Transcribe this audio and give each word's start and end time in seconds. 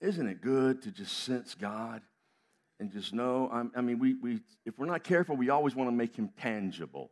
Isn't 0.00 0.28
it 0.28 0.40
good 0.40 0.82
to 0.82 0.90
just 0.90 1.24
sense 1.24 1.54
God 1.54 2.02
and 2.78 2.90
just 2.90 3.12
know? 3.12 3.50
I'm, 3.52 3.70
i 3.76 3.80
mean, 3.80 3.98
we, 3.98 4.14
we, 4.14 4.40
if 4.64 4.78
we're 4.78 4.86
not 4.86 5.04
careful, 5.04 5.36
we 5.36 5.50
always 5.50 5.74
want 5.74 5.88
to 5.88 5.94
make 5.94 6.16
him 6.16 6.30
tangible. 6.40 7.10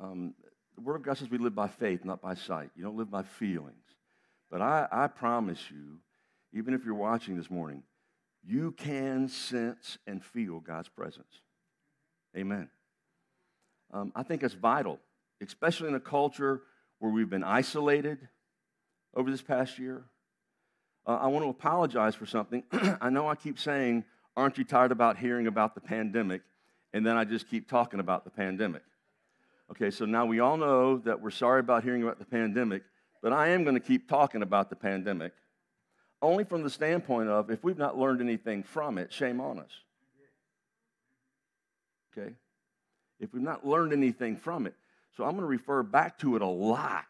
Um, 0.00 0.34
the 0.74 0.82
Word 0.82 0.96
of 0.96 1.02
God 1.02 1.16
says 1.16 1.30
we 1.30 1.38
live 1.38 1.54
by 1.54 1.68
faith, 1.68 2.04
not 2.04 2.20
by 2.20 2.34
sight. 2.34 2.70
You 2.76 2.82
don't 2.82 2.96
live 2.96 3.10
by 3.10 3.22
feelings. 3.22 3.84
But 4.50 4.60
I, 4.60 4.86
I 4.90 5.06
promise 5.06 5.70
you, 5.70 5.98
even 6.52 6.74
if 6.74 6.84
you're 6.84 6.94
watching 6.94 7.36
this 7.36 7.50
morning, 7.50 7.82
you 8.44 8.72
can 8.72 9.28
sense 9.28 9.98
and 10.06 10.24
feel 10.24 10.60
God's 10.60 10.88
presence. 10.88 11.40
Amen. 12.36 12.68
Um, 13.92 14.12
I 14.14 14.22
think 14.22 14.42
it's 14.42 14.54
vital, 14.54 14.98
especially 15.40 15.88
in 15.88 15.94
a 15.94 16.00
culture 16.00 16.62
where 16.98 17.10
we've 17.10 17.30
been 17.30 17.44
isolated 17.44 18.28
over 19.14 19.30
this 19.30 19.42
past 19.42 19.78
year. 19.78 20.04
Uh, 21.06 21.16
I 21.16 21.26
want 21.28 21.44
to 21.44 21.48
apologize 21.48 22.14
for 22.14 22.26
something. 22.26 22.64
I 23.00 23.10
know 23.10 23.28
I 23.28 23.34
keep 23.34 23.58
saying, 23.58 24.04
Aren't 24.36 24.58
you 24.58 24.64
tired 24.64 24.92
about 24.92 25.16
hearing 25.16 25.46
about 25.46 25.74
the 25.74 25.80
pandemic? 25.80 26.42
And 26.92 27.06
then 27.06 27.16
I 27.16 27.24
just 27.24 27.48
keep 27.48 27.68
talking 27.68 28.00
about 28.00 28.24
the 28.24 28.30
pandemic. 28.30 28.82
Okay, 29.70 29.90
so 29.90 30.04
now 30.04 30.26
we 30.26 30.40
all 30.40 30.56
know 30.56 30.98
that 30.98 31.20
we're 31.20 31.30
sorry 31.30 31.60
about 31.60 31.82
hearing 31.82 32.02
about 32.02 32.18
the 32.18 32.24
pandemic, 32.24 32.82
but 33.22 33.32
I 33.32 33.48
am 33.48 33.64
going 33.64 33.74
to 33.74 33.80
keep 33.80 34.08
talking 34.08 34.42
about 34.42 34.70
the 34.70 34.76
pandemic 34.76 35.32
only 36.22 36.44
from 36.44 36.62
the 36.62 36.70
standpoint 36.70 37.28
of 37.28 37.50
if 37.50 37.62
we've 37.62 37.78
not 37.78 37.98
learned 37.98 38.20
anything 38.20 38.62
from 38.62 38.98
it, 38.98 39.12
shame 39.12 39.40
on 39.40 39.58
us. 39.58 39.70
Okay? 42.16 42.32
If 43.20 43.32
we've 43.32 43.42
not 43.42 43.66
learned 43.66 43.92
anything 43.92 44.36
from 44.36 44.66
it. 44.66 44.74
So 45.16 45.24
I'm 45.24 45.32
going 45.32 45.42
to 45.42 45.46
refer 45.46 45.82
back 45.82 46.18
to 46.18 46.36
it 46.36 46.42
a 46.42 46.46
lot 46.46 47.06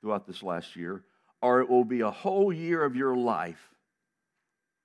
throughout 0.00 0.26
this 0.26 0.42
last 0.42 0.76
year, 0.76 1.02
or 1.42 1.60
it 1.60 1.68
will 1.68 1.84
be 1.84 2.00
a 2.00 2.10
whole 2.10 2.52
year 2.52 2.84
of 2.84 2.96
your 2.96 3.16
life 3.16 3.70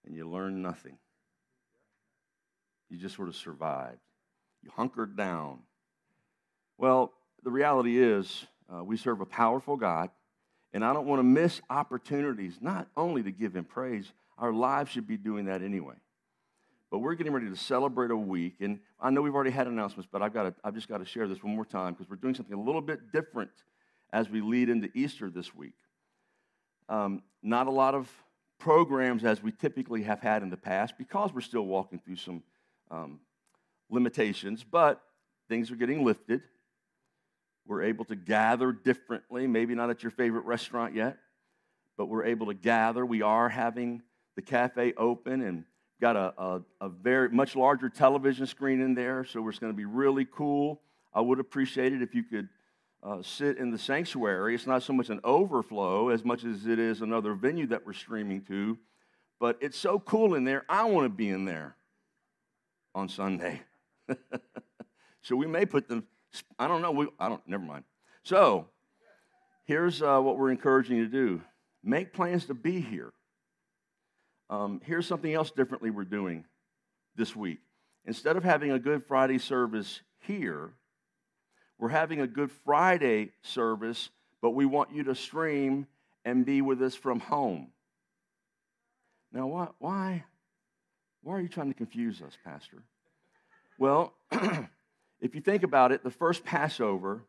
and 0.05 0.15
you 0.15 0.27
learn 0.29 0.61
nothing. 0.61 0.97
You 2.89 2.97
just 2.97 3.15
sort 3.15 3.29
of 3.29 3.35
survived. 3.35 3.99
You 4.63 4.71
hunkered 4.75 5.15
down. 5.15 5.59
Well, 6.77 7.13
the 7.43 7.51
reality 7.51 8.01
is, 8.01 8.45
uh, 8.73 8.83
we 8.83 8.97
serve 8.97 9.21
a 9.21 9.25
powerful 9.25 9.77
God 9.77 10.09
and 10.73 10.85
I 10.85 10.93
don't 10.93 11.05
want 11.05 11.19
to 11.19 11.23
miss 11.23 11.61
opportunities, 11.69 12.57
not 12.61 12.87
only 12.95 13.23
to 13.23 13.31
give 13.31 13.55
him 13.55 13.65
praise, 13.65 14.11
our 14.37 14.53
lives 14.53 14.91
should 14.91 15.07
be 15.07 15.17
doing 15.17 15.45
that 15.45 15.61
anyway. 15.61 15.95
But 16.89 16.99
we're 16.99 17.15
getting 17.15 17.33
ready 17.33 17.49
to 17.49 17.55
celebrate 17.55 18.11
a 18.11 18.17
week, 18.17 18.55
and 18.59 18.79
I 18.99 19.09
know 19.09 19.21
we've 19.21 19.35
already 19.35 19.51
had 19.51 19.67
announcements, 19.67 20.09
but 20.11 20.21
I've, 20.21 20.33
got 20.33 20.43
to, 20.43 20.53
I've 20.63 20.73
just 20.73 20.87
got 20.87 20.97
to 20.97 21.05
share 21.05 21.27
this 21.27 21.43
one 21.43 21.55
more 21.55 21.65
time 21.65 21.93
because 21.93 22.09
we're 22.09 22.17
doing 22.17 22.35
something 22.35 22.57
a 22.57 22.61
little 22.61 22.81
bit 22.81 23.11
different 23.11 23.51
as 24.13 24.29
we 24.29 24.41
lead 24.41 24.69
into 24.69 24.89
Easter 24.93 25.29
this 25.29 25.53
week. 25.55 25.73
Um, 26.91 27.23
not 27.41 27.67
a 27.67 27.71
lot 27.71 27.95
of 27.95 28.11
programs 28.59 29.23
as 29.23 29.41
we 29.41 29.53
typically 29.53 30.03
have 30.03 30.19
had 30.19 30.43
in 30.43 30.49
the 30.49 30.57
past 30.57 30.97
because 30.97 31.33
we're 31.33 31.39
still 31.39 31.65
walking 31.65 31.99
through 31.99 32.17
some 32.17 32.43
um, 32.91 33.21
limitations, 33.89 34.65
but 34.69 35.01
things 35.47 35.71
are 35.71 35.77
getting 35.77 36.03
lifted. 36.03 36.41
We're 37.65 37.83
able 37.83 38.03
to 38.05 38.15
gather 38.17 38.73
differently, 38.73 39.47
maybe 39.47 39.73
not 39.73 39.89
at 39.89 40.03
your 40.03 40.11
favorite 40.11 40.43
restaurant 40.43 40.93
yet, 40.93 41.17
but 41.97 42.07
we're 42.07 42.25
able 42.25 42.47
to 42.47 42.53
gather. 42.53 43.05
We 43.05 43.21
are 43.21 43.47
having 43.47 44.01
the 44.35 44.41
cafe 44.41 44.93
open 44.97 45.41
and 45.41 45.63
got 46.01 46.17
a, 46.17 46.33
a, 46.37 46.61
a 46.81 46.89
very 46.89 47.29
much 47.29 47.55
larger 47.55 47.87
television 47.87 48.45
screen 48.47 48.81
in 48.81 48.95
there, 48.95 49.23
so 49.23 49.47
it's 49.47 49.59
going 49.59 49.71
to 49.71 49.77
be 49.77 49.85
really 49.85 50.25
cool. 50.29 50.81
I 51.13 51.21
would 51.21 51.39
appreciate 51.39 51.93
it 51.93 52.01
if 52.01 52.13
you 52.13 52.23
could 52.23 52.49
uh, 53.03 53.21
sit 53.21 53.57
in 53.57 53.71
the 53.71 53.77
sanctuary. 53.77 54.55
It's 54.55 54.67
not 54.67 54.83
so 54.83 54.93
much 54.93 55.09
an 55.09 55.19
overflow 55.23 56.09
as 56.09 56.23
much 56.23 56.43
as 56.43 56.65
it 56.65 56.79
is 56.79 57.01
another 57.01 57.33
venue 57.33 57.67
that 57.67 57.85
we're 57.85 57.93
streaming 57.93 58.41
to, 58.43 58.77
but 59.39 59.57
it's 59.61 59.77
so 59.77 59.99
cool 59.99 60.35
in 60.35 60.43
there. 60.43 60.65
I 60.69 60.85
want 60.85 61.05
to 61.05 61.09
be 61.09 61.29
in 61.29 61.45
there 61.45 61.75
on 62.93 63.09
Sunday. 63.09 63.61
so 65.21 65.35
we 65.35 65.47
may 65.47 65.65
put 65.65 65.87
the 65.87 66.03
I 66.57 66.67
don't 66.67 66.81
know. 66.81 66.91
We, 66.91 67.07
I 67.19 67.29
don't, 67.29 67.45
never 67.47 67.63
mind. 67.63 67.83
So, 68.23 68.67
here's 69.65 70.01
uh, 70.01 70.19
what 70.19 70.37
we're 70.37 70.51
encouraging 70.51 70.97
you 70.97 71.05
to 71.05 71.11
do 71.11 71.41
make 71.83 72.13
plans 72.13 72.45
to 72.45 72.53
be 72.53 72.79
here. 72.79 73.11
Um, 74.49 74.81
here's 74.83 75.07
something 75.07 75.33
else 75.33 75.51
differently 75.51 75.89
we're 75.89 76.03
doing 76.03 76.45
this 77.15 77.35
week. 77.35 77.59
Instead 78.05 78.37
of 78.37 78.43
having 78.43 78.71
a 78.71 78.79
Good 78.79 79.05
Friday 79.05 79.37
service 79.37 80.01
here, 80.19 80.73
we're 81.81 81.89
having 81.89 82.21
a 82.21 82.27
Good 82.27 82.51
Friday 82.63 83.31
service, 83.41 84.09
but 84.41 84.51
we 84.51 84.65
want 84.65 84.93
you 84.93 85.03
to 85.03 85.15
stream 85.15 85.87
and 86.23 86.45
be 86.45 86.61
with 86.61 86.81
us 86.81 86.95
from 86.95 87.19
home. 87.19 87.67
Now, 89.33 89.47
why, 89.47 89.67
why, 89.79 90.23
why 91.21 91.33
are 91.33 91.41
you 91.41 91.49
trying 91.49 91.67
to 91.67 91.73
confuse 91.73 92.21
us, 92.21 92.37
Pastor? 92.45 92.83
Well, 93.77 94.13
If 95.21 95.35
you 95.35 95.41
think 95.41 95.61
about 95.61 95.91
it, 95.91 96.03
the 96.03 96.11
first 96.11 96.43
Passover, 96.43 97.21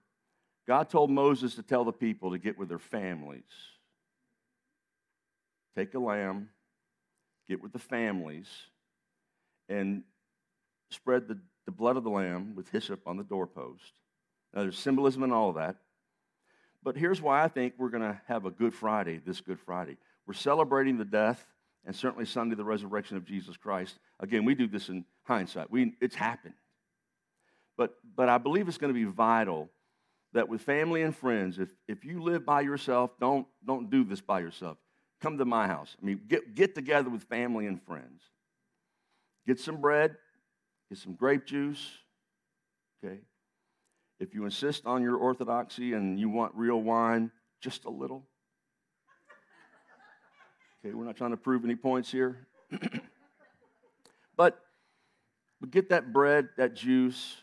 God 0.67 0.89
told 0.89 1.11
Moses 1.11 1.55
to 1.57 1.63
tell 1.63 1.85
the 1.85 1.93
people 1.93 2.31
to 2.31 2.39
get 2.39 2.59
with 2.59 2.71
their 2.71 2.79
families. 2.79 3.43
Take 5.77 5.93
a 5.95 5.99
lamb, 5.99 6.49
get 7.49 7.63
with 7.63 7.73
the 7.73 7.79
families, 7.79 8.49
and 9.69 10.03
spread 10.91 11.29
the, 11.29 11.39
the 11.67 11.71
blood 11.71 11.99
of 11.99 12.05
the 12.05 12.11
lamb 12.11 12.55
with 12.57 12.71
hyssop 12.71 13.07
on 13.07 13.19
the 13.19 13.25
doorpost. 13.25 13.93
Now, 14.55 14.63
there's 14.63 14.79
symbolism 14.79 15.23
in 15.23 15.33
all 15.33 15.51
of 15.51 15.57
that. 15.57 15.77
But 16.83 16.97
here's 16.97 17.23
why 17.23 17.43
I 17.43 17.49
think 17.49 17.75
we're 17.79 17.91
going 17.91 18.03
to 18.03 18.21
have 18.27 18.45
a 18.45 18.51
Good 18.51 18.75
Friday, 18.75 19.21
this 19.25 19.41
Good 19.41 19.61
Friday. 19.61 19.97
We're 20.27 20.35
celebrating 20.35 20.99
the 20.99 21.05
death 21.05 21.45
and 21.85 21.95
certainly 21.95 22.27
Sunday, 22.27 22.55
the 22.55 22.65
resurrection 22.65 23.17
of 23.17 23.25
Jesus 23.25 23.57
Christ. 23.57 23.99
Again, 24.21 24.45
we 24.45 24.55
do 24.55 24.67
this 24.67 24.89
in 24.89 25.05
hindsight. 25.25 25.71
We, 25.71 25.95
it's 26.01 26.15
happened. 26.15 26.55
But, 27.77 27.95
but 28.17 28.29
I 28.29 28.39
believe 28.39 28.69
it's 28.69 28.79
going 28.79 28.93
to 28.93 28.99
be 28.99 29.05
vital 29.05 29.69
that 30.33 30.49
with 30.49 30.63
family 30.63 31.03
and 31.03 31.15
friends, 31.15 31.59
if, 31.59 31.71
if 31.89 32.05
you 32.05 32.23
live 32.23 32.45
by 32.45 32.63
yourself, 32.63 33.11
don't, 33.21 33.47
don't 33.67 33.91
do 33.91 34.05
this 34.05 34.21
by 34.21 34.41
yourself. 34.41 34.79
Come 35.21 35.39
to 35.39 35.45
my 35.45 35.67
house. 35.67 35.97
I 36.01 36.05
mean, 36.05 36.21
get, 36.27 36.55
get 36.55 36.75
together 36.75 37.11
with 37.11 37.23
family 37.25 37.67
and 37.67 37.83
friends. 37.83 38.23
Get 39.47 39.61
some 39.61 39.81
bread, 39.81 40.17
get 40.89 40.99
some 40.99 41.15
grape 41.15 41.47
juice, 41.47 41.91
okay? 43.05 43.21
If 44.21 44.35
you 44.35 44.45
insist 44.45 44.87
on 44.87 45.03
your 45.03 45.17
orthodoxy 45.17 45.95
and 45.95 46.19
you 46.19 46.29
want 46.29 46.55
real 46.55 46.81
wine, 46.81 47.31
just 47.61 47.85
a 47.85 47.91
little. 47.91 48.25
Okay, 50.85 50.95
we're 50.95 51.05
not 51.05 51.17
trying 51.17 51.31
to 51.31 51.37
prove 51.37 51.65
any 51.65 51.77
points 51.77 52.11
here. 52.11 52.47
but, 54.37 54.61
but 55.61 55.71
get 55.71 55.91
that 55.91 56.13
bread, 56.13 56.49
that 56.57 56.75
juice, 56.75 57.37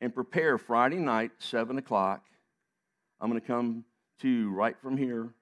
and 0.00 0.14
prepare 0.14 0.56
Friday 0.56 0.98
night, 0.98 1.32
7 1.38 1.78
o'clock. 1.78 2.24
I'm 3.20 3.28
going 3.28 3.40
to 3.40 3.46
come 3.46 3.84
to 4.20 4.28
you 4.28 4.50
right 4.50 4.76
from 4.80 4.96
here, 4.96 5.22
and 5.22 5.32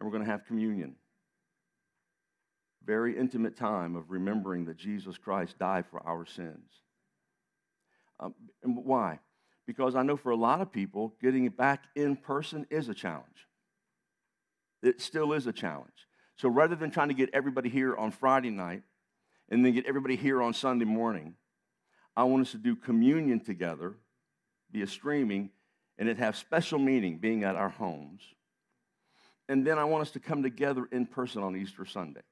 we're 0.00 0.10
going 0.10 0.24
to 0.24 0.30
have 0.30 0.46
communion. 0.46 0.94
Very 2.84 3.18
intimate 3.18 3.56
time 3.56 3.96
of 3.96 4.10
remembering 4.10 4.64
that 4.66 4.76
Jesus 4.76 5.18
Christ 5.18 5.58
died 5.58 5.86
for 5.90 6.06
our 6.06 6.24
sins. 6.24 6.70
Um, 8.20 8.34
and 8.62 8.76
why? 8.76 9.18
Because 9.68 9.94
I 9.94 10.02
know 10.02 10.16
for 10.16 10.30
a 10.30 10.36
lot 10.36 10.62
of 10.62 10.72
people, 10.72 11.12
getting 11.20 11.46
back 11.50 11.84
in 11.94 12.16
person 12.16 12.66
is 12.70 12.88
a 12.88 12.94
challenge. 12.94 13.46
It 14.82 15.02
still 15.02 15.34
is 15.34 15.46
a 15.46 15.52
challenge. 15.52 16.08
So 16.38 16.48
rather 16.48 16.74
than 16.74 16.90
trying 16.90 17.08
to 17.08 17.14
get 17.14 17.28
everybody 17.34 17.68
here 17.68 17.94
on 17.94 18.10
Friday 18.10 18.48
night 18.48 18.80
and 19.50 19.62
then 19.62 19.74
get 19.74 19.84
everybody 19.84 20.16
here 20.16 20.40
on 20.40 20.54
Sunday 20.54 20.86
morning, 20.86 21.34
I 22.16 22.24
want 22.24 22.46
us 22.46 22.52
to 22.52 22.56
do 22.56 22.76
communion 22.76 23.40
together 23.40 23.96
via 24.72 24.86
streaming, 24.86 25.50
and 25.98 26.08
it 26.08 26.16
have 26.16 26.34
special 26.34 26.78
meaning 26.78 27.18
being 27.18 27.44
at 27.44 27.54
our 27.54 27.68
homes. 27.68 28.22
And 29.50 29.66
then 29.66 29.78
I 29.78 29.84
want 29.84 30.00
us 30.00 30.12
to 30.12 30.20
come 30.20 30.42
together 30.42 30.88
in 30.90 31.04
person 31.04 31.42
on 31.42 31.54
Easter 31.54 31.84
Sunday. 31.84 32.22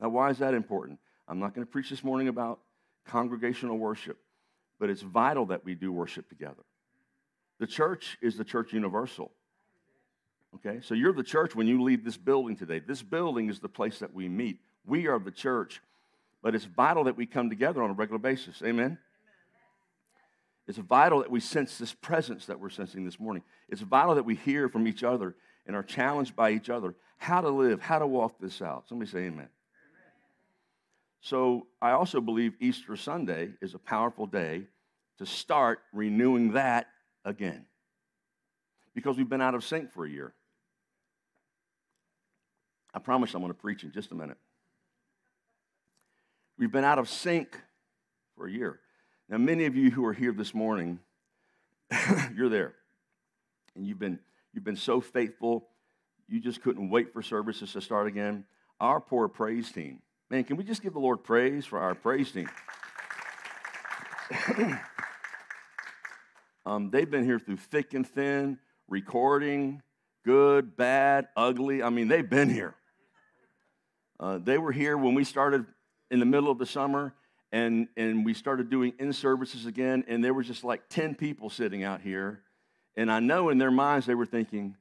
Now, 0.00 0.08
why 0.08 0.30
is 0.30 0.38
that 0.38 0.54
important? 0.54 0.98
I'm 1.28 1.38
not 1.38 1.54
going 1.54 1.64
to 1.64 1.70
preach 1.70 1.90
this 1.90 2.02
morning 2.02 2.26
about 2.26 2.58
congregational 3.06 3.78
worship, 3.78 4.18
but 4.82 4.90
it's 4.90 5.02
vital 5.02 5.46
that 5.46 5.64
we 5.64 5.76
do 5.76 5.92
worship 5.92 6.28
together. 6.28 6.64
The 7.60 7.68
church 7.68 8.18
is 8.20 8.36
the 8.36 8.42
church 8.42 8.72
universal. 8.72 9.30
Okay, 10.56 10.80
so 10.82 10.94
you're 10.94 11.12
the 11.12 11.22
church 11.22 11.54
when 11.54 11.68
you 11.68 11.84
leave 11.84 12.04
this 12.04 12.16
building 12.16 12.56
today. 12.56 12.80
This 12.80 13.00
building 13.00 13.48
is 13.48 13.60
the 13.60 13.68
place 13.68 14.00
that 14.00 14.12
we 14.12 14.28
meet. 14.28 14.58
We 14.84 15.06
are 15.06 15.20
the 15.20 15.30
church, 15.30 15.80
but 16.42 16.56
it's 16.56 16.64
vital 16.64 17.04
that 17.04 17.16
we 17.16 17.26
come 17.26 17.48
together 17.48 17.80
on 17.80 17.90
a 17.90 17.92
regular 17.92 18.18
basis. 18.18 18.60
Amen? 18.64 18.98
It's 20.66 20.78
vital 20.78 21.20
that 21.20 21.30
we 21.30 21.38
sense 21.38 21.78
this 21.78 21.94
presence 21.94 22.46
that 22.46 22.58
we're 22.58 22.68
sensing 22.68 23.04
this 23.04 23.20
morning. 23.20 23.44
It's 23.68 23.82
vital 23.82 24.16
that 24.16 24.24
we 24.24 24.34
hear 24.34 24.68
from 24.68 24.88
each 24.88 25.04
other 25.04 25.36
and 25.64 25.76
are 25.76 25.84
challenged 25.84 26.34
by 26.34 26.50
each 26.50 26.68
other 26.68 26.96
how 27.18 27.40
to 27.40 27.50
live, 27.50 27.80
how 27.80 28.00
to 28.00 28.06
walk 28.08 28.40
this 28.40 28.60
out. 28.60 28.88
Somebody 28.88 29.12
say 29.12 29.18
amen. 29.26 29.48
So, 31.24 31.68
I 31.80 31.92
also 31.92 32.20
believe 32.20 32.54
Easter 32.58 32.96
Sunday 32.96 33.50
is 33.60 33.74
a 33.74 33.78
powerful 33.78 34.26
day 34.26 34.64
to 35.18 35.26
start 35.26 35.78
renewing 35.92 36.52
that 36.52 36.88
again 37.24 37.64
because 38.92 39.16
we've 39.16 39.28
been 39.28 39.40
out 39.40 39.54
of 39.54 39.62
sync 39.62 39.92
for 39.92 40.04
a 40.04 40.10
year. 40.10 40.34
I 42.92 42.98
promise 42.98 43.32
I'm 43.34 43.40
going 43.40 43.52
to 43.52 43.58
preach 43.58 43.84
in 43.84 43.92
just 43.92 44.10
a 44.10 44.16
minute. 44.16 44.36
We've 46.58 46.72
been 46.72 46.84
out 46.84 46.98
of 46.98 47.08
sync 47.08 47.56
for 48.36 48.48
a 48.48 48.50
year. 48.50 48.80
Now, 49.28 49.38
many 49.38 49.66
of 49.66 49.76
you 49.76 49.92
who 49.92 50.04
are 50.04 50.12
here 50.12 50.32
this 50.32 50.52
morning, 50.52 50.98
you're 52.34 52.48
there. 52.48 52.74
And 53.76 53.86
you've 53.86 54.00
been, 54.00 54.18
you've 54.52 54.64
been 54.64 54.76
so 54.76 55.00
faithful, 55.00 55.68
you 56.28 56.40
just 56.40 56.62
couldn't 56.62 56.90
wait 56.90 57.12
for 57.12 57.22
services 57.22 57.72
to 57.74 57.80
start 57.80 58.08
again. 58.08 58.44
Our 58.80 59.00
poor 59.00 59.28
praise 59.28 59.70
team. 59.70 60.00
Man, 60.32 60.44
can 60.44 60.56
we 60.56 60.64
just 60.64 60.80
give 60.80 60.94
the 60.94 60.98
Lord 60.98 61.24
praise 61.24 61.66
for 61.66 61.78
our 61.78 61.94
praise 61.94 62.32
team? 62.32 62.48
um, 66.64 66.88
they've 66.90 67.10
been 67.10 67.24
here 67.24 67.38
through 67.38 67.58
thick 67.58 67.92
and 67.92 68.06
thin, 68.06 68.58
recording, 68.88 69.82
good, 70.24 70.74
bad, 70.74 71.28
ugly. 71.36 71.82
I 71.82 71.90
mean, 71.90 72.08
they've 72.08 72.30
been 72.30 72.48
here. 72.48 72.74
Uh, 74.18 74.38
they 74.42 74.56
were 74.56 74.72
here 74.72 74.96
when 74.96 75.12
we 75.12 75.24
started 75.24 75.66
in 76.10 76.18
the 76.18 76.24
middle 76.24 76.50
of 76.50 76.56
the 76.56 76.64
summer, 76.64 77.12
and, 77.52 77.88
and 77.98 78.24
we 78.24 78.32
started 78.32 78.70
doing 78.70 78.94
in 78.98 79.12
services 79.12 79.66
again, 79.66 80.02
and 80.08 80.24
there 80.24 80.32
were 80.32 80.44
just 80.44 80.64
like 80.64 80.88
10 80.88 81.14
people 81.14 81.50
sitting 81.50 81.84
out 81.84 82.00
here. 82.00 82.40
And 82.96 83.12
I 83.12 83.20
know 83.20 83.50
in 83.50 83.58
their 83.58 83.70
minds 83.70 84.06
they 84.06 84.14
were 84.14 84.24
thinking, 84.24 84.76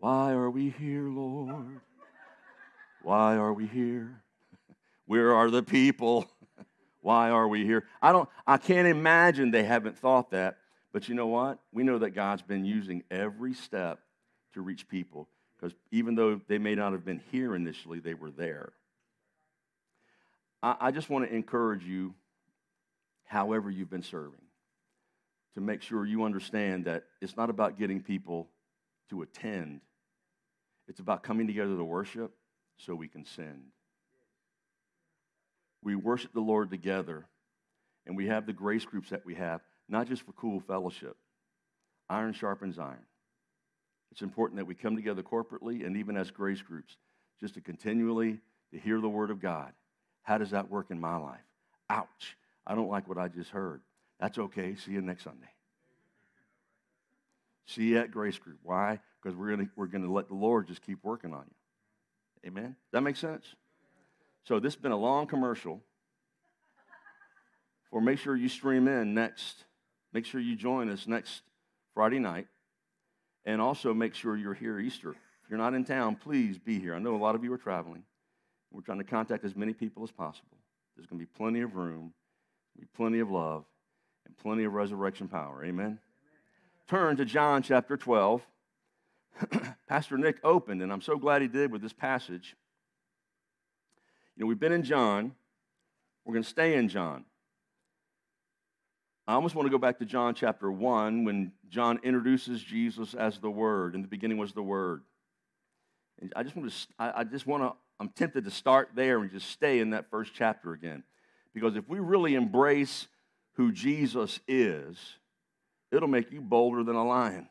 Why 0.00 0.32
are 0.32 0.50
we 0.50 0.68
here, 0.68 1.08
Lord? 1.08 1.80
Why 3.00 3.36
are 3.36 3.54
we 3.54 3.66
here? 3.66 4.20
Where 5.06 5.34
are 5.34 5.50
the 5.50 5.62
people? 5.62 6.26
Why 7.00 7.30
are 7.30 7.46
we 7.46 7.64
here? 7.64 7.84
I 8.00 8.12
don't 8.12 8.28
I 8.46 8.56
can't 8.56 8.88
imagine 8.88 9.50
they 9.50 9.64
haven't 9.64 9.98
thought 9.98 10.30
that. 10.30 10.58
But 10.92 11.08
you 11.08 11.14
know 11.14 11.26
what? 11.26 11.58
We 11.72 11.82
know 11.82 11.98
that 11.98 12.10
God's 12.10 12.42
been 12.42 12.64
using 12.64 13.02
every 13.10 13.52
step 13.52 13.98
to 14.52 14.60
reach 14.60 14.88
people 14.88 15.28
because 15.56 15.76
even 15.90 16.14
though 16.14 16.40
they 16.46 16.58
may 16.58 16.74
not 16.74 16.92
have 16.92 17.04
been 17.04 17.20
here 17.32 17.54
initially, 17.54 17.98
they 17.98 18.14
were 18.14 18.30
there. 18.30 18.72
I, 20.62 20.76
I 20.80 20.90
just 20.90 21.10
want 21.10 21.28
to 21.28 21.34
encourage 21.34 21.84
you, 21.84 22.14
however, 23.24 23.70
you've 23.70 23.90
been 23.90 24.02
serving, 24.02 24.40
to 25.54 25.60
make 25.60 25.82
sure 25.82 26.04
you 26.04 26.24
understand 26.24 26.84
that 26.84 27.04
it's 27.20 27.36
not 27.36 27.50
about 27.50 27.78
getting 27.78 28.02
people 28.02 28.48
to 29.10 29.22
attend, 29.22 29.80
it's 30.86 31.00
about 31.00 31.22
coming 31.22 31.46
together 31.46 31.76
to 31.76 31.84
worship 31.84 32.34
so 32.76 32.94
we 32.94 33.08
can 33.08 33.24
send. 33.24 33.62
We 35.84 35.94
worship 35.94 36.32
the 36.32 36.40
Lord 36.40 36.70
together, 36.70 37.26
and 38.06 38.16
we 38.16 38.26
have 38.26 38.46
the 38.46 38.52
grace 38.52 38.84
groups 38.84 39.10
that 39.10 39.24
we 39.24 39.36
have, 39.36 39.60
not 39.88 40.08
just 40.08 40.22
for 40.22 40.32
cool 40.32 40.60
fellowship. 40.60 41.16
Iron 42.10 42.32
sharpens 42.32 42.78
iron. 42.78 43.06
It's 44.10 44.22
important 44.22 44.58
that 44.58 44.66
we 44.66 44.74
come 44.74 44.96
together 44.96 45.22
corporately 45.22 45.86
and 45.86 45.96
even 45.96 46.16
as 46.16 46.30
grace 46.30 46.62
groups, 46.62 46.96
just 47.40 47.54
to 47.54 47.60
continually 47.60 48.40
to 48.72 48.78
hear 48.78 49.00
the 49.00 49.08
word 49.08 49.30
of 49.30 49.40
God 49.40 49.72
how 50.24 50.38
does 50.38 50.50
that 50.50 50.70
work 50.70 50.90
in 50.90 50.98
my 50.98 51.16
life? 51.16 51.44
Ouch. 51.88 52.36
I 52.66 52.74
don't 52.74 52.88
like 52.88 53.06
what 53.08 53.18
I 53.18 53.28
just 53.28 53.50
heard. 53.50 53.82
That's 54.18 54.38
okay. 54.38 54.74
See 54.74 54.92
you 54.92 55.02
next 55.02 55.24
Sunday. 55.24 55.50
See 57.66 57.84
you 57.84 57.98
at 57.98 58.10
Grace 58.10 58.38
Group. 58.38 58.58
Why? 58.62 59.00
Because 59.22 59.36
we're 59.36 59.54
going 59.54 59.70
we're 59.76 59.86
gonna 59.86 60.10
let 60.10 60.28
the 60.28 60.34
Lord 60.34 60.66
just 60.66 60.82
keep 60.82 60.98
working 61.04 61.32
on 61.32 61.44
you. 61.46 62.48
Amen? 62.48 62.74
That 62.92 63.02
make 63.02 63.16
sense? 63.16 63.44
So 64.44 64.60
this 64.60 64.74
has 64.74 64.80
been 64.80 64.92
a 64.92 64.96
long 64.96 65.26
commercial. 65.26 65.80
For 67.90 68.00
make 68.00 68.18
sure 68.18 68.36
you 68.36 68.48
stream 68.48 68.88
in 68.88 69.14
next. 69.14 69.64
Make 70.12 70.26
sure 70.26 70.40
you 70.40 70.56
join 70.56 70.90
us 70.90 71.06
next 71.06 71.42
Friday 71.94 72.18
night. 72.18 72.46
And 73.44 73.60
also 73.60 73.94
make 73.94 74.14
sure 74.14 74.36
you're 74.36 74.54
here 74.54 74.78
Easter. 74.78 75.10
If 75.10 75.50
you're 75.50 75.58
not 75.58 75.74
in 75.74 75.84
town, 75.84 76.16
please 76.16 76.58
be 76.58 76.78
here. 76.78 76.94
I 76.94 76.98
know 76.98 77.14
a 77.14 77.18
lot 77.18 77.34
of 77.34 77.44
you 77.44 77.52
are 77.52 77.58
traveling. 77.58 78.02
We're 78.72 78.82
trying 78.82 78.98
to 78.98 79.04
contact 79.04 79.44
as 79.44 79.54
many 79.54 79.72
people 79.72 80.02
as 80.02 80.10
possible. 80.10 80.58
There's 80.96 81.06
going 81.06 81.20
to 81.20 81.26
be 81.26 81.30
plenty 81.36 81.60
of 81.60 81.76
room, 81.76 82.12
be 82.78 82.86
plenty 82.96 83.20
of 83.20 83.30
love, 83.30 83.64
and 84.26 84.36
plenty 84.36 84.64
of 84.64 84.72
resurrection 84.72 85.28
power. 85.28 85.64
Amen? 85.64 85.84
Amen. 85.84 85.98
Turn 86.88 87.16
to 87.18 87.24
John 87.24 87.62
chapter 87.62 87.96
12. 87.96 88.42
Pastor 89.88 90.16
Nick 90.18 90.38
opened, 90.42 90.82
and 90.82 90.92
I'm 90.92 91.00
so 91.00 91.16
glad 91.16 91.42
he 91.42 91.48
did 91.48 91.70
with 91.70 91.82
this 91.82 91.92
passage. 91.92 92.56
You 94.36 94.44
know, 94.44 94.46
we've 94.46 94.58
been 94.58 94.72
in 94.72 94.82
John. 94.82 95.32
We're 96.24 96.34
going 96.34 96.44
to 96.44 96.48
stay 96.48 96.74
in 96.76 96.88
John. 96.88 97.24
I 99.26 99.34
almost 99.34 99.54
want 99.54 99.66
to 99.66 99.70
go 99.70 99.78
back 99.78 99.98
to 99.98 100.04
John 100.04 100.34
chapter 100.34 100.70
1 100.70 101.24
when 101.24 101.52
John 101.68 101.98
introduces 102.02 102.62
Jesus 102.62 103.14
as 103.14 103.38
the 103.38 103.50
Word. 103.50 103.94
In 103.94 104.02
the 104.02 104.08
beginning 104.08 104.38
was 104.38 104.52
the 104.52 104.62
Word. 104.62 105.02
And 106.20 106.32
I 106.36 106.42
just 106.42 106.56
want 106.56 106.70
to, 106.70 106.76
I 106.98 107.24
just 107.24 107.46
want 107.46 107.62
to 107.62 107.72
I'm 108.00 108.08
tempted 108.08 108.44
to 108.44 108.50
start 108.50 108.90
there 108.94 109.20
and 109.20 109.30
just 109.30 109.50
stay 109.50 109.78
in 109.78 109.90
that 109.90 110.10
first 110.10 110.32
chapter 110.34 110.72
again. 110.72 111.04
Because 111.52 111.76
if 111.76 111.88
we 111.88 112.00
really 112.00 112.34
embrace 112.34 113.06
who 113.52 113.70
Jesus 113.70 114.40
is, 114.48 114.98
it'll 115.92 116.08
make 116.08 116.32
you 116.32 116.40
bolder 116.40 116.82
than 116.82 116.96
a 116.96 117.06
lion. 117.06 117.48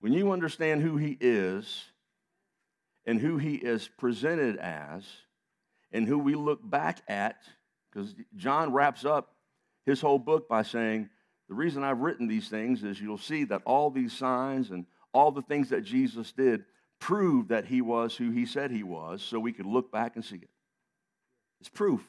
When 0.00 0.12
you 0.12 0.30
understand 0.30 0.82
who 0.82 0.96
he 0.96 1.16
is 1.20 1.84
and 3.06 3.20
who 3.20 3.38
he 3.38 3.54
is 3.54 3.88
presented 3.98 4.56
as 4.56 5.04
and 5.92 6.06
who 6.06 6.18
we 6.18 6.34
look 6.34 6.60
back 6.68 7.02
at, 7.08 7.36
because 7.90 8.14
John 8.36 8.72
wraps 8.72 9.04
up 9.04 9.34
his 9.86 10.00
whole 10.00 10.18
book 10.18 10.48
by 10.48 10.62
saying, 10.62 11.08
The 11.48 11.54
reason 11.54 11.84
I've 11.84 12.00
written 12.00 12.26
these 12.26 12.48
things 12.48 12.82
is 12.82 13.00
you'll 13.00 13.18
see 13.18 13.44
that 13.44 13.62
all 13.64 13.90
these 13.90 14.12
signs 14.12 14.70
and 14.70 14.86
all 15.12 15.30
the 15.30 15.42
things 15.42 15.68
that 15.70 15.82
Jesus 15.82 16.32
did 16.32 16.64
prove 16.98 17.48
that 17.48 17.66
he 17.66 17.80
was 17.80 18.16
who 18.16 18.30
he 18.30 18.46
said 18.46 18.70
he 18.70 18.82
was 18.82 19.22
so 19.22 19.38
we 19.38 19.52
could 19.52 19.66
look 19.66 19.92
back 19.92 20.16
and 20.16 20.24
see 20.24 20.36
it. 20.36 20.50
It's 21.60 21.68
proof. 21.68 22.02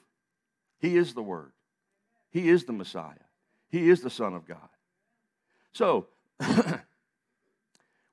He 0.80 0.98
is 0.98 1.14
the 1.14 1.24
Word, 1.24 1.52
He 2.32 2.50
is 2.50 2.66
the 2.66 2.74
Messiah, 2.74 3.14
He 3.70 3.90
is 3.90 4.02
the 4.02 4.10
Son 4.10 4.34
of 4.34 4.48
God. 4.48 4.70
So, 5.74 6.08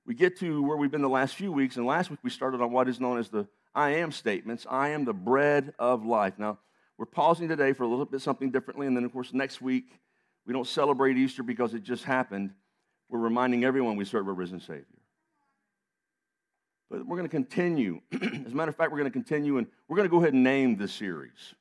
we 0.07 0.15
get 0.15 0.39
to 0.41 0.63
where 0.63 0.77
we've 0.77 0.91
been 0.91 1.03
the 1.03 1.09
last 1.09 1.35
few 1.35 1.53
weeks, 1.53 1.77
and 1.77 1.87
last 1.87 2.11
week 2.11 2.21
we 2.23 2.31
started 2.31 2.61
on 2.61 2.73
what 2.73 2.89
is 2.89 3.01
known 3.01 3.19
as 3.19 3.29
the 3.29 3.47
I 3.75 3.91
am 3.97 4.13
statements. 4.13 4.67
I 4.69 4.91
am 4.91 5.05
the 5.05 5.15
bread 5.15 5.73
of 5.79 6.05
life. 6.05 6.35
Now, 6.39 6.59
we're 6.99 7.07
pausing 7.07 7.49
today 7.49 7.73
for 7.73 7.85
a 7.85 7.89
little 7.89 8.05
bit 8.05 8.21
something 8.21 8.51
differently, 8.51 8.87
and 8.87 8.97
then, 8.97 9.05
of 9.05 9.13
course, 9.13 9.33
next 9.33 9.63
week 9.63 10.01
we 10.47 10.53
don't 10.53 10.67
celebrate 10.67 11.17
Easter 11.17 11.43
because 11.43 11.75
it 11.75 11.83
just 11.83 12.05
happened. 12.05 12.53
We're 13.09 13.21
reminding 13.21 13.65
everyone 13.65 13.97
we 13.97 14.05
serve 14.05 14.29
a 14.29 14.33
risen 14.33 14.61
Savior. 14.61 14.87
But 16.91 17.07
we're 17.07 17.17
going 17.17 17.29
to 17.29 17.35
continue. 17.35 18.01
As 18.13 18.53
a 18.53 18.55
matter 18.55 18.69
of 18.69 18.77
fact, 18.77 18.93
we're 18.93 18.99
going 18.99 19.11
to 19.11 19.19
continue 19.19 19.57
and 19.57 19.67
we're 19.89 19.97
going 19.97 20.09
to 20.09 20.11
go 20.11 20.19
ahead 20.19 20.35
and 20.35 20.45
name 20.45 20.77
this 20.77 20.93
series 20.93 21.55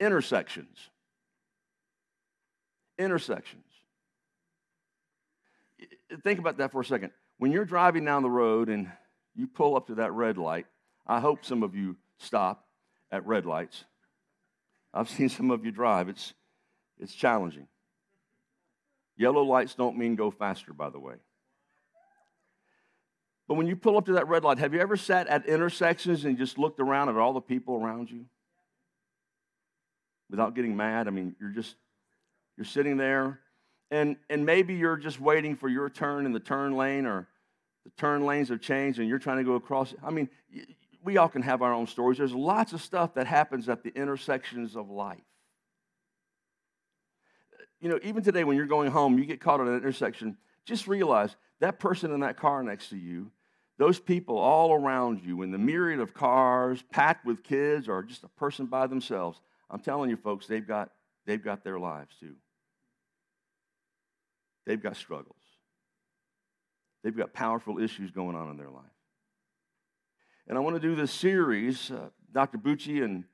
Intersections. 0.00 0.90
Intersections. 2.98 3.71
Think 6.22 6.38
about 6.38 6.58
that 6.58 6.72
for 6.72 6.80
a 6.80 6.84
second. 6.84 7.12
When 7.38 7.52
you're 7.52 7.64
driving 7.64 8.04
down 8.04 8.22
the 8.22 8.30
road 8.30 8.68
and 8.68 8.90
you 9.34 9.46
pull 9.46 9.76
up 9.76 9.86
to 9.86 9.96
that 9.96 10.12
red 10.12 10.38
light, 10.38 10.66
I 11.06 11.20
hope 11.20 11.44
some 11.44 11.62
of 11.62 11.74
you 11.74 11.96
stop 12.18 12.66
at 13.10 13.26
red 13.26 13.46
lights. 13.46 13.84
I've 14.94 15.08
seen 15.08 15.28
some 15.28 15.50
of 15.50 15.64
you 15.64 15.70
drive. 15.70 16.08
It's, 16.08 16.34
it's 16.98 17.14
challenging. 17.14 17.66
Yellow 19.16 19.42
lights 19.42 19.74
don't 19.74 19.96
mean 19.96 20.16
go 20.16 20.30
faster, 20.30 20.72
by 20.72 20.90
the 20.90 20.98
way. 20.98 21.14
But 23.48 23.54
when 23.54 23.66
you 23.66 23.76
pull 23.76 23.96
up 23.98 24.06
to 24.06 24.12
that 24.12 24.28
red 24.28 24.44
light, 24.44 24.58
have 24.58 24.72
you 24.72 24.80
ever 24.80 24.96
sat 24.96 25.26
at 25.26 25.46
intersections 25.46 26.24
and 26.24 26.38
just 26.38 26.58
looked 26.58 26.80
around 26.80 27.08
at 27.08 27.16
all 27.16 27.32
the 27.32 27.40
people 27.40 27.74
around 27.76 28.10
you? 28.10 28.24
Without 30.30 30.54
getting 30.54 30.76
mad? 30.76 31.08
I 31.08 31.10
mean, 31.10 31.36
you're 31.38 31.50
just, 31.50 31.76
you're 32.56 32.64
sitting 32.64 32.96
there, 32.96 33.40
and, 33.92 34.16
and 34.28 34.44
maybe 34.44 34.74
you're 34.74 34.96
just 34.96 35.20
waiting 35.20 35.54
for 35.54 35.68
your 35.68 35.88
turn 35.88 36.26
in 36.26 36.32
the 36.32 36.40
turn 36.40 36.76
lane, 36.76 37.06
or 37.06 37.28
the 37.84 37.90
turn 37.96 38.24
lanes 38.24 38.48
have 38.48 38.60
changed 38.60 38.98
and 38.98 39.08
you're 39.08 39.18
trying 39.18 39.38
to 39.38 39.44
go 39.44 39.54
across. 39.54 39.94
I 40.02 40.10
mean, 40.10 40.28
we 41.04 41.16
all 41.16 41.28
can 41.28 41.42
have 41.42 41.62
our 41.62 41.72
own 41.72 41.86
stories. 41.86 42.18
There's 42.18 42.34
lots 42.34 42.72
of 42.72 42.80
stuff 42.80 43.14
that 43.14 43.26
happens 43.26 43.68
at 43.68 43.82
the 43.82 43.90
intersections 43.90 44.76
of 44.76 44.90
life. 44.90 45.20
You 47.80 47.88
know, 47.88 47.98
even 48.02 48.22
today 48.22 48.44
when 48.44 48.56
you're 48.56 48.66
going 48.66 48.90
home, 48.90 49.18
you 49.18 49.24
get 49.24 49.40
caught 49.40 49.60
at 49.60 49.66
an 49.66 49.76
intersection, 49.76 50.36
just 50.64 50.86
realize 50.88 51.36
that 51.60 51.78
person 51.78 52.12
in 52.12 52.20
that 52.20 52.36
car 52.36 52.62
next 52.62 52.90
to 52.90 52.96
you 52.96 53.30
those 53.78 53.98
people 53.98 54.38
all 54.38 54.72
around 54.72 55.22
you, 55.24 55.42
in 55.42 55.50
the 55.50 55.58
myriad 55.58 55.98
of 55.98 56.14
cars 56.14 56.84
packed 56.92 57.24
with 57.24 57.42
kids 57.42 57.88
or 57.88 58.02
just 58.02 58.22
a 58.22 58.28
person 58.28 58.66
by 58.66 58.86
themselves, 58.86 59.40
I'm 59.70 59.80
telling 59.80 60.08
you, 60.10 60.16
folks, 60.16 60.46
they've 60.46 60.66
got, 60.66 60.90
they've 61.26 61.42
got 61.42 61.64
their 61.64 61.80
lives 61.80 62.14
too. 62.20 62.36
They've 64.66 64.82
got 64.82 64.96
struggles. 64.96 65.36
They've 67.02 67.16
got 67.16 67.32
powerful 67.32 67.78
issues 67.78 68.10
going 68.10 68.36
on 68.36 68.50
in 68.50 68.56
their 68.56 68.70
life. 68.70 68.84
And 70.46 70.56
I 70.56 70.60
want 70.60 70.76
to 70.76 70.80
do 70.80 70.94
this 70.94 71.12
series. 71.12 71.90
Uh, 71.90 72.10
Dr. 72.32 72.58
Bucci 72.58 73.02
and 73.02 73.24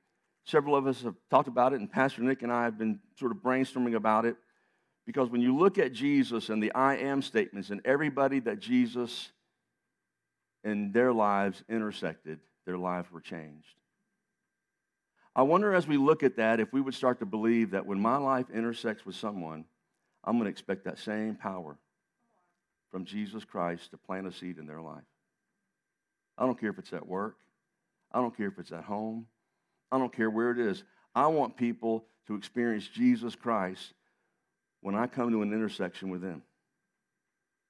several 0.45 0.75
of 0.75 0.87
us 0.87 1.03
have 1.03 1.15
talked 1.31 1.49
about 1.49 1.73
it, 1.73 1.81
and 1.81 1.91
Pastor 1.91 2.23
Nick 2.23 2.43
and 2.43 2.53
I 2.53 2.65
have 2.65 2.79
been 2.79 3.01
sort 3.19 3.33
of 3.33 3.39
brainstorming 3.39 3.95
about 3.95 4.25
it. 4.25 4.37
Because 5.07 5.31
when 5.31 5.41
you 5.41 5.57
look 5.57 5.79
at 5.79 5.93
Jesus 5.93 6.51
and 6.51 6.63
the 6.63 6.73
I 6.75 6.97
am 6.97 7.23
statements 7.23 7.71
and 7.71 7.81
everybody 7.85 8.41
that 8.41 8.59
Jesus 8.59 9.31
and 10.65 10.93
their 10.93 11.13
lives 11.13 11.65
intersected, 11.69 12.41
their 12.67 12.77
lives 12.77 13.11
were 13.11 13.21
changed. 13.21 13.75
I 15.35 15.43
wonder 15.43 15.73
as 15.73 15.87
we 15.87 15.97
look 15.97 16.23
at 16.23 16.37
that 16.37 16.61
if 16.61 16.73
we 16.73 16.81
would 16.81 16.95
start 16.95 17.21
to 17.21 17.27
believe 17.27 17.71
that 17.71 17.87
when 17.87 18.01
my 18.01 18.17
life 18.17 18.47
intersects 18.53 19.07
with 19.07 19.15
someone, 19.15 19.65
I'm 20.25 20.35
going 20.35 20.45
to 20.45 20.51
expect 20.51 20.85
that 20.85 20.99
same 20.99 21.35
power 21.35 21.79
from 22.91 23.05
Jesus 23.05 23.45
Christ 23.45 23.91
to 23.91 23.99
plant 23.99 24.27
a 24.27 24.33
seed 24.33 24.59
in 24.59 24.67
their 24.67 24.81
life. 24.81 25.05
I 26.37 26.47
don't 26.47 26.59
care 26.59 26.71
if 26.71 26.79
it's 26.79 26.93
at 26.93 27.07
work, 27.07 27.37
I 28.13 28.21
don't 28.21 28.37
care 28.37 28.49
if 28.49 28.59
it's 28.59 28.73
at 28.73 28.85
home, 28.85 29.27
I 29.91 29.99
don't 29.99 30.13
care 30.13 30.31
where 30.31 30.51
it 30.51 30.59
is. 30.59 30.85
I 31.15 31.27
want 31.27 31.57
people 31.57 32.05
to 32.27 32.35
experience 32.35 32.87
Jesus 32.87 33.35
Christ 33.35 33.93
when 34.81 34.95
I 34.95 35.07
come 35.07 35.31
to 35.33 35.43
an 35.43 35.53
intersection 35.53 36.11
with 36.11 36.21
them. 36.21 36.43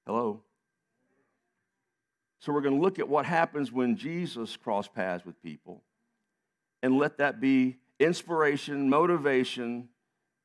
Hello? 0.07 0.43
So 2.41 2.53
we're 2.53 2.61
going 2.61 2.77
to 2.77 2.83
look 2.83 2.99
at 2.99 3.09
what 3.09 3.27
happens 3.27 3.73
when 3.73 3.97
Jesus 3.97 4.57
crossed 4.57 4.95
paths 4.95 5.25
with 5.25 5.43
people 5.43 5.83
and 6.83 6.99
let 6.99 7.19
that 7.19 7.41
be 7.41 7.79
inspiration, 7.99 8.89
motivation, 8.89 9.89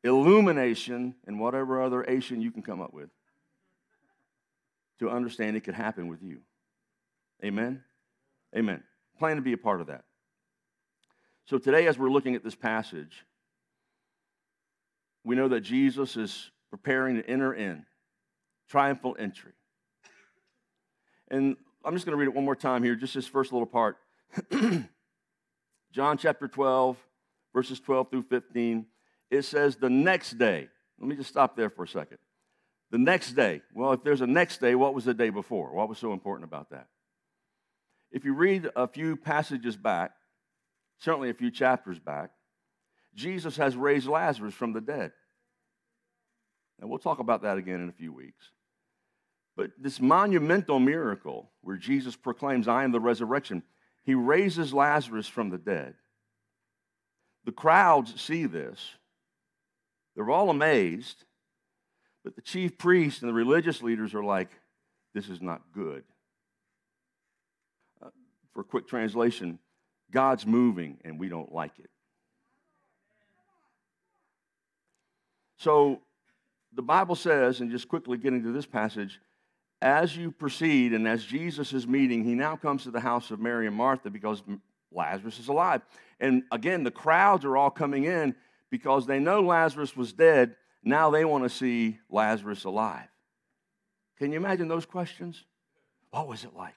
illumination, 0.03 1.15
and 1.25 1.39
whatever 1.39 1.81
other 1.81 2.03
Asian 2.07 2.41
you 2.41 2.51
can 2.51 2.61
come 2.61 2.81
up 2.81 2.93
with 2.93 3.09
to 4.99 5.09
understand 5.09 5.57
it 5.57 5.61
could 5.61 5.73
happen 5.73 6.07
with 6.07 6.21
you. 6.21 6.39
Amen? 7.43 7.83
Amen. 8.55 8.83
Plan 9.17 9.37
to 9.37 9.41
be 9.41 9.53
a 9.53 9.57
part 9.57 9.81
of 9.81 9.87
that. 9.87 10.03
So 11.45 11.57
today, 11.57 11.87
as 11.87 11.97
we're 11.97 12.09
looking 12.09 12.35
at 12.35 12.43
this 12.43 12.55
passage, 12.55 13.25
we 15.23 15.35
know 15.35 15.47
that 15.49 15.61
Jesus 15.61 16.15
is 16.15 16.51
preparing 16.69 17.15
to 17.15 17.29
enter 17.29 17.53
in, 17.53 17.85
triumphal 18.69 19.15
entry. 19.19 19.51
And 21.29 21.55
I'm 21.83 21.93
just 21.93 22.05
going 22.05 22.13
to 22.13 22.19
read 22.19 22.27
it 22.27 22.33
one 22.33 22.45
more 22.45 22.55
time 22.55 22.83
here, 22.83 22.95
just 22.95 23.13
this 23.13 23.27
first 23.27 23.51
little 23.51 23.65
part. 23.65 23.97
John 25.91 26.17
chapter 26.17 26.47
12, 26.47 26.97
verses 27.53 27.79
12 27.79 28.09
through 28.09 28.23
15. 28.23 28.85
It 29.33 29.45
says, 29.45 29.75
The 29.75 29.89
next 29.89 30.37
day, 30.37 30.67
let 30.99 31.07
me 31.07 31.15
just 31.15 31.29
stop 31.29 31.55
there 31.57 31.71
for 31.71 31.83
a 31.83 31.87
second. 31.87 32.19
The 32.91 32.99
next 32.99 33.31
day, 33.31 33.63
well, 33.73 33.93
if 33.93 34.03
there's 34.03 34.21
a 34.21 34.27
next 34.27 34.61
day, 34.61 34.75
what 34.75 34.93
was 34.93 35.05
the 35.05 35.15
day 35.15 35.31
before? 35.31 35.73
What 35.73 35.89
was 35.89 35.97
so 35.97 36.13
important 36.13 36.47
about 36.47 36.69
that? 36.69 36.87
If 38.11 38.25
you 38.25 38.35
read 38.35 38.69
a 38.75 38.87
few 38.87 39.15
passages 39.15 39.75
back, 39.75 40.11
certainly 40.99 41.31
a 41.31 41.33
few 41.33 41.49
chapters 41.49 41.97
back, 41.97 42.29
Jesus 43.15 43.57
has 43.57 43.75
raised 43.75 44.07
Lazarus 44.07 44.53
from 44.53 44.73
the 44.73 44.81
dead. 44.81 45.11
And 46.79 46.87
we'll 46.87 46.99
talk 46.99 47.17
about 47.17 47.41
that 47.41 47.57
again 47.57 47.81
in 47.81 47.89
a 47.89 47.93
few 47.93 48.13
weeks. 48.13 48.51
But 49.57 49.71
this 49.79 49.99
monumental 49.99 50.79
miracle 50.79 51.49
where 51.61 51.77
Jesus 51.77 52.15
proclaims, 52.15 52.67
I 52.67 52.83
am 52.83 52.91
the 52.91 52.99
resurrection, 52.99 53.63
he 54.03 54.13
raises 54.13 54.73
Lazarus 54.73 55.27
from 55.27 55.49
the 55.49 55.57
dead. 55.57 55.95
The 57.45 57.51
crowds 57.51 58.21
see 58.21 58.45
this. 58.45 58.79
They're 60.15 60.29
all 60.29 60.49
amazed. 60.49 61.23
But 62.23 62.35
the 62.35 62.41
chief 62.41 62.77
priests 62.77 63.21
and 63.21 63.29
the 63.29 63.33
religious 63.33 63.81
leaders 63.81 64.13
are 64.13 64.23
like, 64.23 64.49
this 65.13 65.29
is 65.29 65.41
not 65.41 65.61
good. 65.73 66.03
Uh, 68.01 68.09
for 68.53 68.61
a 68.61 68.63
quick 68.63 68.87
translation, 68.87 69.59
God's 70.11 70.45
moving 70.45 70.99
and 71.03 71.19
we 71.19 71.29
don't 71.29 71.51
like 71.51 71.77
it. 71.79 71.89
So 75.57 76.01
the 76.73 76.81
Bible 76.81 77.15
says, 77.15 77.61
and 77.61 77.71
just 77.71 77.87
quickly 77.87 78.17
getting 78.17 78.43
to 78.43 78.51
this 78.51 78.65
passage, 78.65 79.19
as 79.81 80.15
you 80.15 80.31
proceed 80.31 80.93
and 80.93 81.07
as 81.07 81.23
Jesus 81.25 81.73
is 81.73 81.85
meeting, 81.87 82.23
he 82.23 82.35
now 82.35 82.55
comes 82.55 82.83
to 82.83 82.91
the 82.91 82.99
house 82.99 83.31
of 83.31 83.39
Mary 83.39 83.67
and 83.67 83.75
Martha 83.75 84.09
because 84.09 84.41
Lazarus 84.91 85.39
is 85.39 85.49
alive. 85.49 85.81
And 86.19 86.43
again, 86.51 86.83
the 86.83 86.91
crowds 86.91 87.43
are 87.43 87.57
all 87.57 87.69
coming 87.69 88.05
in 88.05 88.35
because 88.73 89.05
they 89.05 89.19
know 89.19 89.39
Lazarus 89.41 89.95
was 89.95 90.13
dead. 90.13 90.55
Now 90.83 91.11
they 91.11 91.25
want 91.25 91.43
to 91.43 91.49
see 91.49 91.99
Lazarus 92.09 92.63
alive. 92.63 93.07
Can 94.17 94.31
you 94.31 94.37
imagine 94.37 94.67
those 94.67 94.87
questions? 94.87 95.43
What 96.09 96.27
was 96.27 96.43
it 96.43 96.55
like? 96.55 96.73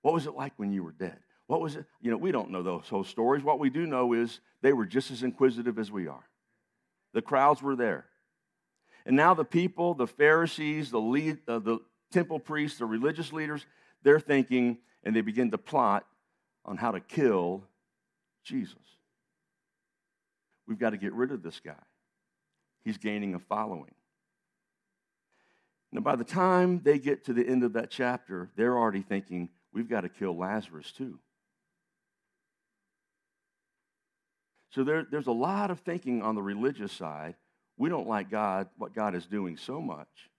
What 0.00 0.14
was 0.14 0.26
it 0.26 0.34
like 0.34 0.54
when 0.56 0.72
you 0.72 0.82
were 0.82 0.92
dead? 0.92 1.18
What 1.48 1.60
was 1.60 1.76
it? 1.76 1.84
You 2.00 2.10
know, 2.10 2.16
we 2.16 2.32
don't 2.32 2.50
know 2.50 2.62
those 2.62 2.88
whole 2.88 3.04
stories. 3.04 3.44
What 3.44 3.58
we 3.58 3.68
do 3.68 3.84
know 3.84 4.14
is 4.14 4.40
they 4.62 4.72
were 4.72 4.86
just 4.86 5.10
as 5.10 5.22
inquisitive 5.22 5.78
as 5.78 5.92
we 5.92 6.08
are. 6.08 6.24
The 7.12 7.20
crowds 7.20 7.60
were 7.60 7.76
there. 7.76 8.06
And 9.04 9.14
now 9.14 9.34
the 9.34 9.44
people, 9.44 9.92
the 9.92 10.06
Pharisees, 10.06 10.90
the, 10.90 10.98
lead, 10.98 11.40
uh, 11.46 11.58
the 11.58 11.80
temple 12.10 12.38
priests, 12.38 12.78
the 12.78 12.86
religious 12.86 13.34
leaders, 13.34 13.66
they're 14.02 14.18
thinking 14.18 14.78
and 15.04 15.14
they 15.14 15.20
begin 15.20 15.50
to 15.50 15.58
plot 15.58 16.06
on 16.64 16.78
how 16.78 16.92
to 16.92 17.00
kill 17.00 17.64
Jesus. 18.44 18.78
We've 20.70 20.78
got 20.78 20.90
to 20.90 20.96
get 20.96 21.12
rid 21.14 21.32
of 21.32 21.42
this 21.42 21.58
guy. 21.58 21.82
He's 22.84 22.96
gaining 22.96 23.34
a 23.34 23.40
following. 23.40 23.90
Now, 25.90 26.00
by 26.00 26.14
the 26.14 26.22
time 26.22 26.80
they 26.84 27.00
get 27.00 27.24
to 27.24 27.32
the 27.32 27.44
end 27.44 27.64
of 27.64 27.72
that 27.72 27.90
chapter, 27.90 28.52
they're 28.54 28.78
already 28.78 29.02
thinking, 29.02 29.48
we've 29.72 29.88
got 29.88 30.02
to 30.02 30.08
kill 30.08 30.38
Lazarus 30.38 30.92
too. 30.92 31.18
So 34.70 34.84
there, 34.84 35.04
there's 35.10 35.26
a 35.26 35.32
lot 35.32 35.72
of 35.72 35.80
thinking 35.80 36.22
on 36.22 36.36
the 36.36 36.42
religious 36.42 36.92
side 36.92 37.34
we 37.76 37.88
don't 37.88 38.06
like 38.06 38.30
God, 38.30 38.68
what 38.76 38.94
God 38.94 39.16
is 39.16 39.26
doing 39.26 39.56
so 39.56 39.80
much. 39.80 40.30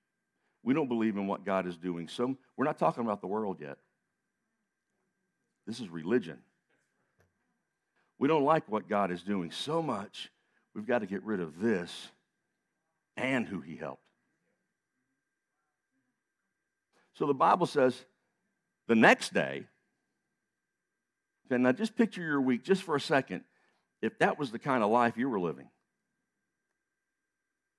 We 0.64 0.74
don't 0.74 0.88
believe 0.88 1.18
in 1.18 1.28
what 1.28 1.44
God 1.44 1.68
is 1.68 1.76
doing. 1.76 2.08
So 2.08 2.38
we're 2.56 2.64
not 2.64 2.78
talking 2.78 3.04
about 3.04 3.20
the 3.20 3.28
world 3.28 3.58
yet. 3.60 3.80
This 5.68 5.82
is 5.82 5.90
religion. 5.90 6.38
We 8.22 8.28
don't 8.28 8.44
like 8.44 8.70
what 8.70 8.88
God 8.88 9.10
is 9.10 9.24
doing 9.24 9.50
so 9.50 9.82
much. 9.82 10.30
We've 10.76 10.86
got 10.86 11.00
to 11.00 11.08
get 11.08 11.24
rid 11.24 11.40
of 11.40 11.60
this 11.60 12.10
and 13.18 13.48
who 13.48 13.62
he 13.62 13.76
helped. 13.76 14.04
So 17.16 17.26
the 17.26 17.34
Bible 17.34 17.66
says 17.66 18.00
the 18.88 18.94
next 18.94 19.34
day, 19.34 19.64
okay, 21.48 21.60
now 21.60 21.72
just 21.72 21.96
picture 21.96 22.22
your 22.22 22.40
week 22.40 22.64
just 22.64 22.84
for 22.84 22.96
a 22.96 23.02
second. 23.02 23.42
If 24.04 24.20
that 24.20 24.38
was 24.38 24.52
the 24.52 24.60
kind 24.60 24.84
of 24.84 24.92
life 24.92 25.18
you 25.18 25.28
were 25.28 25.40
living, 25.40 25.70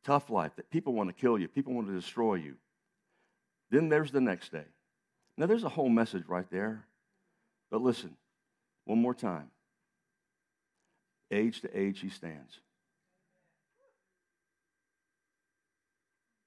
tough 0.02 0.28
life, 0.28 0.56
that 0.56 0.70
people 0.70 0.92
want 0.92 1.08
to 1.08 1.14
kill 1.14 1.38
you, 1.38 1.46
people 1.46 1.72
want 1.72 1.86
to 1.86 1.94
destroy 1.94 2.34
you. 2.34 2.56
Then 3.70 3.88
there's 3.88 4.10
the 4.10 4.20
next 4.20 4.50
day. 4.50 4.66
Now, 5.38 5.46
there's 5.46 5.62
a 5.62 5.68
whole 5.68 5.88
message 5.88 6.24
right 6.26 6.50
there. 6.50 6.84
But 7.70 7.80
listen, 7.80 8.16
one 8.86 9.00
more 9.00 9.14
time. 9.14 9.51
Age 11.32 11.62
to 11.62 11.78
age, 11.78 12.00
he 12.00 12.10
stands. 12.10 12.60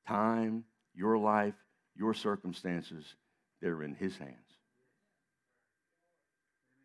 Time, 0.08 0.64
your 0.94 1.18
life, 1.18 1.56
your 1.96 2.14
circumstances, 2.14 3.16
they're 3.62 3.82
in 3.82 3.96
his 3.96 4.16
hands. 4.18 4.32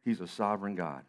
He's 0.02 0.21
a 0.21 0.26
sovereign 0.26 0.76
God. 0.76 1.02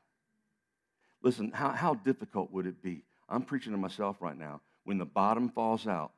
Listen, 1.24 1.52
how, 1.52 1.70
how 1.70 1.94
difficult 1.94 2.52
would 2.52 2.66
it 2.66 2.84
be? 2.84 3.06
I'm 3.30 3.44
preaching 3.44 3.72
to 3.72 3.78
myself 3.78 4.18
right 4.20 4.38
now 4.38 4.60
when 4.84 4.98
the 4.98 5.06
bottom 5.06 5.50
falls 5.50 5.88
out, 5.88 6.12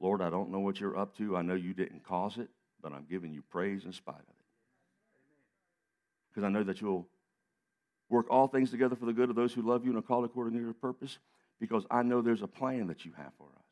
Lord, 0.00 0.20
I 0.20 0.28
don't 0.28 0.50
know 0.50 0.60
what 0.60 0.78
you're 0.78 0.98
up 0.98 1.16
to. 1.16 1.36
I 1.36 1.42
know 1.42 1.54
you 1.54 1.72
didn't 1.72 2.04
cause 2.04 2.36
it, 2.36 2.48
but 2.82 2.92
I'm 2.92 3.06
giving 3.08 3.32
you 3.32 3.42
praise 3.50 3.84
in 3.84 3.92
spite 3.92 4.16
of 4.16 4.20
it. 4.20 4.46
Because 6.28 6.44
I 6.44 6.50
know 6.50 6.62
that 6.62 6.80
you'll 6.82 7.08
work 8.08 8.26
all 8.30 8.48
things 8.48 8.70
together 8.70 8.96
for 8.96 9.06
the 9.06 9.12
good 9.12 9.30
of 9.30 9.36
those 9.36 9.52
who 9.52 9.62
love 9.62 9.84
you 9.84 9.90
and 9.90 9.98
are 9.98 10.02
called 10.02 10.24
according 10.24 10.54
to 10.54 10.64
your 10.64 10.72
purpose, 10.72 11.18
because 11.60 11.84
I 11.90 12.02
know 12.02 12.22
there's 12.22 12.42
a 12.42 12.48
plan 12.48 12.86
that 12.88 13.04
you 13.04 13.12
have 13.16 13.32
for 13.36 13.44
us. 13.44 13.64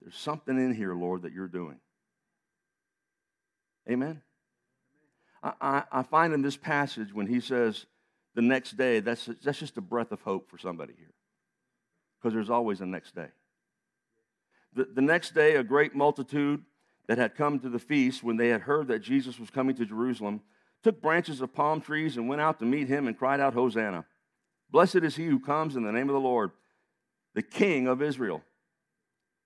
There's 0.00 0.16
something 0.16 0.56
in 0.56 0.74
here, 0.74 0.94
Lord, 0.94 1.22
that 1.22 1.32
you're 1.32 1.48
doing. 1.48 1.80
Amen? 3.90 4.22
I, 5.42 5.84
I, 5.90 6.02
find 6.02 6.34
in 6.34 6.42
this 6.42 6.56
passage 6.56 7.14
when 7.14 7.26
he 7.26 7.40
says 7.40 7.86
the 8.34 8.42
next 8.42 8.76
day, 8.76 9.00
that's, 9.00 9.28
that's 9.42 9.58
just 9.58 9.76
a 9.76 9.80
breath 9.80 10.10
of 10.10 10.20
hope 10.22 10.50
for 10.50 10.58
somebody 10.58 10.94
here 10.96 11.14
because 12.18 12.34
there's 12.34 12.50
always 12.50 12.80
a 12.80 12.86
next 12.86 13.14
day. 13.14 13.28
The, 14.74 14.88
the 14.92 15.00
next 15.00 15.34
day, 15.34 15.54
a 15.54 15.62
great 15.62 15.94
multitude, 15.94 16.62
that 17.08 17.18
had 17.18 17.34
come 17.34 17.58
to 17.58 17.70
the 17.70 17.78
feast, 17.78 18.22
when 18.22 18.36
they 18.36 18.48
had 18.48 18.60
heard 18.60 18.88
that 18.88 19.00
Jesus 19.00 19.40
was 19.40 19.50
coming 19.50 19.74
to 19.76 19.86
Jerusalem, 19.86 20.42
took 20.82 21.00
branches 21.02 21.40
of 21.40 21.54
palm 21.54 21.80
trees 21.80 22.16
and 22.16 22.28
went 22.28 22.40
out 22.40 22.58
to 22.58 22.64
meet 22.64 22.88
him 22.88 23.06
and 23.06 23.18
cried 23.18 23.40
out, 23.40 23.54
Hosanna! 23.54 24.04
Blessed 24.70 24.96
is 24.96 25.16
he 25.16 25.26
who 25.26 25.40
comes 25.40 25.76
in 25.76 25.82
the 25.82 25.92
name 25.92 26.08
of 26.08 26.14
the 26.14 26.20
Lord, 26.20 26.50
the 27.34 27.42
King 27.42 27.86
of 27.86 28.02
Israel. 28.02 28.42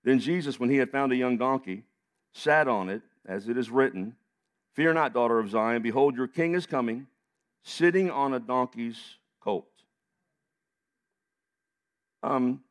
Then 0.05 0.19
Jesus, 0.19 0.59
when 0.59 0.71
he 0.71 0.77
had 0.77 0.91
found 0.91 1.13
a 1.13 1.17
young 1.17 1.39
donkey, 1.39 1.85
sat 2.33 2.67
on 2.67 2.89
it, 2.89 3.03
as 3.25 3.49
it 3.49 3.57
is 3.57 3.71
written, 3.71 4.17
Fear 4.75 4.95
not, 4.95 5.13
daughter 5.13 5.39
of 5.39 5.51
Zion, 5.51 5.83
behold, 5.83 6.17
your 6.17 6.27
king 6.27 6.55
is 6.55 6.67
coming, 6.67 7.07
sitting 7.63 8.11
on 8.11 8.33
a 8.33 8.41
donkey's 8.41 8.99
colt. 9.41 9.69
Um, 12.23 12.63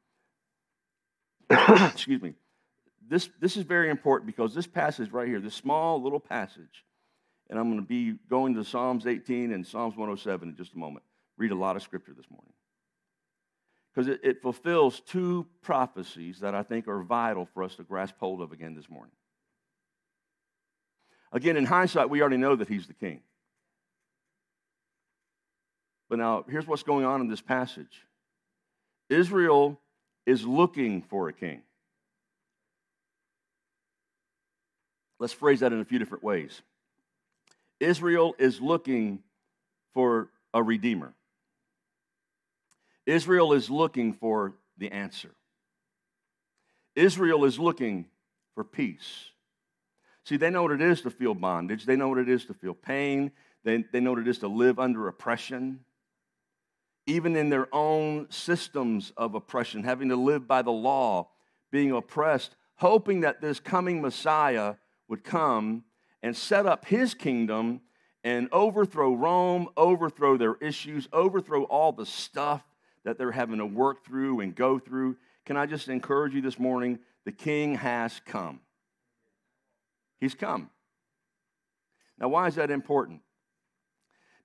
excuse 1.49 2.21
me. 2.21 2.33
This, 3.07 3.29
this 3.39 3.57
is 3.57 3.63
very 3.63 3.89
important 3.89 4.25
because 4.25 4.55
this 4.55 4.67
passage 4.67 5.11
right 5.11 5.27
here, 5.27 5.39
this 5.39 5.55
small 5.55 6.01
little 6.01 6.19
passage, 6.19 6.85
and 7.51 7.59
I'm 7.59 7.67
going 7.69 7.81
to 7.81 7.87
be 7.87 8.17
going 8.29 8.55
to 8.55 8.63
Psalms 8.63 9.05
18 9.05 9.51
and 9.51 9.67
Psalms 9.67 9.97
107 9.97 10.49
in 10.49 10.55
just 10.55 10.73
a 10.73 10.77
moment. 10.77 11.03
Read 11.37 11.51
a 11.51 11.55
lot 11.55 11.75
of 11.75 11.83
scripture 11.83 12.13
this 12.15 12.29
morning. 12.31 12.53
Because 13.93 14.07
it, 14.07 14.21
it 14.23 14.41
fulfills 14.41 15.01
two 15.01 15.45
prophecies 15.61 16.39
that 16.39 16.55
I 16.55 16.63
think 16.63 16.87
are 16.87 17.03
vital 17.03 17.45
for 17.53 17.63
us 17.63 17.75
to 17.75 17.83
grasp 17.83 18.15
hold 18.19 18.41
of 18.41 18.53
again 18.53 18.73
this 18.73 18.89
morning. 18.89 19.11
Again, 21.33 21.57
in 21.57 21.65
hindsight, 21.65 22.09
we 22.09 22.21
already 22.21 22.37
know 22.37 22.55
that 22.55 22.69
he's 22.69 22.87
the 22.87 22.93
king. 22.93 23.19
But 26.09 26.19
now, 26.19 26.45
here's 26.49 26.65
what's 26.65 26.83
going 26.83 27.03
on 27.03 27.19
in 27.19 27.27
this 27.27 27.41
passage 27.41 28.05
Israel 29.09 29.77
is 30.25 30.45
looking 30.45 31.01
for 31.01 31.27
a 31.27 31.33
king. 31.33 31.63
Let's 35.19 35.33
phrase 35.33 35.59
that 35.59 35.73
in 35.73 35.81
a 35.81 35.85
few 35.85 35.99
different 35.99 36.23
ways. 36.23 36.61
Israel 37.81 38.35
is 38.37 38.61
looking 38.61 39.23
for 39.93 40.29
a 40.53 40.61
redeemer. 40.61 41.13
Israel 43.05 43.53
is 43.53 43.69
looking 43.69 44.13
for 44.13 44.53
the 44.77 44.91
answer. 44.91 45.31
Israel 46.95 47.45
is 47.45 47.57
looking 47.57 48.05
for 48.53 48.63
peace. 48.63 49.31
See, 50.25 50.37
they 50.37 50.51
know 50.51 50.61
what 50.61 50.71
it 50.71 50.81
is 50.81 51.01
to 51.01 51.09
feel 51.09 51.33
bondage. 51.33 51.85
They 51.85 51.95
know 51.95 52.09
what 52.09 52.19
it 52.19 52.29
is 52.29 52.45
to 52.45 52.53
feel 52.53 52.75
pain. 52.75 53.31
They, 53.63 53.83
they 53.91 53.99
know 53.99 54.11
what 54.11 54.19
it 54.19 54.27
is 54.27 54.39
to 54.39 54.47
live 54.47 54.77
under 54.77 55.07
oppression. 55.07 55.79
Even 57.07 57.35
in 57.35 57.49
their 57.49 57.67
own 57.73 58.27
systems 58.29 59.11
of 59.17 59.33
oppression, 59.33 59.83
having 59.83 60.09
to 60.09 60.15
live 60.15 60.47
by 60.47 60.61
the 60.61 60.71
law, 60.71 61.29
being 61.71 61.91
oppressed, 61.91 62.55
hoping 62.75 63.21
that 63.21 63.41
this 63.41 63.59
coming 63.59 64.01
Messiah 64.01 64.75
would 65.07 65.23
come 65.23 65.83
and 66.23 66.35
set 66.35 66.65
up 66.65 66.85
his 66.85 67.13
kingdom 67.13 67.81
and 68.23 68.47
overthrow 68.51 69.13
Rome, 69.13 69.67
overthrow 69.75 70.37
their 70.37 70.55
issues, 70.55 71.07
overthrow 71.11 71.63
all 71.63 71.91
the 71.91 72.05
stuff 72.05 72.61
that 73.03 73.17
they're 73.17 73.31
having 73.31 73.57
to 73.57 73.65
work 73.65 74.05
through 74.05 74.41
and 74.41 74.55
go 74.55 74.77
through. 74.77 75.17
Can 75.45 75.57
I 75.57 75.65
just 75.65 75.87
encourage 75.87 76.33
you 76.33 76.41
this 76.41 76.59
morning? 76.59 76.99
The 77.25 77.31
king 77.31 77.75
has 77.75 78.21
come. 78.25 78.59
He's 80.19 80.35
come. 80.35 80.69
Now, 82.19 82.27
why 82.27 82.47
is 82.47 82.55
that 82.55 82.69
important? 82.69 83.21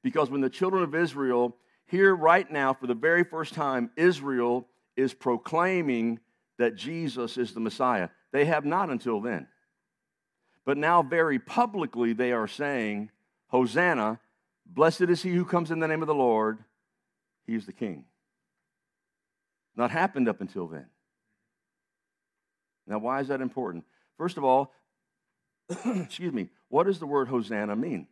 Because 0.02 0.30
when 0.30 0.40
the 0.40 0.48
children 0.48 0.82
of 0.82 0.94
Israel, 0.94 1.56
here 1.86 2.14
right 2.14 2.50
now, 2.50 2.72
for 2.72 2.86
the 2.86 2.94
very 2.94 3.24
first 3.24 3.52
time, 3.52 3.90
Israel 3.96 4.66
is 4.96 5.12
proclaiming 5.12 6.18
that 6.58 6.74
Jesus 6.74 7.36
is 7.36 7.52
the 7.52 7.60
Messiah. 7.60 8.08
They 8.32 8.46
have 8.46 8.64
not 8.64 8.88
until 8.88 9.20
then. 9.20 9.46
But 10.66 10.76
now, 10.76 11.00
very 11.00 11.38
publicly, 11.38 12.12
they 12.12 12.32
are 12.32 12.48
saying, 12.48 13.10
Hosanna, 13.46 14.18
blessed 14.66 15.02
is 15.02 15.22
he 15.22 15.30
who 15.30 15.44
comes 15.44 15.70
in 15.70 15.78
the 15.78 15.86
name 15.86 16.02
of 16.02 16.08
the 16.08 16.14
Lord. 16.14 16.58
He 17.46 17.54
is 17.54 17.66
the 17.66 17.72
king. 17.72 18.04
Not 19.76 19.92
happened 19.92 20.28
up 20.28 20.40
until 20.40 20.66
then. 20.66 20.86
Now, 22.88 22.98
why 22.98 23.20
is 23.20 23.28
that 23.28 23.40
important? 23.40 23.84
First 24.18 24.38
of 24.38 24.44
all, 24.44 24.72
excuse 25.86 26.32
me, 26.32 26.48
what 26.68 26.86
does 26.86 26.98
the 26.98 27.06
word 27.06 27.28
Hosanna 27.28 27.76
mean? 27.76 28.08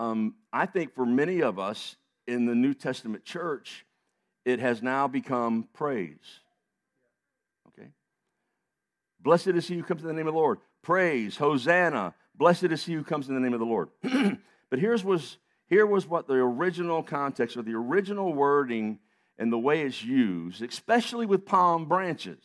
Um, 0.00 0.34
I 0.52 0.66
think 0.66 0.94
for 0.94 1.06
many 1.06 1.42
of 1.42 1.60
us 1.60 1.94
in 2.26 2.44
the 2.44 2.54
New 2.56 2.74
Testament 2.74 3.24
church, 3.24 3.86
it 4.44 4.58
has 4.58 4.82
now 4.82 5.06
become 5.06 5.68
praise. 5.72 6.40
Blessed 9.26 9.48
is 9.48 9.66
he 9.66 9.74
who 9.74 9.82
comes 9.82 10.02
in 10.02 10.06
the 10.06 10.14
name 10.14 10.28
of 10.28 10.34
the 10.34 10.38
Lord. 10.38 10.60
Praise, 10.82 11.36
Hosanna. 11.36 12.14
Blessed 12.36 12.66
is 12.66 12.84
he 12.84 12.92
who 12.92 13.02
comes 13.02 13.28
in 13.28 13.34
the 13.34 13.40
name 13.40 13.54
of 13.54 13.58
the 13.58 13.66
Lord. 13.66 13.88
but 14.70 14.78
here's 14.78 15.02
was, 15.02 15.38
here 15.66 15.84
was 15.84 16.06
what 16.06 16.28
the 16.28 16.34
original 16.34 17.02
context 17.02 17.56
or 17.56 17.62
the 17.62 17.74
original 17.74 18.32
wording 18.32 19.00
and 19.36 19.52
the 19.52 19.58
way 19.58 19.82
it's 19.82 20.00
used, 20.00 20.62
especially 20.62 21.26
with 21.26 21.44
palm 21.44 21.86
branches. 21.86 22.38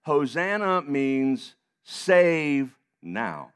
Hosanna 0.00 0.80
means 0.80 1.56
save 1.82 2.74
now. 3.02 3.52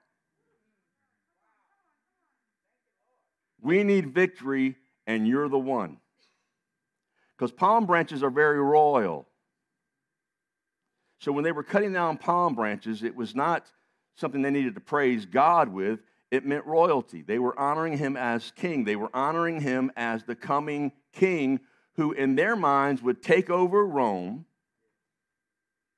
We 3.62 3.83
need 3.83 4.12
victory, 4.12 4.77
and 5.07 5.27
you're 5.27 5.49
the 5.49 5.59
one. 5.59 5.97
Because 7.35 7.51
palm 7.51 7.87
branches 7.87 8.23
are 8.23 8.29
very 8.29 8.61
royal. 8.61 9.27
So 11.18 11.33
when 11.33 11.44
they 11.44 11.53
were 11.53 11.62
cutting 11.62 11.92
down 11.92 12.18
palm 12.18 12.55
branches, 12.55 13.03
it 13.03 13.16
was 13.16 13.35
not 13.35 13.70
something 14.14 14.42
they 14.42 14.50
needed 14.50 14.74
to 14.74 14.81
praise 14.81 15.27
God 15.27 15.68
with. 15.68 16.00
It 16.31 16.44
meant 16.44 16.66
royalty. 16.66 17.22
They 17.22 17.38
were 17.38 17.59
honoring 17.59 17.98
him 17.98 18.16
as 18.16 18.53
king. 18.57 18.85
They 18.85 18.96
were 18.96 19.11
honoring 19.14 19.61
him 19.61 19.92
as 19.96 20.24
the 20.24 20.35
coming 20.35 20.92
king 21.12 21.61
who, 21.94 22.12
in 22.12 22.35
their 22.35 22.57
minds, 22.57 23.03
would 23.03 23.22
take 23.22 23.48
over 23.50 23.87
Rome 23.87 24.46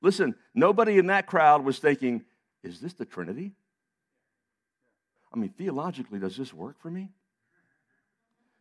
Listen, 0.06 0.34
nobody 0.54 0.98
in 0.98 1.06
that 1.06 1.26
crowd 1.26 1.64
was 1.64 1.80
thinking, 1.80 2.24
is 2.62 2.80
this 2.80 2.92
the 2.94 3.04
Trinity? 3.04 3.52
I 5.32 5.36
mean, 5.36 5.50
theologically, 5.50 6.18
does 6.18 6.36
this 6.36 6.54
work 6.54 6.80
for 6.80 6.90
me? 6.90 7.08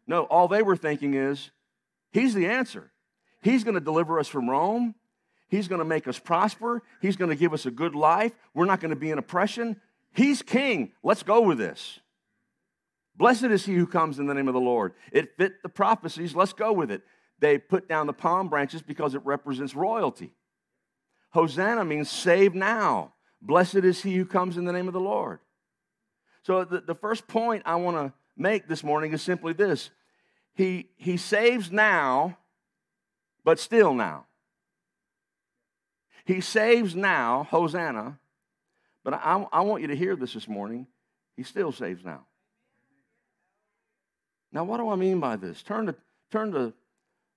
No, 0.07 0.23
all 0.23 0.47
they 0.47 0.61
were 0.61 0.75
thinking 0.75 1.13
is, 1.13 1.51
He's 2.11 2.33
the 2.33 2.47
answer. 2.47 2.91
He's 3.41 3.63
going 3.63 3.75
to 3.75 3.79
deliver 3.79 4.19
us 4.19 4.27
from 4.27 4.49
Rome. 4.49 4.95
He's 5.47 5.67
going 5.67 5.79
to 5.79 5.85
make 5.85 6.07
us 6.07 6.19
prosper. 6.19 6.81
He's 7.01 7.15
going 7.15 7.29
to 7.29 7.35
give 7.35 7.53
us 7.53 7.65
a 7.65 7.71
good 7.71 7.95
life. 7.95 8.33
We're 8.53 8.65
not 8.65 8.79
going 8.79 8.89
to 8.89 8.95
be 8.95 9.11
in 9.11 9.17
oppression. 9.17 9.79
He's 10.13 10.41
king. 10.41 10.91
Let's 11.03 11.23
go 11.23 11.41
with 11.41 11.57
this. 11.57 11.99
Blessed 13.17 13.45
is 13.45 13.65
he 13.65 13.75
who 13.75 13.87
comes 13.87 14.19
in 14.19 14.27
the 14.27 14.33
name 14.33 14.47
of 14.47 14.53
the 14.53 14.59
Lord. 14.59 14.93
It 15.11 15.37
fit 15.37 15.61
the 15.61 15.69
prophecies. 15.69 16.35
Let's 16.35 16.53
go 16.53 16.73
with 16.73 16.91
it. 16.91 17.03
They 17.39 17.57
put 17.57 17.87
down 17.87 18.07
the 18.07 18.13
palm 18.13 18.49
branches 18.49 18.81
because 18.81 19.13
it 19.13 19.25
represents 19.25 19.75
royalty. 19.75 20.31
Hosanna 21.31 21.85
means 21.85 22.09
save 22.09 22.55
now. 22.55 23.13
Blessed 23.41 23.75
is 23.75 24.01
he 24.01 24.15
who 24.15 24.25
comes 24.25 24.57
in 24.57 24.65
the 24.65 24.73
name 24.73 24.87
of 24.87 24.93
the 24.93 24.99
Lord. 24.99 25.39
So, 26.43 26.63
the, 26.63 26.81
the 26.81 26.95
first 26.95 27.27
point 27.27 27.63
I 27.65 27.75
want 27.75 27.97
to 27.97 28.13
make 28.37 28.67
this 28.67 28.83
morning 28.83 29.13
is 29.13 29.21
simply 29.21 29.53
this 29.53 29.89
he, 30.53 30.89
he 30.95 31.17
saves 31.17 31.71
now, 31.71 32.37
but 33.43 33.59
still 33.59 33.93
now. 33.93 34.25
He 36.25 36.41
saves 36.41 36.95
now, 36.95 37.47
Hosanna, 37.49 38.19
but 39.03 39.13
I, 39.13 39.45
I 39.53 39.61
want 39.61 39.81
you 39.81 39.87
to 39.89 39.95
hear 39.95 40.15
this 40.15 40.33
this 40.33 40.47
morning. 40.47 40.87
He 41.37 41.43
still 41.43 41.71
saves 41.71 42.03
now. 42.03 42.25
Now, 44.51 44.63
what 44.63 44.77
do 44.77 44.89
I 44.89 44.95
mean 44.95 45.19
by 45.19 45.35
this? 45.35 45.61
Turn 45.61 45.85
to, 45.85 45.95
turn 46.31 46.51
to 46.53 46.73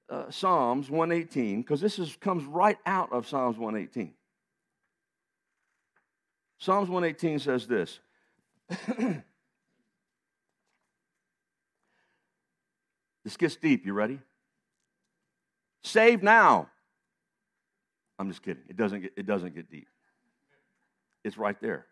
uh, 0.08 0.30
Psalms 0.30 0.88
118 0.88 1.60
because 1.62 1.80
this 1.80 1.98
is, 1.98 2.16
comes 2.16 2.44
right 2.44 2.78
out 2.86 3.12
of 3.12 3.28
Psalms 3.28 3.58
118. 3.58 4.14
Psalms 6.58 6.88
118 6.88 7.38
says 7.40 7.66
this. 7.66 7.98
this 13.24 13.36
gets 13.36 13.56
deep. 13.56 13.84
You 13.84 13.92
ready? 13.92 14.20
Save 15.82 16.22
now. 16.22 16.68
I'm 18.18 18.28
just 18.28 18.42
kidding. 18.42 18.62
It 18.68 18.76
doesn't 18.76 19.00
get, 19.02 19.12
it 19.16 19.26
doesn't 19.26 19.54
get 19.54 19.70
deep. 19.70 19.88
It's 21.24 21.38
right 21.38 21.60
there. 21.60 21.86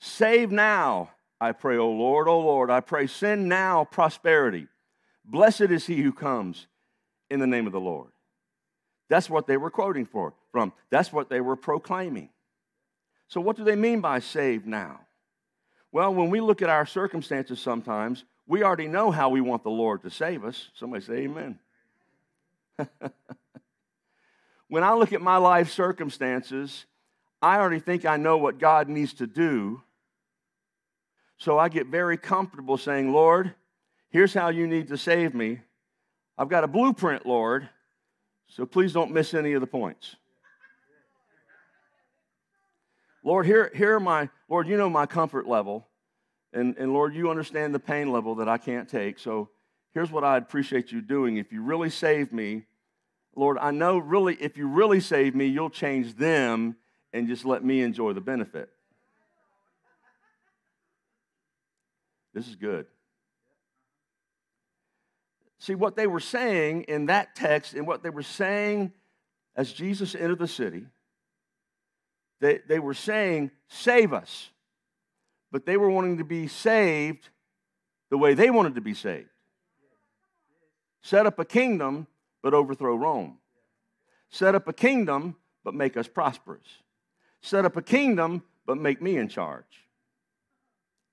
Save 0.00 0.50
now, 0.50 1.10
I 1.40 1.52
pray, 1.52 1.76
O 1.76 1.90
Lord, 1.90 2.28
O 2.28 2.38
Lord. 2.40 2.70
I 2.70 2.80
pray, 2.80 3.06
send 3.06 3.48
now 3.48 3.84
prosperity. 3.84 4.66
Blessed 5.24 5.62
is 5.62 5.86
he 5.86 6.02
who 6.02 6.12
comes 6.12 6.66
in 7.30 7.40
the 7.40 7.46
name 7.46 7.66
of 7.66 7.72
the 7.72 7.80
Lord. 7.80 8.10
That's 9.08 9.30
what 9.30 9.46
they 9.46 9.56
were 9.56 9.70
quoting 9.70 10.06
for 10.06 10.34
from. 10.52 10.72
That's 10.90 11.12
what 11.12 11.28
they 11.28 11.40
were 11.40 11.56
proclaiming. 11.56 12.30
So 13.28 13.40
what 13.40 13.56
do 13.56 13.64
they 13.64 13.76
mean 13.76 14.00
by 14.00 14.20
save 14.20 14.66
now? 14.66 15.00
Well, 15.92 16.12
when 16.12 16.30
we 16.30 16.40
look 16.40 16.62
at 16.62 16.68
our 16.68 16.86
circumstances 16.86 17.60
sometimes, 17.60 18.24
we 18.46 18.62
already 18.62 18.88
know 18.88 19.10
how 19.10 19.28
we 19.30 19.40
want 19.40 19.62
the 19.62 19.70
Lord 19.70 20.02
to 20.02 20.10
save 20.10 20.44
us. 20.44 20.70
Somebody 20.74 21.04
say 21.04 21.14
amen. 21.18 21.58
when 24.68 24.82
I 24.82 24.94
look 24.94 25.12
at 25.12 25.20
my 25.20 25.36
life 25.36 25.70
circumstances, 25.70 26.86
I 27.42 27.58
already 27.58 27.80
think 27.80 28.04
I 28.04 28.16
know 28.16 28.38
what 28.38 28.58
God 28.58 28.88
needs 28.88 29.14
to 29.14 29.26
do. 29.26 29.82
So 31.36 31.58
I 31.58 31.68
get 31.68 31.88
very 31.88 32.16
comfortable 32.16 32.78
saying, 32.78 33.12
Lord, 33.12 33.54
here's 34.10 34.32
how 34.32 34.48
you 34.48 34.66
need 34.66 34.88
to 34.88 34.96
save 34.96 35.34
me. 35.34 35.60
I've 36.38 36.48
got 36.48 36.64
a 36.64 36.68
blueprint, 36.68 37.26
Lord, 37.26 37.68
so 38.48 38.64
please 38.64 38.92
don't 38.92 39.12
miss 39.12 39.34
any 39.34 39.52
of 39.52 39.60
the 39.60 39.66
points. 39.66 40.16
Lord, 43.22 43.46
here, 43.46 43.70
here 43.74 43.96
are 43.96 44.00
my, 44.00 44.28
Lord, 44.48 44.68
you 44.68 44.76
know 44.76 44.90
my 44.90 45.06
comfort 45.06 45.46
level. 45.46 45.86
And, 46.52 46.76
and 46.78 46.92
Lord, 46.92 47.14
you 47.14 47.30
understand 47.30 47.74
the 47.74 47.80
pain 47.80 48.12
level 48.12 48.36
that 48.36 48.48
I 48.48 48.58
can't 48.58 48.88
take. 48.88 49.18
So 49.18 49.48
here's 49.92 50.10
what 50.10 50.24
I'd 50.24 50.42
appreciate 50.42 50.92
you 50.92 51.00
doing. 51.00 51.36
If 51.38 51.52
you 51.52 51.62
really 51.62 51.90
save 51.90 52.32
me, 52.32 52.64
Lord, 53.36 53.58
I 53.58 53.70
know 53.70 53.98
really, 53.98 54.36
if 54.40 54.56
you 54.56 54.68
really 54.68 55.00
save 55.00 55.34
me, 55.34 55.46
you'll 55.46 55.70
change 55.70 56.14
them 56.14 56.76
and 57.12 57.28
just 57.28 57.44
let 57.44 57.64
me 57.64 57.82
enjoy 57.82 58.12
the 58.12 58.20
benefit. 58.20 58.70
This 62.32 62.48
is 62.48 62.56
good. 62.56 62.86
See, 65.58 65.74
what 65.74 65.96
they 65.96 66.06
were 66.06 66.20
saying 66.20 66.82
in 66.88 67.06
that 67.06 67.34
text 67.34 67.74
and 67.74 67.86
what 67.86 68.02
they 68.02 68.10
were 68.10 68.22
saying 68.22 68.92
as 69.56 69.72
Jesus 69.72 70.14
entered 70.14 70.40
the 70.40 70.48
city, 70.48 70.86
they, 72.40 72.60
they 72.68 72.78
were 72.78 72.94
saying, 72.94 73.50
Save 73.68 74.12
us. 74.12 74.50
But 75.50 75.66
they 75.66 75.76
were 75.76 75.88
wanting 75.88 76.18
to 76.18 76.24
be 76.24 76.48
saved 76.48 77.28
the 78.10 78.18
way 78.18 78.34
they 78.34 78.50
wanted 78.50 78.74
to 78.74 78.80
be 78.80 78.92
saved. 78.92 79.28
Set 81.00 81.26
up 81.26 81.38
a 81.38 81.44
kingdom, 81.44 82.08
but 82.44 82.52
overthrow 82.52 82.94
Rome. 82.94 83.38
Set 84.28 84.54
up 84.54 84.68
a 84.68 84.72
kingdom, 84.74 85.34
but 85.64 85.74
make 85.74 85.96
us 85.96 86.06
prosperous. 86.06 86.66
Set 87.40 87.64
up 87.64 87.74
a 87.76 87.82
kingdom, 87.82 88.42
but 88.66 88.76
make 88.76 89.00
me 89.00 89.16
in 89.16 89.28
charge. 89.28 89.88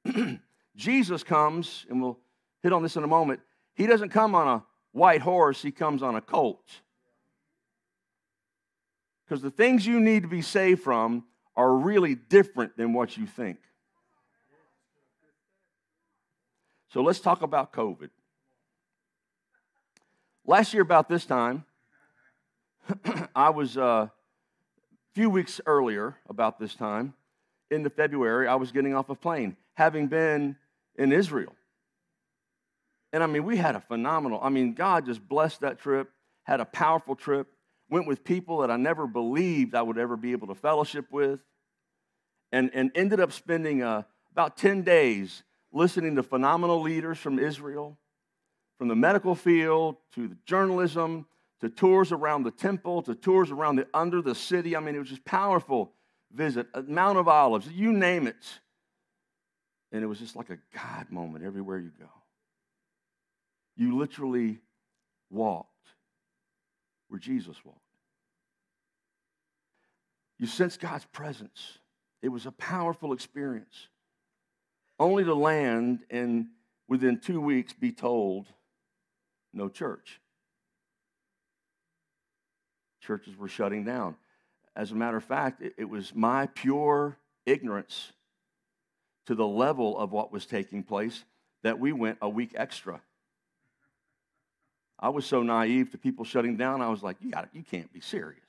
Jesus 0.76 1.24
comes, 1.24 1.86
and 1.90 2.02
we'll 2.02 2.20
hit 2.62 2.74
on 2.74 2.84
this 2.84 2.98
in 2.98 3.04
a 3.06 3.08
moment. 3.08 3.40
He 3.76 3.88
doesn't 3.88 4.10
come 4.10 4.36
on 4.36 4.48
a 4.48 4.64
white 4.92 5.22
horse, 5.22 5.62
he 5.62 5.72
comes 5.72 6.04
on 6.04 6.16
a 6.16 6.22
colt. 6.22 6.70
Because 9.26 9.42
the 9.42 9.52
things 9.52 9.88
you 9.88 10.02
need 10.02 10.24
to 10.24 10.30
be 10.30 10.42
saved 10.42 10.84
from 10.84 11.24
are 11.56 11.74
really 11.74 12.14
different 12.14 12.76
than 12.76 12.92
what 12.92 13.16
you 13.16 13.26
think. 13.26 13.60
So 16.90 17.02
let's 17.02 17.22
talk 17.22 17.42
about 17.42 17.72
COVID. 17.72 18.10
Last 20.52 20.74
year, 20.74 20.84
about 20.84 21.08
this 21.08 21.26
time, 21.26 21.64
I 23.34 23.52
was 23.52 23.78
uh, 23.78 24.10
a 24.10 24.12
few 25.14 25.30
weeks 25.30 25.62
earlier, 25.66 26.18
about 26.28 26.60
this 26.60 26.76
time, 26.76 27.14
into 27.70 27.90
February, 27.90 28.50
I 28.50 28.56
was 28.56 28.74
getting 28.74 28.94
off 28.94 29.08
a 29.08 29.16
plane, 29.16 29.56
having 29.76 30.08
been 30.08 30.58
in 30.98 31.14
Israel. 31.14 31.56
And 33.14 33.24
I 33.24 33.28
mean, 33.28 33.46
we 33.46 33.56
had 33.56 33.78
a 33.78 33.80
phenomenal, 33.80 34.42
I 34.44 34.50
mean, 34.50 34.74
God 34.74 35.06
just 35.06 35.26
blessed 35.26 35.62
that 35.62 35.80
trip, 35.80 36.10
had 36.44 36.60
a 36.60 36.66
powerful 36.66 37.16
trip, 37.16 37.48
went 37.90 38.06
with 38.06 38.26
people 38.26 38.58
that 38.58 38.70
I 38.70 38.76
never 38.76 39.08
believed 39.08 39.74
I 39.74 39.82
would 39.82 39.98
ever 39.98 40.18
be 40.18 40.34
able 40.34 40.48
to 40.48 40.56
fellowship 40.56 41.06
with, 41.14 41.40
and, 42.52 42.72
and 42.74 42.92
ended 42.94 43.22
up 43.22 43.32
spending 43.32 43.84
uh, 43.84 44.04
about 44.34 44.58
10 44.58 44.82
days 44.82 45.44
listening 45.72 46.18
to 46.18 46.24
phenomenal 46.24 46.82
leaders 46.82 47.18
from 47.20 47.40
Israel, 47.40 47.98
from 48.82 48.88
the 48.88 48.96
medical 48.96 49.36
field 49.36 49.96
to 50.12 50.28
the 50.28 50.36
journalism 50.44 51.28
to 51.60 51.70
tours 51.70 52.12
around 52.12 52.42
the 52.42 52.50
temple 52.50 53.04
to 53.04 53.14
tours 53.14 53.52
around 53.52 53.76
the 53.76 53.86
under 53.94 54.24
the 54.24 54.34
city. 54.34 54.76
I 54.76 54.80
mean, 54.80 54.96
it 54.96 54.98
was 54.98 55.10
just 55.10 55.24
powerful 55.24 55.92
visit. 56.32 56.66
Mount 56.90 57.20
of 57.20 57.28
Olives, 57.28 57.68
you 57.68 57.94
name 57.94 58.26
it. 58.26 58.44
And 59.92 60.02
it 60.02 60.08
was 60.08 60.18
just 60.18 60.36
like 60.36 60.50
a 60.50 60.58
God 60.74 61.12
moment 61.12 61.46
everywhere 61.46 61.78
you 61.78 61.92
go. 62.00 62.10
You 63.78 64.00
literally 64.00 64.58
walked 65.30 65.68
where 67.08 67.20
Jesus 67.20 67.64
walked. 67.64 67.78
You 70.40 70.48
sense 70.48 70.76
God's 70.76 71.06
presence. 71.06 71.78
It 72.24 72.30
was 72.30 72.48
a 72.48 72.52
powerful 72.52 73.14
experience. 73.14 73.90
Only 74.98 75.24
to 75.24 75.36
land 75.36 76.00
and 76.10 76.48
within 76.88 77.20
two 77.20 77.40
weeks 77.40 77.74
be 77.74 77.92
told, 77.92 78.48
no 79.54 79.70
church. 79.70 80.20
Churches 83.02 83.36
were 83.36 83.48
shutting 83.48 83.84
down. 83.84 84.16
As 84.76 84.92
a 84.92 84.96
matter 84.96 85.18
of 85.18 85.24
fact, 85.24 85.62
it, 85.62 85.74
it 85.78 85.90
was 85.90 86.14
my 86.16 86.48
pure 86.48 87.18
ignorance 87.46 88.12
to 89.26 89.36
the 89.36 89.48
level 89.48 89.98
of 89.98 90.12
what 90.12 90.32
was 90.32 90.46
taking 90.46 90.84
place 90.84 91.24
that 91.64 91.80
we 91.80 91.92
went 91.92 92.18
a 92.22 92.30
week 92.30 92.54
extra. 92.56 93.02
I 95.00 95.10
was 95.10 95.26
so 95.26 95.42
naive 95.42 95.92
to 95.92 95.98
people 95.98 96.26
shutting 96.26 96.58
down, 96.58 96.82
I 96.82 96.90
was 96.90 97.02
like, 97.02 97.18
you, 97.22 97.32
got 97.32 97.50
you 97.54 97.64
can't 97.64 97.92
be 97.92 98.02
serious. 98.02 98.40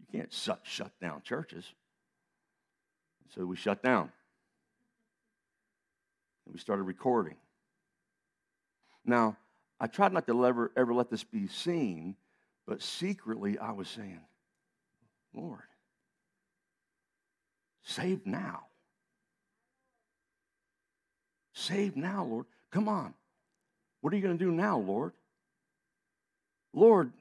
You 0.00 0.18
can't 0.18 0.32
shut 0.64 0.90
down 1.00 1.22
churches. 1.22 1.64
So 3.34 3.44
we 3.44 3.56
shut 3.56 3.82
down. 3.82 4.10
And 6.46 6.54
we 6.54 6.58
started 6.58 6.84
recording. 6.84 7.36
Now, 9.04 9.36
I 9.78 9.86
tried 9.86 10.12
not 10.12 10.26
to 10.26 10.46
ever, 10.46 10.72
ever 10.76 10.94
let 10.94 11.10
this 11.10 11.24
be 11.24 11.48
seen, 11.48 12.16
but 12.66 12.82
secretly 12.82 13.58
I 13.58 13.72
was 13.72 13.88
saying, 13.88 14.20
Lord, 15.34 15.60
save 17.82 18.26
now. 18.26 18.64
Save 21.52 21.96
now, 21.96 22.24
Lord. 22.24 22.46
Come 22.70 22.88
on. 22.88 23.14
What 24.00 24.12
are 24.12 24.16
you 24.16 24.22
going 24.22 24.38
to 24.38 24.44
do 24.44 24.50
now, 24.50 24.78
Lord? 24.78 25.12
Lord, 26.72 27.12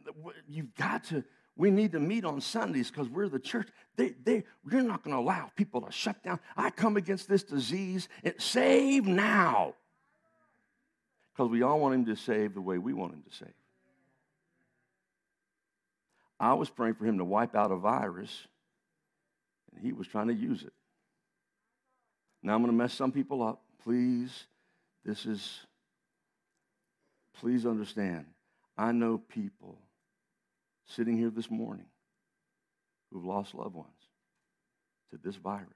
you've 0.48 0.76
got 0.76 1.06
to, 1.06 1.24
we 1.56 1.72
need 1.72 1.94
to 1.94 2.00
meet 2.00 2.26
on 2.26 2.42
Sundays 2.42 2.92
because 2.92 3.08
we're 3.08 3.30
the 3.30 3.40
church. 3.40 3.70
They, 3.96 4.14
they, 4.24 4.44
you're 4.70 4.82
not 4.82 5.04
going 5.04 5.16
to 5.16 5.22
allow 5.22 5.52
people 5.56 5.82
to 5.82 5.92
shut 5.92 6.22
down. 6.24 6.40
I 6.58 6.70
come 6.70 6.98
against 6.98 7.30
this 7.30 7.44
disease. 7.44 8.10
It, 8.24 8.42
save 8.42 9.06
now. 9.08 9.76
Because 11.36 11.52
we 11.52 11.64
all 11.64 11.80
want 11.80 11.96
him 11.96 12.06
to 12.06 12.16
save 12.16 12.54
the 12.54 12.62
way 12.62 12.78
we 12.78 12.94
want 12.94 13.14
him 13.14 13.24
to 13.30 13.36
save. 13.36 13.54
I 16.40 16.54
was 16.54 16.70
praying 16.70 16.96
for 16.96 17.06
him 17.06 17.18
to 17.18 17.26
wipe 17.26 17.56
out 17.56 17.72
a 17.72 17.76
virus, 17.76 18.48
and 19.72 19.84
he 19.84 19.92
was 19.92 20.08
trying 20.08 20.28
to 20.28 20.34
use 20.34 20.64
it. 20.64 20.74
Now 22.42 22.54
I'm 22.54 22.62
going 22.62 22.72
to 22.72 22.78
mess 22.78 22.94
some 22.94 23.12
people 23.12 23.44
up. 23.44 23.62
Please, 23.84 24.46
this 25.04 25.26
is, 25.26 25.60
please 27.40 27.66
understand. 27.66 28.26
I 28.78 28.92
know 28.92 29.18
people 29.18 29.78
sitting 30.88 31.18
here 31.18 31.30
this 31.30 31.50
morning 31.50 31.88
who've 33.12 33.26
lost 33.26 33.56
loved 33.56 33.76
ones 33.76 33.90
to 35.12 35.18
this 35.18 35.36
virus. 35.36 35.68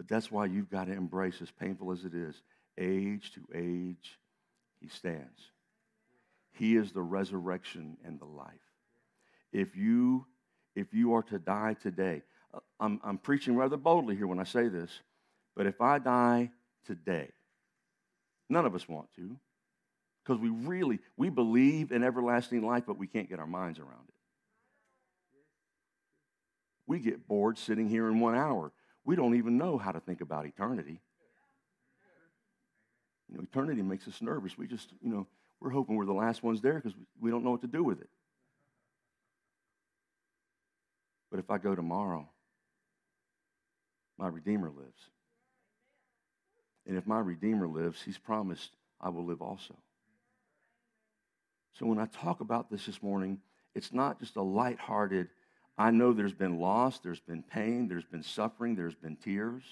But 0.00 0.08
that's 0.08 0.32
why 0.32 0.46
you've 0.46 0.70
got 0.70 0.86
to 0.86 0.94
embrace, 0.94 1.42
as 1.42 1.50
painful 1.50 1.92
as 1.92 2.06
it 2.06 2.14
is, 2.14 2.34
age 2.78 3.32
to 3.34 3.40
age, 3.54 4.18
he 4.80 4.88
stands. 4.88 5.50
He 6.52 6.74
is 6.76 6.92
the 6.92 7.02
resurrection 7.02 7.98
and 8.02 8.18
the 8.18 8.24
life. 8.24 8.48
If 9.52 9.76
you, 9.76 10.24
if 10.74 10.94
you 10.94 11.12
are 11.12 11.22
to 11.24 11.38
die 11.38 11.76
today, 11.82 12.22
uh, 12.54 12.60
I'm, 12.80 12.98
I'm 13.04 13.18
preaching 13.18 13.56
rather 13.56 13.76
boldly 13.76 14.16
here 14.16 14.26
when 14.26 14.38
I 14.38 14.44
say 14.44 14.68
this, 14.68 14.90
but 15.54 15.66
if 15.66 15.82
I 15.82 15.98
die 15.98 16.50
today, 16.86 17.28
none 18.48 18.64
of 18.64 18.74
us 18.74 18.88
want 18.88 19.12
to, 19.16 19.36
because 20.24 20.40
we 20.40 20.48
really, 20.48 20.98
we 21.18 21.28
believe 21.28 21.92
in 21.92 22.02
everlasting 22.02 22.64
life, 22.64 22.84
but 22.86 22.96
we 22.96 23.06
can't 23.06 23.28
get 23.28 23.38
our 23.38 23.46
minds 23.46 23.78
around 23.78 24.08
it. 24.08 24.14
We 26.86 27.00
get 27.00 27.28
bored 27.28 27.58
sitting 27.58 27.86
here 27.86 28.08
in 28.08 28.18
one 28.18 28.34
hour. 28.34 28.72
We 29.04 29.16
don't 29.16 29.34
even 29.36 29.58
know 29.58 29.78
how 29.78 29.92
to 29.92 30.00
think 30.00 30.20
about 30.20 30.46
eternity. 30.46 31.00
You 33.28 33.36
know, 33.36 33.42
eternity 33.42 33.82
makes 33.82 34.06
us 34.08 34.20
nervous. 34.20 34.58
We 34.58 34.66
just, 34.66 34.92
you 35.02 35.10
know, 35.10 35.26
we're 35.60 35.70
hoping 35.70 35.96
we're 35.96 36.06
the 36.06 36.12
last 36.12 36.42
ones 36.42 36.60
there 36.60 36.74
because 36.74 36.94
we 37.20 37.30
don't 37.30 37.44
know 37.44 37.50
what 37.50 37.60
to 37.62 37.66
do 37.66 37.84
with 37.84 38.00
it. 38.00 38.08
But 41.30 41.38
if 41.38 41.50
I 41.50 41.58
go 41.58 41.74
tomorrow, 41.74 42.28
my 44.18 44.28
Redeemer 44.28 44.68
lives. 44.68 45.02
And 46.86 46.96
if 46.96 47.06
my 47.06 47.20
Redeemer 47.20 47.68
lives, 47.68 48.02
He's 48.02 48.18
promised 48.18 48.70
I 49.00 49.10
will 49.10 49.24
live 49.24 49.40
also. 49.40 49.76
So 51.78 51.86
when 51.86 51.98
I 51.98 52.06
talk 52.06 52.40
about 52.40 52.70
this 52.70 52.86
this 52.86 53.02
morning, 53.02 53.38
it's 53.74 53.92
not 53.92 54.18
just 54.18 54.36
a 54.36 54.42
light-hearted, 54.42 55.28
I 55.80 55.90
know 55.90 56.12
there's 56.12 56.34
been 56.34 56.58
loss, 56.60 56.98
there's 56.98 57.20
been 57.20 57.42
pain, 57.42 57.88
there's 57.88 58.04
been 58.04 58.22
suffering, 58.22 58.76
there's 58.76 58.94
been 58.94 59.16
tears. 59.16 59.62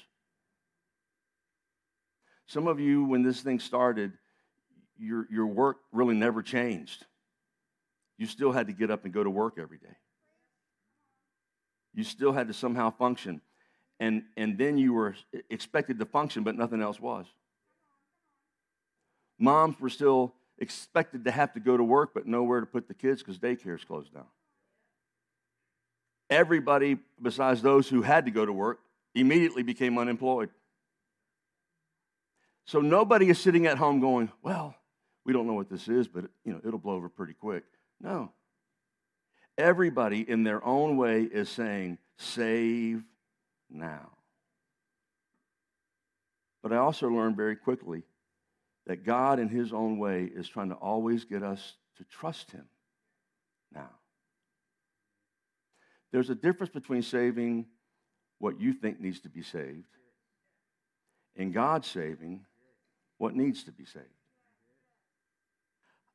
Some 2.46 2.66
of 2.66 2.80
you, 2.80 3.04
when 3.04 3.22
this 3.22 3.42
thing 3.42 3.60
started, 3.60 4.14
your, 4.98 5.26
your 5.30 5.46
work 5.46 5.76
really 5.92 6.14
never 6.14 6.42
changed. 6.42 7.04
You 8.16 8.24
still 8.24 8.52
had 8.52 8.68
to 8.68 8.72
get 8.72 8.90
up 8.90 9.04
and 9.04 9.12
go 9.12 9.22
to 9.22 9.28
work 9.28 9.58
every 9.58 9.76
day. 9.76 9.96
you 11.92 12.04
still 12.04 12.32
had 12.32 12.48
to 12.48 12.54
somehow 12.54 12.88
function. 12.88 13.42
And, 14.00 14.22
and 14.34 14.56
then 14.56 14.78
you 14.78 14.94
were 14.94 15.14
expected 15.50 15.98
to 15.98 16.06
function, 16.06 16.42
but 16.42 16.56
nothing 16.56 16.80
else 16.80 16.98
was. 16.98 17.26
Moms 19.38 19.78
were 19.78 19.90
still 19.90 20.32
expected 20.56 21.26
to 21.26 21.30
have 21.30 21.52
to 21.52 21.60
go 21.60 21.76
to 21.76 21.84
work, 21.84 22.12
but 22.14 22.26
nowhere 22.26 22.60
to 22.60 22.66
put 22.66 22.88
the 22.88 22.94
kids 22.94 23.22
because 23.22 23.38
daycare's 23.38 23.84
closed 23.84 24.14
down. 24.14 24.24
Everybody, 26.30 26.98
besides 27.20 27.62
those 27.62 27.88
who 27.88 28.02
had 28.02 28.26
to 28.26 28.30
go 28.30 28.44
to 28.44 28.52
work, 28.52 28.80
immediately 29.14 29.62
became 29.62 29.98
unemployed. 29.98 30.50
So 32.66 32.80
nobody 32.80 33.30
is 33.30 33.38
sitting 33.38 33.66
at 33.66 33.78
home 33.78 34.00
going, 34.00 34.30
well, 34.42 34.74
we 35.24 35.32
don't 35.32 35.46
know 35.46 35.54
what 35.54 35.70
this 35.70 35.88
is, 35.88 36.06
but 36.06 36.26
you 36.44 36.52
know, 36.52 36.60
it'll 36.66 36.78
blow 36.78 36.94
over 36.94 37.08
pretty 37.08 37.32
quick. 37.32 37.64
No. 38.00 38.30
Everybody 39.56 40.20
in 40.20 40.44
their 40.44 40.64
own 40.64 40.96
way 40.96 41.22
is 41.22 41.48
saying, 41.48 41.98
save 42.18 43.02
now. 43.70 44.10
But 46.62 46.72
I 46.72 46.76
also 46.76 47.08
learned 47.08 47.36
very 47.36 47.56
quickly 47.56 48.02
that 48.86 49.04
God, 49.04 49.38
in 49.38 49.48
His 49.48 49.72
own 49.72 49.98
way, 49.98 50.24
is 50.24 50.48
trying 50.48 50.68
to 50.68 50.74
always 50.74 51.24
get 51.24 51.42
us 51.42 51.74
to 51.96 52.04
trust 52.04 52.50
Him 52.50 52.66
now. 53.72 53.90
There's 56.12 56.30
a 56.30 56.34
difference 56.34 56.72
between 56.72 57.02
saving 57.02 57.66
what 58.38 58.60
you 58.60 58.72
think 58.72 59.00
needs 59.00 59.20
to 59.20 59.28
be 59.28 59.42
saved 59.42 59.86
and 61.36 61.52
God 61.52 61.84
saving 61.84 62.44
what 63.18 63.34
needs 63.34 63.64
to 63.64 63.72
be 63.72 63.84
saved. 63.84 64.06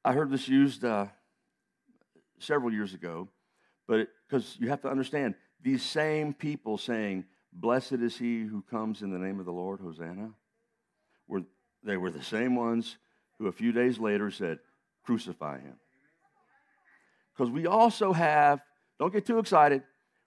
I 0.06 0.14
heard 0.14 0.30
this 0.30 0.48
used 0.48 0.84
uh, 0.84 1.08
several 2.40 2.74
years 2.74 2.94
ago, 2.94 3.30
but 3.88 4.10
because 4.28 4.58
you 4.60 4.70
have 4.70 4.82
to 4.82 4.90
understand, 4.90 5.36
these 5.62 5.82
same 5.82 6.34
people 6.34 6.78
saying, 6.78 7.26
Blessed 7.54 7.94
is 7.94 8.18
he 8.18 8.42
who 8.42 8.64
comes 8.64 9.02
in 9.02 9.12
the 9.12 9.20
name 9.20 9.40
of 9.40 9.46
the 9.46 9.52
Lord, 9.52 9.80
Hosanna, 9.80 10.32
were 11.28 11.44
they 11.84 11.98
were 11.98 12.10
the 12.10 12.24
same 12.24 12.56
ones 12.56 12.98
who 13.38 13.48
a 13.48 13.52
few 13.52 13.72
days 13.72 14.00
later 14.00 14.32
said, 14.32 14.60
Crucify 15.06 15.60
him. 15.60 15.76
Because 17.34 17.52
we 17.52 17.68
also 17.68 18.14
have, 18.14 18.62
don't 19.00 19.14
get 19.14 19.26
too 19.26 19.40
excited, 19.40 19.84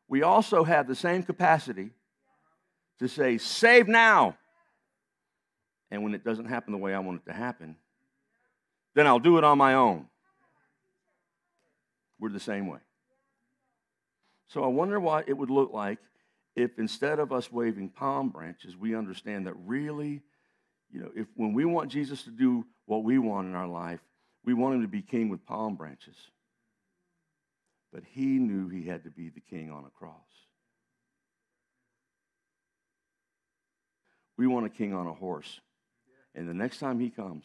we 0.08 0.22
also 0.22 0.64
have 0.64 0.86
the 0.86 0.94
same 0.94 1.22
capacity 1.22 1.90
to 2.98 3.08
say, 3.08 3.38
Save 3.38 3.88
now. 3.88 4.36
And 5.90 6.02
when 6.02 6.14
it 6.14 6.24
doesn't 6.24 6.46
happen 6.46 6.72
the 6.72 6.78
way 6.78 6.94
I 6.94 6.98
want 6.98 7.22
it 7.24 7.30
to 7.30 7.36
happen, 7.36 7.76
then 8.94 9.06
I'll 9.06 9.20
do 9.20 9.38
it 9.38 9.44
on 9.44 9.56
my 9.56 9.74
own. 9.74 10.06
We're 12.18 12.30
the 12.30 12.40
same 12.40 12.66
way. 12.66 12.80
So 14.48 14.64
I 14.64 14.68
wonder 14.68 14.98
what 14.98 15.28
it 15.28 15.34
would 15.34 15.50
look 15.50 15.72
like 15.72 15.98
if 16.56 16.78
instead 16.78 17.18
of 17.18 17.32
us 17.32 17.52
waving 17.52 17.90
palm 17.90 18.30
branches, 18.30 18.76
we 18.76 18.96
understand 18.96 19.46
that 19.46 19.54
really 19.64 20.22
you 20.92 21.00
know, 21.00 21.10
if 21.14 21.26
when 21.34 21.52
we 21.52 21.64
want 21.64 21.90
Jesus 21.90 22.22
to 22.22 22.30
do 22.30 22.64
what 22.86 23.04
we 23.04 23.18
want 23.18 23.48
in 23.48 23.54
our 23.54 23.66
life, 23.66 24.00
we 24.44 24.54
want 24.54 24.76
him 24.76 24.82
to 24.82 24.88
be 24.88 25.02
king 25.02 25.28
with 25.28 25.44
palm 25.44 25.74
branches. 25.74 26.16
But 27.96 28.04
he 28.12 28.38
knew 28.38 28.68
he 28.68 28.86
had 28.86 29.04
to 29.04 29.10
be 29.10 29.30
the 29.30 29.40
king 29.40 29.70
on 29.70 29.86
a 29.86 29.90
cross. 29.98 30.12
We 34.36 34.46
want 34.46 34.66
a 34.66 34.68
king 34.68 34.92
on 34.92 35.06
a 35.06 35.14
horse. 35.14 35.60
And 36.34 36.46
the 36.46 36.52
next 36.52 36.78
time 36.78 37.00
he 37.00 37.08
comes, 37.08 37.44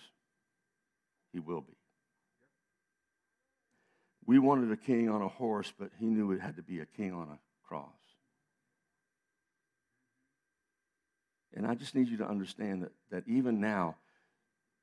he 1.32 1.40
will 1.40 1.62
be. 1.62 1.78
We 4.26 4.40
wanted 4.40 4.74
a 4.74 4.76
king 4.76 5.08
on 5.08 5.22
a 5.22 5.30
horse, 5.30 5.72
but 5.80 5.92
he 5.98 6.08
knew 6.08 6.34
it 6.34 6.42
had 6.42 6.58
to 6.58 6.62
be 6.62 6.82
a 6.82 6.86
king 6.86 7.14
on 7.14 7.30
a 7.30 7.40
cross. 7.66 7.88
And 11.54 11.66
I 11.66 11.76
just 11.76 11.96
need 11.96 12.10
you 12.10 12.18
to 12.18 12.28
understand 12.28 12.84
that, 12.84 12.92
that 13.10 13.24
even 13.26 13.62
now, 13.62 13.96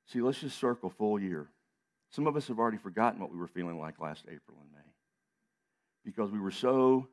see, 0.06 0.22
let's 0.22 0.40
just 0.40 0.58
circle 0.58 0.88
full 0.88 1.20
year. 1.20 1.46
Some 2.08 2.26
of 2.26 2.36
us 2.36 2.48
have 2.48 2.58
already 2.58 2.78
forgotten 2.78 3.20
what 3.20 3.30
we 3.30 3.36
were 3.36 3.48
feeling 3.48 3.78
like 3.78 4.00
last 4.00 4.24
April 4.30 4.56
and 4.62 4.72
May 4.72 4.78
because 6.08 6.30
we 6.30 6.40
were 6.40 6.50
so 6.50 7.06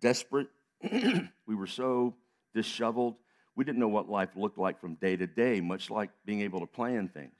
desperate, 0.00 0.46
we 0.92 1.54
were 1.56 1.66
so 1.66 2.14
disheveled, 2.54 3.16
we 3.56 3.64
didn't 3.64 3.80
know 3.80 3.88
what 3.88 4.08
life 4.08 4.28
looked 4.36 4.56
like 4.56 4.80
from 4.80 4.94
day 4.94 5.16
to 5.16 5.26
day, 5.26 5.60
much 5.60 5.90
like 5.90 6.10
being 6.24 6.42
able 6.42 6.60
to 6.60 6.66
plan 6.66 7.08
things. 7.08 7.34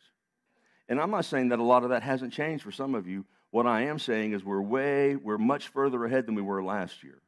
And 0.88 1.00
I'm 1.00 1.12
not 1.12 1.26
saying 1.26 1.50
that 1.50 1.60
a 1.60 1.62
lot 1.62 1.84
of 1.84 1.90
that 1.90 2.02
hasn't 2.02 2.32
changed 2.32 2.64
for 2.64 2.72
some 2.72 2.96
of 2.96 3.06
you. 3.06 3.24
What 3.52 3.68
I 3.68 3.82
am 3.82 4.00
saying 4.00 4.32
is 4.32 4.44
we're 4.44 4.60
way, 4.60 5.14
we're 5.14 5.38
much 5.38 5.68
further 5.68 6.04
ahead 6.04 6.26
than 6.26 6.34
we 6.34 6.42
were 6.42 6.60
last 6.62 7.04
year. 7.04 7.22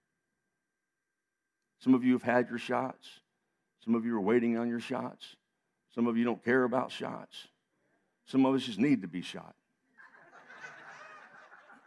Some 1.79 1.94
of 1.94 2.03
you 2.03 2.14
have 2.14 2.22
had 2.22 2.48
your 2.48 2.59
shots. 2.59 3.09
Some 3.85 3.94
of 3.94 4.05
you 4.05 4.16
are 4.16 4.20
waiting 4.20 4.59
on 4.59 4.68
your 4.68 4.81
shots. 4.81 5.37
Some 5.94 6.09
of 6.09 6.16
you 6.16 6.25
don't 6.25 6.44
care 6.44 6.64
about 6.64 6.90
shots. 6.90 7.46
Some 8.27 8.44
of 8.44 8.57
us 8.57 8.64
just 8.64 8.81
need 8.81 9.03
to 9.03 9.09
be 9.09 9.22
shot. 9.22 9.55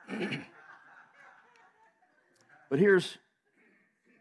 but 2.69 2.79
here's, 2.79 3.17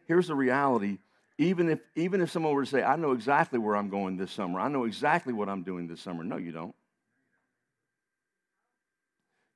here's 0.07 0.29
the 0.29 0.35
reality. 0.35 0.99
Even 1.39 1.69
if, 1.69 1.81
even 1.97 2.21
if 2.21 2.31
someone 2.31 2.55
were 2.55 2.65
to 2.65 2.71
say, 2.71 2.83
I 2.83 2.97
know 2.97 3.13
exactly 3.13 3.59
where 3.59 3.77
I'm 3.77 3.89
going 3.89 4.17
this 4.17 4.31
summer, 4.31 4.61
I 4.61 4.69
know 4.69 4.85
exactly 4.85 5.33
what 5.33 5.49
I'm 5.49 5.63
doing 5.63 5.89
this 5.89 6.01
summer. 6.01 6.23
No, 6.23 6.37
you 6.37 6.53
don't. 6.53 6.75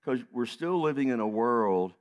Because 0.00 0.24
we're 0.32 0.46
still 0.46 0.80
living 0.80 1.08
in 1.08 1.20
a 1.20 1.28
world 1.28 1.92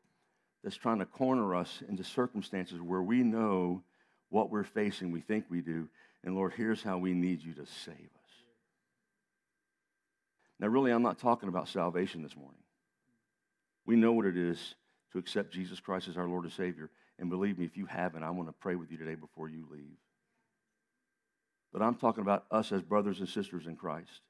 that's 0.63 0.75
trying 0.75 0.99
to 0.99 1.05
corner 1.05 1.55
us 1.55 1.83
into 1.87 2.03
circumstances 2.03 2.81
where 2.81 3.01
we 3.01 3.23
know 3.23 3.83
what 4.29 4.49
we're 4.49 4.63
facing, 4.63 5.11
we 5.11 5.21
think 5.21 5.45
we 5.49 5.61
do, 5.61 5.87
and 6.23 6.35
Lord, 6.35 6.53
here's 6.53 6.83
how 6.83 6.97
we 6.97 7.13
need 7.13 7.41
you 7.41 7.53
to 7.53 7.65
save 7.65 7.95
us. 7.95 8.31
Now, 10.59 10.67
really, 10.67 10.91
I'm 10.91 11.03
not 11.03 11.19
talking 11.19 11.49
about 11.49 11.69
salvation 11.69 12.23
this 12.23 12.35
morning. 12.35 12.59
We 13.85 13.95
know 13.95 14.11
what 14.11 14.25
it 14.25 14.35
is 14.35 14.75
to 15.17 15.19
accept 15.19 15.53
Jesus 15.53 15.79
Christ 15.79 16.07
as 16.07 16.17
our 16.17 16.27
Lord 16.27 16.43
and 16.43 16.53
Savior. 16.53 16.89
And 17.19 17.29
believe 17.29 17.57
me, 17.57 17.65
if 17.65 17.75
you 17.75 17.85
haven't, 17.85 18.23
I 18.23 18.29
want 18.29 18.49
to 18.49 18.53
pray 18.53 18.75
with 18.75 18.91
you 18.91 18.97
today 18.97 19.15
before 19.15 19.49
you 19.49 19.67
leave. 19.71 19.97
But 21.73 21.81
I'm 21.81 21.95
talking 21.95 22.21
about 22.21 22.45
us 22.51 22.71
as 22.71 22.81
brothers 22.81 23.19
and 23.19 23.27
sisters 23.27 23.65
in 23.65 23.75
Christ. 23.75 24.21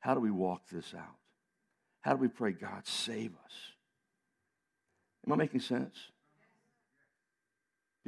How 0.00 0.14
do 0.14 0.20
we 0.20 0.30
walk 0.30 0.62
this 0.70 0.94
out? 0.96 1.16
How 2.00 2.12
do 2.12 2.18
we 2.18 2.28
pray, 2.28 2.52
God, 2.52 2.86
save 2.86 3.32
us? 3.44 3.52
Am 5.26 5.32
I 5.32 5.36
making 5.36 5.60
sense? 5.60 5.96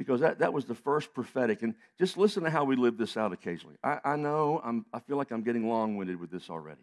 because 0.01 0.21
that, 0.21 0.39
that 0.39 0.51
was 0.51 0.65
the 0.65 0.73
first 0.73 1.13
prophetic. 1.13 1.61
And 1.61 1.75
just 1.99 2.17
listen 2.17 2.41
to 2.43 2.49
how 2.49 2.63
we 2.63 2.75
live 2.75 2.97
this 2.97 3.17
out 3.17 3.33
occasionally. 3.33 3.75
I, 3.83 3.99
I 4.03 4.15
know 4.15 4.59
I'm, 4.63 4.83
I 4.91 4.99
feel 4.99 5.15
like 5.15 5.29
I'm 5.29 5.43
getting 5.43 5.69
long 5.69 5.95
winded 5.95 6.19
with 6.19 6.31
this 6.31 6.49
already. 6.49 6.81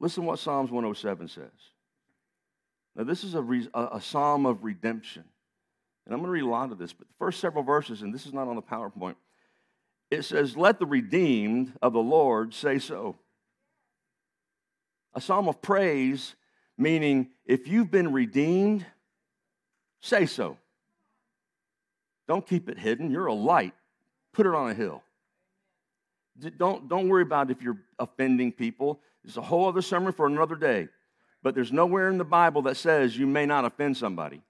Listen 0.00 0.24
what 0.24 0.38
Psalms 0.38 0.70
107 0.70 1.28
says. 1.28 1.50
Now, 2.94 3.04
this 3.04 3.24
is 3.24 3.34
a, 3.34 3.42
re, 3.42 3.68
a, 3.72 3.88
a 3.92 4.00
psalm 4.00 4.46
of 4.46 4.64
redemption. 4.64 5.24
And 6.04 6.14
I'm 6.14 6.20
going 6.20 6.28
to 6.28 6.32
read 6.32 6.42
a 6.42 6.50
lot 6.50 6.72
of 6.72 6.78
this, 6.78 6.92
but 6.92 7.06
the 7.08 7.14
first 7.18 7.40
several 7.40 7.64
verses, 7.64 8.02
and 8.02 8.12
this 8.12 8.26
is 8.26 8.32
not 8.32 8.48
on 8.48 8.56
the 8.56 8.62
PowerPoint, 8.62 9.14
it 10.10 10.22
says, 10.24 10.56
Let 10.56 10.78
the 10.78 10.86
redeemed 10.86 11.72
of 11.80 11.92
the 11.92 12.00
Lord 12.00 12.52
say 12.52 12.78
so. 12.78 13.16
A 15.14 15.20
psalm 15.20 15.48
of 15.48 15.62
praise, 15.62 16.34
meaning 16.76 17.30
if 17.46 17.68
you've 17.68 17.90
been 17.90 18.12
redeemed, 18.12 18.84
say 20.00 20.26
so. 20.26 20.58
Don't 22.28 22.46
keep 22.46 22.68
it 22.68 22.78
hidden. 22.78 23.10
You're 23.10 23.26
a 23.26 23.34
light. 23.34 23.74
Put 24.32 24.46
it 24.46 24.54
on 24.54 24.70
a 24.70 24.74
hill. 24.74 25.02
Don't, 26.56 26.88
don't 26.88 27.08
worry 27.08 27.22
about 27.22 27.50
if 27.50 27.62
you're 27.62 27.78
offending 27.98 28.52
people. 28.52 29.00
It's 29.24 29.36
a 29.36 29.42
whole 29.42 29.68
other 29.68 29.82
sermon 29.82 30.12
for 30.12 30.26
another 30.26 30.56
day. 30.56 30.88
But 31.42 31.54
there's 31.54 31.72
nowhere 31.72 32.08
in 32.08 32.18
the 32.18 32.24
Bible 32.24 32.62
that 32.62 32.76
says 32.76 33.16
you 33.16 33.26
may 33.26 33.46
not 33.46 33.64
offend 33.64 33.96
somebody. 33.96 34.40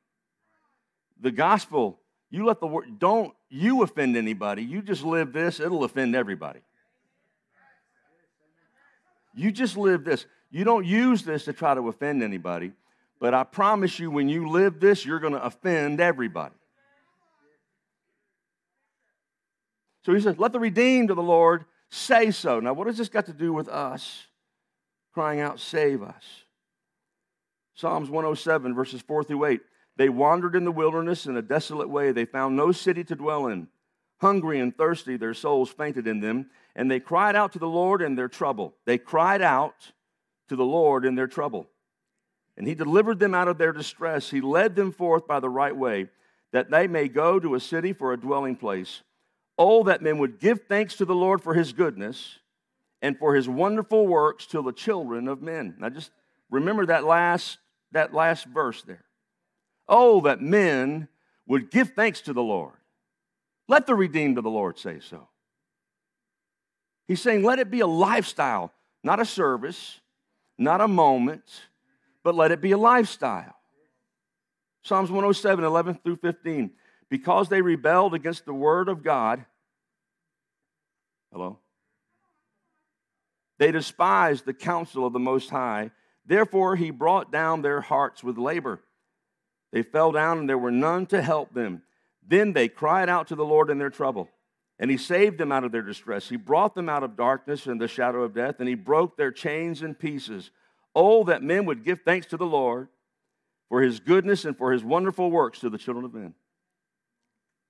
The 1.20 1.30
gospel, 1.30 1.98
you 2.30 2.44
let 2.44 2.60
the 2.60 2.66
word, 2.66 2.98
don't 2.98 3.34
you 3.48 3.82
offend 3.82 4.16
anybody. 4.16 4.62
You 4.62 4.82
just 4.82 5.02
live 5.02 5.32
this, 5.32 5.60
it'll 5.60 5.84
offend 5.84 6.14
everybody. 6.14 6.60
You 9.34 9.50
just 9.50 9.76
live 9.76 10.04
this. 10.04 10.26
You 10.50 10.64
don't 10.64 10.84
use 10.84 11.22
this 11.22 11.46
to 11.46 11.52
try 11.52 11.74
to 11.74 11.88
offend 11.88 12.22
anybody. 12.22 12.72
But 13.18 13.34
I 13.34 13.44
promise 13.44 13.98
you, 13.98 14.10
when 14.10 14.28
you 14.28 14.50
live 14.50 14.80
this, 14.80 15.06
you're 15.06 15.20
going 15.20 15.32
to 15.32 15.42
offend 15.42 16.00
everybody. 16.00 16.54
So 20.04 20.12
he 20.12 20.20
says, 20.20 20.38
Let 20.38 20.52
the 20.52 20.60
redeemed 20.60 21.10
of 21.10 21.16
the 21.16 21.22
Lord 21.22 21.64
say 21.88 22.30
so. 22.30 22.60
Now, 22.60 22.72
what 22.72 22.88
has 22.88 22.98
this 22.98 23.08
got 23.08 23.26
to 23.26 23.32
do 23.32 23.52
with 23.52 23.68
us 23.68 24.26
crying 25.14 25.40
out, 25.40 25.60
Save 25.60 26.02
us? 26.02 26.24
Psalms 27.74 28.10
107, 28.10 28.74
verses 28.74 29.02
4 29.02 29.24
through 29.24 29.44
8. 29.46 29.60
They 29.96 30.08
wandered 30.08 30.56
in 30.56 30.64
the 30.64 30.72
wilderness 30.72 31.26
in 31.26 31.36
a 31.36 31.42
desolate 31.42 31.88
way. 31.88 32.12
They 32.12 32.24
found 32.24 32.56
no 32.56 32.72
city 32.72 33.04
to 33.04 33.14
dwell 33.14 33.46
in. 33.46 33.68
Hungry 34.20 34.60
and 34.60 34.76
thirsty, 34.76 35.16
their 35.16 35.34
souls 35.34 35.70
fainted 35.70 36.06
in 36.06 36.20
them, 36.20 36.50
and 36.76 36.90
they 36.90 37.00
cried 37.00 37.36
out 37.36 37.52
to 37.52 37.58
the 37.58 37.68
Lord 37.68 38.00
in 38.00 38.14
their 38.14 38.28
trouble. 38.28 38.74
They 38.86 38.98
cried 38.98 39.42
out 39.42 39.92
to 40.48 40.56
the 40.56 40.64
Lord 40.64 41.04
in 41.04 41.14
their 41.14 41.26
trouble. 41.26 41.66
And 42.56 42.66
he 42.66 42.74
delivered 42.74 43.18
them 43.18 43.34
out 43.34 43.48
of 43.48 43.58
their 43.58 43.72
distress. 43.72 44.30
He 44.30 44.40
led 44.40 44.76
them 44.76 44.92
forth 44.92 45.26
by 45.26 45.40
the 45.40 45.48
right 45.48 45.76
way 45.76 46.08
that 46.52 46.70
they 46.70 46.86
may 46.86 47.08
go 47.08 47.40
to 47.40 47.54
a 47.54 47.60
city 47.60 47.92
for 47.92 48.12
a 48.12 48.20
dwelling 48.20 48.56
place. 48.56 49.02
Oh, 49.58 49.82
that 49.84 50.02
men 50.02 50.18
would 50.18 50.38
give 50.38 50.62
thanks 50.68 50.96
to 50.96 51.04
the 51.04 51.14
Lord 51.14 51.42
for 51.42 51.54
his 51.54 51.72
goodness 51.72 52.38
and 53.00 53.18
for 53.18 53.34
his 53.34 53.48
wonderful 53.48 54.06
works 54.06 54.46
to 54.46 54.62
the 54.62 54.72
children 54.72 55.28
of 55.28 55.42
men. 55.42 55.74
Now 55.78 55.88
just 55.88 56.10
remember 56.52 56.86
that 56.86 57.02
last, 57.02 57.58
that 57.90 58.14
last 58.14 58.44
verse 58.44 58.82
there. 58.82 59.04
Oh, 59.88 60.20
that 60.20 60.40
men 60.40 61.08
would 61.48 61.72
give 61.72 61.94
thanks 61.96 62.20
to 62.22 62.32
the 62.32 62.42
Lord. 62.42 62.74
Let 63.66 63.86
the 63.86 63.96
redeemed 63.96 64.38
of 64.38 64.44
the 64.44 64.50
Lord 64.50 64.78
say 64.78 65.00
so. 65.00 65.28
He's 67.08 67.20
saying, 67.20 67.42
let 67.42 67.58
it 67.58 67.70
be 67.70 67.80
a 67.80 67.86
lifestyle, 67.86 68.72
not 69.02 69.18
a 69.18 69.24
service, 69.24 70.00
not 70.56 70.80
a 70.80 70.86
moment, 70.86 71.42
but 72.22 72.34
let 72.34 72.52
it 72.52 72.60
be 72.60 72.70
a 72.72 72.78
lifestyle. 72.78 73.56
Psalms 74.82 75.10
107, 75.10 75.64
11 75.64 75.98
through 76.04 76.16
15. 76.16 76.70
Because 77.08 77.48
they 77.48 77.60
rebelled 77.60 78.14
against 78.14 78.44
the 78.46 78.54
word 78.54 78.88
of 78.88 79.02
God, 79.02 79.44
hello? 81.30 81.58
They 83.58 83.70
despised 83.70 84.44
the 84.44 84.54
counsel 84.54 85.06
of 85.06 85.12
the 85.12 85.18
Most 85.18 85.50
High. 85.50 85.90
Therefore, 86.24 86.76
he 86.76 86.90
brought 86.90 87.32
down 87.32 87.62
their 87.62 87.80
hearts 87.80 88.22
with 88.22 88.38
labor. 88.38 88.80
They 89.72 89.82
fell 89.82 90.12
down, 90.12 90.38
and 90.38 90.48
there 90.48 90.58
were 90.58 90.70
none 90.70 91.06
to 91.06 91.22
help 91.22 91.52
them. 91.54 91.82
Then 92.26 92.52
they 92.52 92.68
cried 92.68 93.08
out 93.08 93.26
to 93.28 93.34
the 93.34 93.44
Lord 93.44 93.70
in 93.70 93.78
their 93.78 93.90
trouble, 93.90 94.28
and 94.78 94.90
he 94.90 94.96
saved 94.96 95.38
them 95.38 95.50
out 95.50 95.64
of 95.64 95.72
their 95.72 95.82
distress. 95.82 96.28
He 96.28 96.36
brought 96.36 96.74
them 96.74 96.88
out 96.88 97.02
of 97.02 97.16
darkness 97.16 97.66
and 97.66 97.80
the 97.80 97.88
shadow 97.88 98.22
of 98.22 98.34
death, 98.34 98.56
and 98.60 98.68
he 98.68 98.74
broke 98.74 99.16
their 99.16 99.32
chains 99.32 99.82
in 99.82 99.94
pieces. 99.94 100.50
Oh, 100.94 101.24
that 101.24 101.42
men 101.42 101.64
would 101.64 101.84
give 101.84 102.00
thanks 102.04 102.26
to 102.28 102.36
the 102.36 102.46
Lord 102.46 102.88
for 103.68 103.82
his 103.82 104.00
goodness 104.00 104.44
and 104.44 104.56
for 104.56 104.72
his 104.72 104.84
wonderful 104.84 105.30
works 105.30 105.60
to 105.60 105.70
the 105.70 105.78
children 105.78 106.04
of 106.04 106.14
men. 106.14 106.34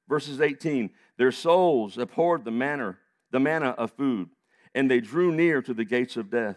Verses 0.08 0.40
18 0.40 0.90
Their 1.16 1.32
souls 1.32 1.96
abhorred 1.96 2.44
the 2.44 2.50
manner, 2.50 2.98
the 3.30 3.40
manna 3.40 3.70
of 3.70 3.92
food, 3.92 4.28
and 4.74 4.90
they 4.90 5.00
drew 5.00 5.32
near 5.32 5.62
to 5.62 5.72
the 5.72 5.84
gates 5.84 6.16
of 6.16 6.30
death. 6.30 6.56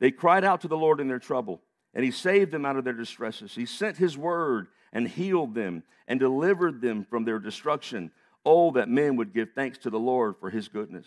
They 0.00 0.10
cried 0.10 0.44
out 0.44 0.60
to 0.62 0.68
the 0.68 0.76
Lord 0.76 1.00
in 1.00 1.08
their 1.08 1.18
trouble, 1.18 1.62
and 1.94 2.04
he 2.04 2.10
saved 2.10 2.52
them 2.52 2.64
out 2.64 2.76
of 2.76 2.84
their 2.84 2.92
distresses. 2.92 3.54
He 3.54 3.66
sent 3.66 3.96
his 3.96 4.18
word 4.18 4.68
and 4.92 5.08
healed 5.08 5.54
them 5.54 5.82
and 6.06 6.20
delivered 6.20 6.80
them 6.80 7.04
from 7.08 7.24
their 7.24 7.38
destruction. 7.38 8.10
Oh, 8.44 8.72
that 8.72 8.88
men 8.88 9.16
would 9.16 9.32
give 9.32 9.50
thanks 9.54 9.78
to 9.78 9.90
the 9.90 9.98
Lord 9.98 10.36
for 10.38 10.50
his 10.50 10.68
goodness. 10.68 11.06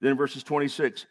Then 0.00 0.16
verses 0.16 0.42
26 0.42 1.06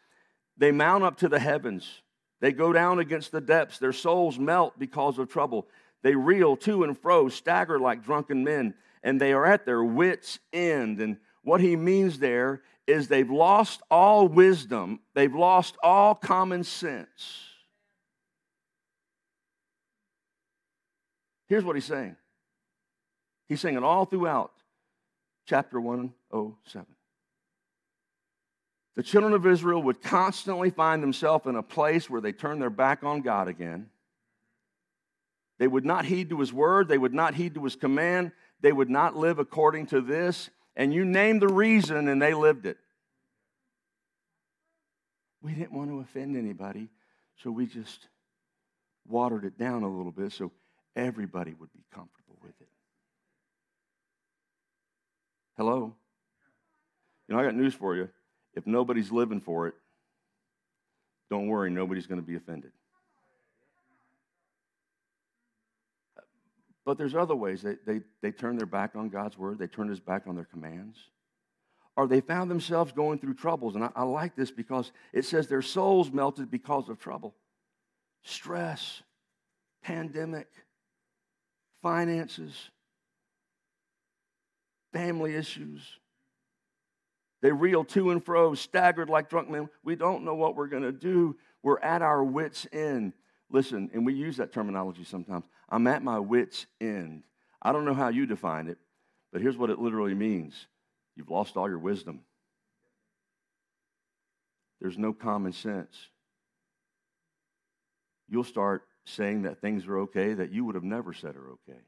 They 0.58 0.72
mount 0.72 1.04
up 1.04 1.18
to 1.18 1.30
the 1.30 1.40
heavens. 1.40 2.02
They 2.42 2.52
go 2.52 2.74
down 2.74 3.00
against 3.00 3.32
the 3.32 3.42
depths. 3.42 3.80
Their 3.80 3.94
souls 3.94 4.38
melt 4.38 4.78
because 4.78 5.18
of 5.18 5.30
trouble. 5.30 5.68
They 6.02 6.16
reel 6.16 6.58
to 6.58 6.84
and 6.84 6.98
fro, 6.98 7.30
stagger 7.30 7.80
like 7.80 8.04
drunken 8.04 8.44
men, 8.44 8.74
and 9.02 9.20
they 9.20 9.32
are 9.32 9.46
at 9.46 9.66
their 9.66 9.84
wits' 9.84 10.40
end. 10.52 11.00
And 11.00 11.18
what 11.44 11.62
he 11.62 11.78
means 11.78 12.20
there 12.20 12.62
is 12.88 13.08
they've 13.08 13.30
lost 13.30 13.82
all 13.90 14.28
wisdom, 14.28 15.00
they've 15.14 15.34
lost 15.34 15.78
all 15.82 16.16
common 16.16 16.64
sense. 16.64 17.40
Here's 21.48 21.64
what 21.64 21.76
he's 21.76 21.86
saying 21.86 22.16
he's 23.48 23.62
saying 23.62 23.76
it 23.76 23.84
all 23.84 24.06
throughout 24.06 24.52
chapter 25.46 25.80
107 25.80 26.88
the 28.96 29.04
children 29.04 29.34
of 29.34 29.48
Israel 29.48 29.82
would 29.84 30.02
constantly 30.02 30.70
find 30.70 31.02
themselves 31.02 31.48
in 31.48 31.56
a 31.56 31.64
place 31.64 32.10
where 32.10 32.22
they 32.22 32.32
turn 32.32 32.60
their 32.60 32.70
back 32.70 33.04
on 33.04 33.22
God 33.22 33.48
again. 33.48 33.90
They 35.58 35.68
would 35.68 35.86
not 35.86 36.06
heed 36.06 36.30
to 36.30 36.40
his 36.40 36.54
word, 36.54 36.88
they 36.88 36.98
would 36.98 37.14
not 37.14 37.34
heed 37.36 37.56
to 37.56 37.64
his 37.64 37.76
command, 37.76 38.32
they 38.62 38.72
would 38.72 38.90
not 38.90 39.16
live 39.16 39.40
according 39.40 39.88
to 39.88 40.02
this. 40.02 40.50
And 40.76 40.94
you 40.94 41.06
name 41.06 41.40
the 41.40 41.48
reason, 41.48 42.08
and 42.08 42.22
they 42.22 42.34
lived 42.34 42.66
it. 42.66 42.78
We 45.42 45.54
didn't 45.54 45.74
want 45.74 45.90
to 45.90 46.00
offend 46.00 46.36
anybody, 46.38 46.90
so 47.36 47.52
we 47.52 47.66
just 47.66 48.08
watered 49.08 49.44
it 49.44 49.58
down 49.58 49.84
a 49.84 49.88
little 49.88 50.12
bit 50.12 50.32
so 50.32 50.52
everybody 50.96 51.54
would 51.54 51.72
be 51.74 51.84
comfortable 51.94 52.38
with 52.42 52.54
it. 52.62 52.68
Hello? 55.58 55.94
You 57.28 57.36
know, 57.36 57.42
I 57.42 57.44
got 57.44 57.56
news 57.56 57.74
for 57.74 57.96
you. 57.96 58.10
If 58.56 58.66
nobody's 58.66 59.12
living 59.12 59.42
for 59.42 59.68
it, 59.68 59.76
don't 61.30 61.48
worry, 61.48 61.70
nobody's 61.70 62.08
going 62.08 62.22
to 62.22 62.26
be 62.26 62.36
offended. 62.36 62.72
But 66.86 66.98
there's 66.98 67.16
other 67.16 67.36
ways. 67.36 67.62
They, 67.62 67.76
they, 67.86 68.02
they 68.22 68.32
turn 68.32 68.58
their 68.58 68.66
back 68.66 68.96
on 68.96 69.10
God's 69.10 69.38
word, 69.38 69.60
they 69.60 69.68
turn 69.68 69.88
his 69.88 70.00
back 70.00 70.24
on 70.28 70.36
their 70.36 70.46
commands. 70.46 70.98
Or 71.96 72.08
they 72.08 72.22
found 72.22 72.50
themselves 72.50 72.92
going 72.92 73.20
through 73.20 73.36
troubles. 73.36 73.76
And 73.76 73.84
I, 73.84 73.90
I 73.96 74.04
like 74.04 74.36
this 74.36 74.50
because 74.50 74.92
it 75.14 75.26
says 75.26 75.48
their 75.48 75.62
souls 75.62 76.12
melted 76.12 76.50
because 76.50 76.90
of 76.90 76.98
trouble. 76.98 77.36
Stress, 78.24 79.04
pandemic, 79.84 80.48
finances, 81.84 82.72
family 84.92 85.36
issues 85.36 86.00
they 87.44 87.52
reel 87.52 87.84
to 87.84 88.10
and 88.12 88.24
fro, 88.24 88.56
staggered 88.56 89.10
like 89.10 89.30
drunk 89.30 89.50
men. 89.50 89.68
We 89.84 89.98
don't 89.98 90.24
know 90.24 90.34
what 90.34 90.56
we're 90.56 90.68
going 90.68 90.84
to 90.84 90.94
do. 90.94 91.36
We're 91.62 91.80
at 91.80 92.02
our 92.02 92.24
wits' 92.24 92.66
end. 92.72 93.12
Listen, 93.54 93.92
and 93.94 94.04
we 94.04 94.16
use 94.16 94.38
that 94.38 94.52
terminology 94.52 95.04
sometimes. 95.04 95.46
I'm 95.70 95.86
at 95.86 96.04
my 96.04 96.18
wits' 96.18 96.66
end. 96.82 97.24
I 97.62 97.72
don't 97.72 97.86
know 97.86 97.94
how 97.94 98.10
you 98.10 98.26
define 98.26 98.68
it, 98.68 98.80
but 99.32 99.42
here's 99.42 99.56
what 99.56 99.70
it 99.70 99.80
literally 99.80 100.16
means 100.16 100.68
you've 101.16 101.30
lost 101.30 101.56
all 101.56 101.70
your 101.70 101.78
wisdom. 101.78 102.22
There's 104.82 104.98
no 104.98 105.14
common 105.14 105.54
sense. 105.54 105.96
You'll 108.28 108.44
start 108.44 108.82
saying 109.06 109.44
that 109.44 109.62
things 109.62 109.86
are 109.86 110.00
okay 110.00 110.34
that 110.34 110.52
you 110.52 110.66
would 110.66 110.76
have 110.76 110.84
never 110.84 111.14
said 111.14 111.36
are 111.36 111.52
okay. 111.52 111.80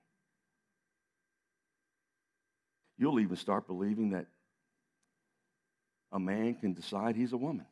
You'll 2.97 3.19
even 3.19 3.37
start 3.37 3.65
believing 3.65 4.11
that 4.11 4.27
a 6.11 6.19
man 6.19 6.53
can 6.53 6.73
decide 6.73 7.15
he's 7.15 7.33
a 7.33 7.37
woman. 7.37 7.65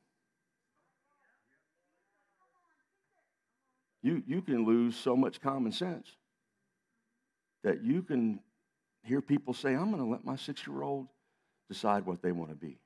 You, 4.04 4.22
you 4.28 4.42
can 4.42 4.66
lose 4.66 4.96
so 4.96 5.16
much 5.16 5.42
common 5.42 5.72
sense 5.72 6.08
that 7.64 7.84
you 7.84 8.04
can 8.04 8.40
hear 9.04 9.22
people 9.22 9.54
say, 9.54 9.74
I'm 9.74 9.92
going 9.92 10.04
to 10.04 10.10
let 10.10 10.26
my 10.26 10.36
six 10.36 10.68
year 10.68 10.84
old 10.84 11.08
decide 11.70 12.06
what 12.06 12.22
they 12.22 12.32
want 12.32 12.52
to 12.52 12.56
be. 12.56 12.78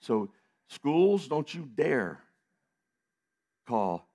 So, 0.00 0.30
schools, 0.68 1.26
don't 1.26 1.52
you 1.52 1.68
dare 1.74 2.20
call 3.68 4.06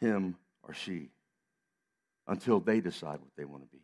him 0.00 0.36
or 0.62 0.72
she 0.72 1.10
until 2.26 2.60
they 2.60 2.80
decide 2.80 3.20
what 3.20 3.36
they 3.36 3.44
want 3.44 3.62
to 3.62 3.68
be. 3.68 3.82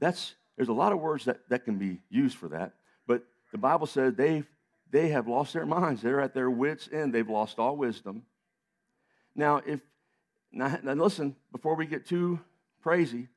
That's, 0.00 0.34
there's 0.56 0.68
a 0.68 0.72
lot 0.72 0.92
of 0.92 0.98
words 0.98 1.26
that, 1.26 1.48
that 1.48 1.64
can 1.64 1.78
be 1.78 2.00
used 2.10 2.36
for 2.36 2.48
that. 2.48 2.74
But 3.06 3.22
the 3.52 3.58
Bible 3.58 3.86
says 3.86 4.14
they 4.14 4.44
they 4.92 5.08
have 5.08 5.26
lost 5.26 5.54
their 5.54 5.64
minds. 5.64 6.02
They're 6.02 6.20
at 6.20 6.34
their 6.34 6.50
wits' 6.50 6.88
end. 6.92 7.14
They've 7.14 7.28
lost 7.28 7.58
all 7.58 7.76
wisdom. 7.76 8.24
Now, 9.34 9.60
if 9.64 9.80
now, 10.50 10.78
now 10.82 10.92
listen, 10.92 11.36
before 11.50 11.74
we 11.76 11.86
get 11.86 12.06
too 12.06 12.40
crazy, 12.82 13.28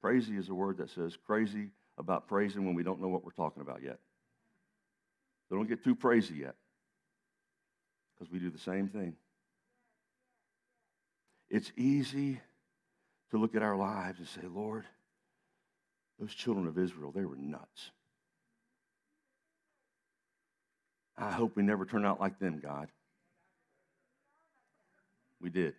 crazy 0.00 0.36
is 0.36 0.48
a 0.48 0.54
word 0.54 0.78
that 0.78 0.90
says 0.90 1.16
crazy 1.26 1.70
about 1.96 2.26
praising 2.28 2.64
when 2.64 2.74
we 2.74 2.82
don't 2.82 3.00
know 3.00 3.08
what 3.08 3.24
we're 3.24 3.30
talking 3.30 3.62
about 3.62 3.82
yet. 3.82 3.98
So 5.48 5.56
don't 5.56 5.68
get 5.68 5.84
too 5.84 5.96
crazy 5.96 6.34
yet, 6.36 6.56
because 8.14 8.32
we 8.32 8.38
do 8.38 8.50
the 8.50 8.58
same 8.58 8.88
thing. 8.88 9.16
It's 11.48 11.72
easy 11.76 12.40
to 13.30 13.38
look 13.38 13.54
at 13.54 13.62
our 13.62 13.76
lives 13.76 14.18
and 14.18 14.28
say, 14.28 14.42
Lord, 14.46 14.84
those 16.20 16.34
children 16.34 16.66
of 16.66 16.76
Israel, 16.76 17.12
they 17.12 17.24
were 17.24 17.36
nuts. 17.36 17.90
I 21.16 21.30
hope 21.32 21.56
we 21.56 21.62
never 21.62 21.84
turn 21.84 22.04
out 22.04 22.20
like 22.20 22.38
them, 22.38 22.60
God. 22.62 22.88
We 25.40 25.50
did. 25.50 25.74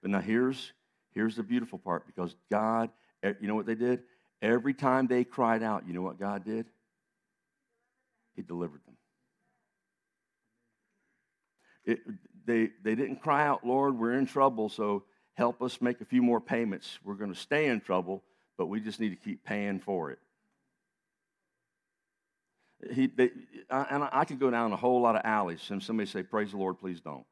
But 0.00 0.10
now 0.10 0.20
here's, 0.20 0.72
here's 1.14 1.36
the 1.36 1.42
beautiful 1.42 1.78
part 1.78 2.06
because 2.06 2.34
God, 2.50 2.90
you 3.22 3.48
know 3.48 3.54
what 3.54 3.66
they 3.66 3.74
did? 3.74 4.02
Every 4.40 4.74
time 4.74 5.06
they 5.06 5.22
cried 5.22 5.62
out, 5.62 5.86
you 5.86 5.92
know 5.92 6.02
what 6.02 6.18
God 6.18 6.44
did? 6.44 6.66
He 8.34 8.42
delivered 8.42 8.80
them. 8.84 8.96
It, 11.84 12.00
they, 12.44 12.70
they 12.82 12.94
didn't 12.94 13.22
cry 13.22 13.46
out, 13.46 13.64
Lord, 13.64 13.98
we're 13.98 14.14
in 14.14 14.26
trouble, 14.26 14.68
so 14.68 15.04
help 15.34 15.62
us 15.62 15.80
make 15.80 16.00
a 16.00 16.04
few 16.04 16.22
more 16.22 16.40
payments. 16.40 16.98
We're 17.04 17.14
going 17.14 17.32
to 17.32 17.38
stay 17.38 17.66
in 17.66 17.80
trouble, 17.80 18.22
but 18.58 18.66
we 18.66 18.80
just 18.80 19.00
need 19.00 19.10
to 19.10 19.16
keep 19.16 19.44
paying 19.44 19.80
for 19.80 20.10
it. 20.10 20.18
He, 22.90 23.06
they, 23.06 23.30
I, 23.70 23.86
and 23.90 24.08
I 24.10 24.24
could 24.24 24.40
go 24.40 24.50
down 24.50 24.72
a 24.72 24.76
whole 24.76 25.00
lot 25.00 25.14
of 25.14 25.22
alleys 25.24 25.70
and 25.70 25.82
somebody 25.82 26.08
say, 26.08 26.22
Praise 26.22 26.50
the 26.50 26.56
Lord, 26.56 26.78
please 26.78 27.00
don't. 27.00 27.24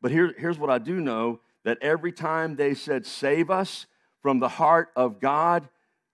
But 0.00 0.10
here, 0.10 0.32
here's 0.38 0.58
what 0.58 0.70
I 0.70 0.78
do 0.78 1.00
know 1.00 1.40
that 1.64 1.78
every 1.82 2.12
time 2.12 2.56
they 2.56 2.74
said, 2.74 3.04
Save 3.06 3.50
us 3.50 3.86
from 4.22 4.38
the 4.38 4.48
heart 4.48 4.90
of 4.96 5.20
God, 5.20 5.68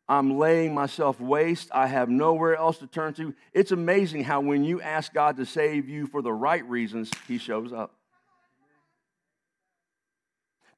I'm 0.09 0.39
laying 0.39 0.75
myself 0.75 1.21
waste. 1.21 1.71
I 1.73 1.87
have 1.87 2.09
nowhere 2.09 2.57
else 2.57 2.79
to 2.79 2.87
turn 2.87 3.15
to. 3.15 3.35
It's 3.53 3.71
amazing 3.71 4.25
how 4.25 4.41
when 4.41 4.65
you 4.65 4.81
ask 4.81 5.13
God 5.13 5.37
to 5.37 5.47
save 5.47 5.89
you 5.89 6.07
for 6.07 6.23
the 6.23 6.33
right 6.33 6.69
reasons, 6.69 7.11
He 7.29 7.39
shows 7.39 7.73
up. 7.73 7.95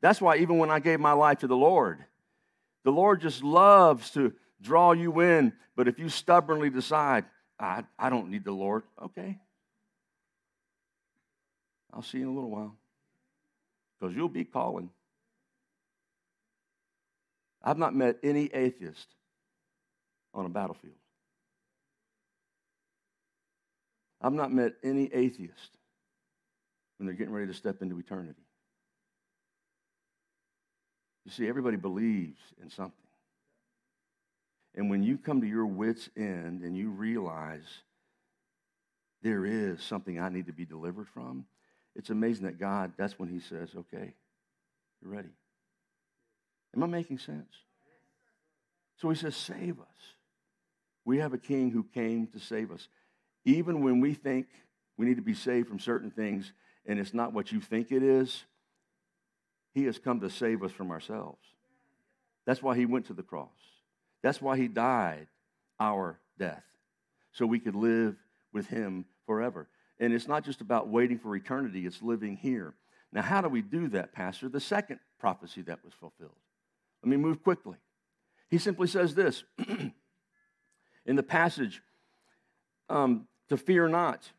That's 0.00 0.20
why 0.20 0.36
even 0.36 0.58
when 0.58 0.70
I 0.70 0.80
gave 0.80 1.00
my 1.00 1.12
life 1.12 1.38
to 1.38 1.46
the 1.46 1.56
Lord, 1.56 2.04
the 2.84 2.92
Lord 2.92 3.22
just 3.22 3.42
loves 3.42 4.10
to 4.10 4.34
draw 4.60 4.92
you 4.92 5.20
in. 5.20 5.52
But 5.76 5.88
if 5.88 5.98
you 5.98 6.08
stubbornly 6.08 6.70
decide, 6.70 7.24
I, 7.58 7.84
I 7.98 8.10
don't 8.10 8.30
need 8.30 8.44
the 8.44 8.52
Lord, 8.52 8.82
okay. 9.02 9.38
I'll 11.92 12.02
see 12.02 12.18
you 12.18 12.24
in 12.24 12.30
a 12.30 12.34
little 12.34 12.50
while 12.50 12.76
because 13.98 14.14
you'll 14.14 14.28
be 14.28 14.44
calling. 14.44 14.90
I've 17.62 17.78
not 17.78 17.94
met 17.94 18.18
any 18.22 18.46
atheist 18.52 19.08
on 20.34 20.44
a 20.44 20.48
battlefield. 20.48 20.94
I've 24.20 24.32
not 24.32 24.52
met 24.52 24.72
any 24.82 25.12
atheist 25.12 25.78
when 26.98 27.06
they're 27.06 27.14
getting 27.14 27.32
ready 27.32 27.46
to 27.46 27.54
step 27.54 27.82
into 27.82 27.98
eternity. 27.98 28.42
You 31.24 31.30
see, 31.30 31.48
everybody 31.48 31.76
believes 31.76 32.40
in 32.62 32.70
something. 32.70 32.92
And 34.74 34.90
when 34.90 35.02
you 35.02 35.18
come 35.18 35.40
to 35.40 35.46
your 35.46 35.66
wits' 35.66 36.08
end 36.16 36.62
and 36.62 36.76
you 36.76 36.90
realize 36.90 37.82
there 39.22 39.46
is 39.46 39.82
something 39.82 40.18
I 40.18 40.28
need 40.28 40.46
to 40.46 40.52
be 40.52 40.64
delivered 40.64 41.08
from, 41.08 41.46
it's 41.94 42.10
amazing 42.10 42.46
that 42.46 42.58
God, 42.58 42.92
that's 42.96 43.18
when 43.18 43.28
He 43.28 43.40
says, 43.40 43.70
okay, 43.76 44.14
you're 45.00 45.12
ready. 45.12 45.30
Am 46.74 46.82
I 46.82 46.86
making 46.86 47.18
sense? 47.18 47.52
So 48.96 49.08
He 49.10 49.16
says, 49.16 49.36
save 49.36 49.78
us. 49.80 49.86
We 51.04 51.18
have 51.18 51.34
a 51.34 51.38
king 51.38 51.70
who 51.70 51.84
came 51.94 52.26
to 52.28 52.40
save 52.40 52.72
us. 52.72 52.88
Even 53.44 53.82
when 53.82 54.00
we 54.00 54.14
think 54.14 54.46
we 54.96 55.06
need 55.06 55.16
to 55.16 55.22
be 55.22 55.34
saved 55.34 55.68
from 55.68 55.78
certain 55.78 56.10
things 56.10 56.52
and 56.86 56.98
it's 56.98 57.14
not 57.14 57.32
what 57.32 57.52
you 57.52 57.60
think 57.60 57.92
it 57.92 58.02
is, 58.02 58.44
he 59.74 59.84
has 59.84 59.98
come 59.98 60.20
to 60.20 60.30
save 60.30 60.62
us 60.62 60.72
from 60.72 60.90
ourselves. 60.90 61.42
That's 62.46 62.62
why 62.62 62.76
he 62.76 62.86
went 62.86 63.06
to 63.06 63.12
the 63.12 63.22
cross. 63.22 63.48
That's 64.24 64.40
why 64.40 64.56
he 64.56 64.68
died 64.68 65.26
our 65.78 66.18
death, 66.38 66.64
so 67.32 67.44
we 67.44 67.60
could 67.60 67.74
live 67.74 68.16
with 68.54 68.66
him 68.68 69.04
forever. 69.26 69.68
And 70.00 70.14
it's 70.14 70.26
not 70.26 70.46
just 70.46 70.62
about 70.62 70.88
waiting 70.88 71.18
for 71.18 71.36
eternity, 71.36 71.84
it's 71.84 72.00
living 72.00 72.38
here. 72.38 72.72
Now, 73.12 73.20
how 73.20 73.42
do 73.42 73.50
we 73.50 73.60
do 73.60 73.86
that, 73.88 74.14
Pastor? 74.14 74.48
The 74.48 74.60
second 74.60 75.00
prophecy 75.20 75.60
that 75.62 75.84
was 75.84 75.92
fulfilled. 75.92 76.38
Let 77.02 77.10
me 77.10 77.18
move 77.18 77.42
quickly. 77.42 77.76
He 78.48 78.56
simply 78.56 78.86
says 78.86 79.14
this 79.14 79.44
in 81.04 81.16
the 81.16 81.22
passage 81.22 81.82
um, 82.88 83.28
to 83.50 83.58
fear 83.58 83.88
not. 83.88 84.32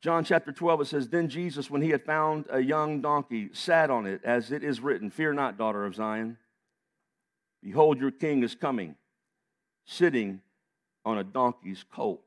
John 0.00 0.24
chapter 0.24 0.52
12, 0.52 0.80
it 0.80 0.86
says, 0.86 1.08
Then 1.10 1.28
Jesus, 1.28 1.70
when 1.70 1.82
he 1.82 1.90
had 1.90 2.02
found 2.02 2.46
a 2.48 2.60
young 2.60 3.02
donkey, 3.02 3.50
sat 3.52 3.90
on 3.90 4.06
it, 4.06 4.22
as 4.24 4.52
it 4.52 4.64
is 4.64 4.80
written, 4.80 5.10
Fear 5.10 5.34
not, 5.34 5.58
daughter 5.58 5.84
of 5.84 5.94
Zion. 5.94 6.38
Behold, 7.62 8.00
your 8.00 8.10
king 8.10 8.42
is 8.42 8.54
coming, 8.54 8.96
sitting 9.84 10.40
on 11.04 11.18
a 11.18 11.24
donkey's 11.24 11.84
colt. 11.92 12.26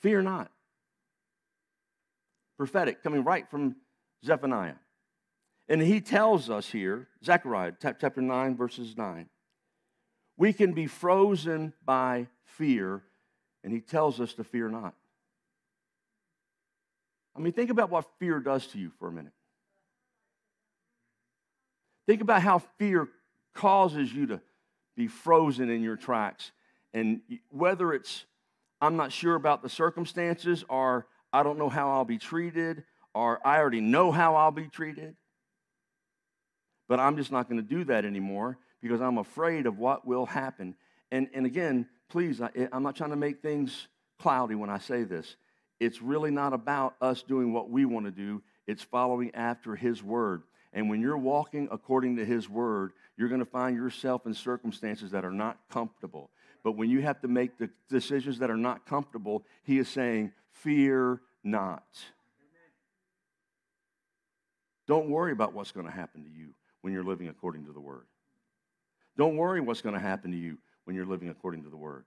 Fear 0.00 0.22
not. 0.22 0.50
Prophetic, 2.56 3.02
coming 3.02 3.24
right 3.24 3.50
from 3.50 3.76
Zephaniah. 4.24 4.74
And 5.68 5.80
he 5.80 6.00
tells 6.00 6.50
us 6.50 6.70
here, 6.70 7.08
Zechariah 7.24 7.72
chapter 7.80 8.20
9, 8.20 8.56
verses 8.56 8.96
9, 8.96 9.28
we 10.36 10.52
can 10.52 10.72
be 10.72 10.86
frozen 10.86 11.72
by 11.84 12.28
fear 12.44 13.02
and 13.62 13.72
he 13.72 13.80
tells 13.80 14.20
us 14.20 14.34
to 14.34 14.44
fear 14.44 14.68
not. 14.68 14.94
I 17.34 17.40
mean, 17.40 17.52
think 17.52 17.70
about 17.70 17.90
what 17.90 18.06
fear 18.18 18.38
does 18.38 18.66
to 18.68 18.78
you 18.78 18.92
for 18.98 19.08
a 19.08 19.12
minute. 19.12 19.32
Think 22.06 22.20
about 22.20 22.42
how 22.42 22.58
fear 22.78 23.08
causes 23.54 24.12
you 24.12 24.26
to 24.26 24.40
be 24.96 25.06
frozen 25.08 25.70
in 25.70 25.82
your 25.82 25.96
tracks. 25.96 26.52
And 26.92 27.20
whether 27.50 27.92
it's, 27.92 28.24
I'm 28.80 28.96
not 28.96 29.12
sure 29.12 29.34
about 29.34 29.62
the 29.62 29.68
circumstances, 29.68 30.64
or 30.68 31.06
I 31.32 31.42
don't 31.42 31.58
know 31.58 31.68
how 31.68 31.90
I'll 31.90 32.04
be 32.04 32.18
treated, 32.18 32.84
or 33.14 33.44
I 33.46 33.58
already 33.58 33.80
know 33.80 34.12
how 34.12 34.36
I'll 34.36 34.50
be 34.50 34.68
treated, 34.68 35.16
but 36.88 37.00
I'm 37.00 37.16
just 37.16 37.32
not 37.32 37.48
going 37.48 37.60
to 37.62 37.68
do 37.68 37.84
that 37.84 38.04
anymore 38.04 38.58
because 38.82 39.00
I'm 39.00 39.18
afraid 39.18 39.66
of 39.66 39.78
what 39.78 40.06
will 40.06 40.26
happen. 40.26 40.74
And, 41.10 41.28
and 41.32 41.46
again, 41.46 41.88
please, 42.08 42.40
I, 42.40 42.50
I'm 42.72 42.82
not 42.82 42.96
trying 42.96 43.10
to 43.10 43.16
make 43.16 43.40
things 43.40 43.88
cloudy 44.18 44.54
when 44.54 44.70
I 44.70 44.78
say 44.78 45.04
this. 45.04 45.36
It's 45.80 46.02
really 46.02 46.30
not 46.30 46.52
about 46.52 46.94
us 47.00 47.22
doing 47.22 47.52
what 47.52 47.70
we 47.70 47.84
want 47.84 48.06
to 48.06 48.12
do, 48.12 48.42
it's 48.66 48.82
following 48.82 49.34
after 49.34 49.74
His 49.74 50.02
Word. 50.02 50.42
And 50.74 50.90
when 50.90 51.00
you're 51.00 51.16
walking 51.16 51.68
according 51.70 52.16
to 52.16 52.24
His 52.24 52.48
Word, 52.48 52.92
you're 53.16 53.28
going 53.28 53.40
to 53.40 53.46
find 53.46 53.76
yourself 53.76 54.26
in 54.26 54.34
circumstances 54.34 55.12
that 55.12 55.24
are 55.24 55.32
not 55.32 55.58
comfortable. 55.70 56.30
But 56.62 56.72
when 56.72 56.90
you 56.90 57.00
have 57.00 57.20
to 57.22 57.28
make 57.28 57.56
the 57.56 57.70
decisions 57.88 58.40
that 58.40 58.50
are 58.50 58.56
not 58.56 58.84
comfortable, 58.84 59.44
He 59.62 59.78
is 59.78 59.88
saying, 59.88 60.32
Fear 60.50 61.22
not. 61.42 61.84
Don't 64.86 65.08
worry 65.08 65.32
about 65.32 65.54
what's 65.54 65.72
going 65.72 65.86
to 65.86 65.92
happen 65.92 66.24
to 66.24 66.30
you 66.30 66.48
when 66.82 66.92
you're 66.92 67.04
living 67.04 67.28
according 67.28 67.64
to 67.66 67.72
the 67.72 67.80
Word. 67.80 68.04
Don't 69.16 69.36
worry 69.36 69.60
what's 69.60 69.80
going 69.80 69.94
to 69.94 70.00
happen 70.00 70.32
to 70.32 70.36
you 70.36 70.58
when 70.84 70.96
you're 70.96 71.06
living 71.06 71.28
according 71.28 71.62
to 71.64 71.70
the 71.70 71.76
word. 71.76 72.04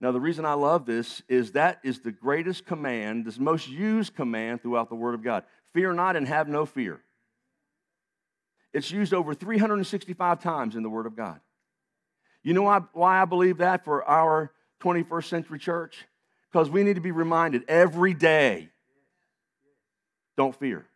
Now, 0.00 0.12
the 0.12 0.20
reason 0.20 0.44
I 0.44 0.54
love 0.54 0.84
this 0.84 1.22
is 1.28 1.52
that 1.52 1.78
is 1.84 2.00
the 2.00 2.10
greatest 2.10 2.66
command, 2.66 3.24
the 3.24 3.40
most 3.40 3.68
used 3.68 4.14
command 4.14 4.60
throughout 4.60 4.88
the 4.88 4.96
Word 4.96 5.14
of 5.14 5.22
God. 5.22 5.44
Fear 5.72 5.92
not 5.92 6.16
and 6.16 6.26
have 6.26 6.48
no 6.48 6.66
fear. 6.66 7.00
It's 8.72 8.90
used 8.90 9.12
over 9.12 9.34
365 9.34 10.42
times 10.42 10.76
in 10.76 10.82
the 10.82 10.88
Word 10.88 11.06
of 11.06 11.16
God. 11.16 11.40
You 12.42 12.54
know 12.54 12.62
why 12.62 12.80
why 12.92 13.22
I 13.22 13.24
believe 13.24 13.58
that 13.58 13.84
for 13.84 14.04
our 14.04 14.52
21st 14.82 15.24
century 15.24 15.58
church? 15.58 16.06
Because 16.50 16.68
we 16.68 16.82
need 16.82 16.94
to 16.94 17.00
be 17.00 17.12
reminded 17.12 17.64
every 17.68 18.14
day 18.14 18.70
don't 20.36 20.54
fear. 20.54 20.86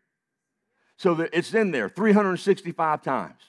So 0.97 1.15
that 1.15 1.31
it's 1.33 1.53
in 1.55 1.71
there 1.71 1.89
365 1.89 3.03
times. 3.03 3.41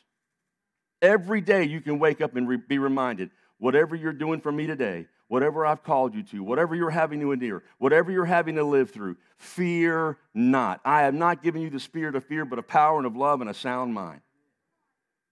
Every 1.01 1.41
day 1.41 1.63
you 1.63 1.80
can 1.80 1.99
wake 1.99 2.21
up 2.21 2.36
and 2.36 2.47
re- 2.47 2.57
be 2.57 2.78
reminded 2.78 3.30
whatever 3.57 3.95
you're 3.95 4.13
doing 4.13 4.41
for 4.41 4.51
me 4.51 4.67
today, 4.67 5.07
whatever 5.28 5.65
I've 5.65 5.84
called 5.84 6.15
you 6.15 6.23
to, 6.23 6.43
whatever 6.43 6.75
you're 6.75 6.89
having 6.89 7.19
to 7.21 7.32
endure, 7.32 7.63
whatever 7.78 8.11
you're 8.11 8.25
having 8.25 8.55
to 8.55 8.63
live 8.63 8.91
through, 8.91 9.17
fear 9.38 10.17
not. 10.34 10.80
I 10.86 11.01
have 11.01 11.13
not 11.13 11.43
given 11.43 11.61
you 11.61 11.69
the 11.69 11.80
spirit 11.80 12.15
of 12.15 12.25
fear, 12.25 12.45
but 12.45 12.59
of 12.59 12.67
power 12.67 12.97
and 12.97 13.05
of 13.05 13.15
love 13.15 13.41
and 13.41 13.49
a 13.49 13.53
sound 13.53 13.93
mind. 13.93 14.21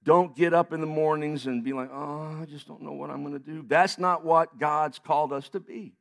Don't 0.04 0.36
get 0.36 0.54
up 0.54 0.72
in 0.72 0.82
the 0.82 0.88
mornings 0.88 1.48
and 1.48 1.64
be 1.64 1.74
like, 1.74 1.90
oh, 1.92 2.40
I 2.42 2.46
just 2.46 2.68
don't 2.68 2.82
know 2.82 2.92
what 2.92 3.10
I'm 3.10 3.24
going 3.24 3.34
to 3.34 3.40
do. 3.40 3.64
That's 3.68 3.98
not 3.98 4.24
what 4.24 4.60
God's 4.60 5.00
called 5.00 5.34
us 5.34 5.50
to 5.50 5.60
be. 5.60 5.94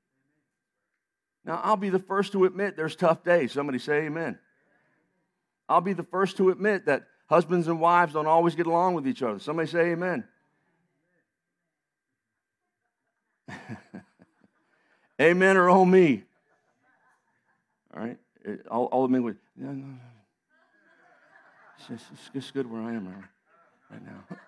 Now, 1.44 1.60
I'll 1.62 1.76
be 1.76 1.90
the 1.90 1.98
first 1.98 2.32
to 2.32 2.44
admit 2.44 2.76
there's 2.76 2.96
tough 2.96 3.24
days. 3.24 3.52
Somebody 3.52 3.78
say 3.78 4.02
amen. 4.06 4.38
I'll 5.68 5.80
be 5.80 5.94
the 5.94 6.04
first 6.04 6.36
to 6.38 6.50
admit 6.50 6.86
that 6.86 7.04
Husbands 7.26 7.68
and 7.68 7.80
wives 7.80 8.12
don't 8.12 8.26
always 8.26 8.54
get 8.54 8.66
along 8.66 8.94
with 8.94 9.08
each 9.08 9.22
other. 9.22 9.38
Somebody 9.38 9.68
say 9.68 9.92
amen. 9.92 10.24
amen 15.20 15.56
or 15.56 15.68
oh 15.70 15.84
me. 15.84 16.24
All 17.94 18.02
right? 18.02 18.18
All, 18.70 18.86
all 18.86 19.02
the 19.02 19.12
men 19.12 19.22
would, 19.22 19.38
no, 19.56 19.68
no, 19.68 19.86
no. 19.86 19.94
It's, 21.78 21.88
just, 21.88 22.04
it's 22.12 22.30
just 22.32 22.54
good 22.54 22.70
where 22.70 22.82
I 22.82 22.94
am 22.94 23.06
right 23.90 24.04
now. 24.04 24.36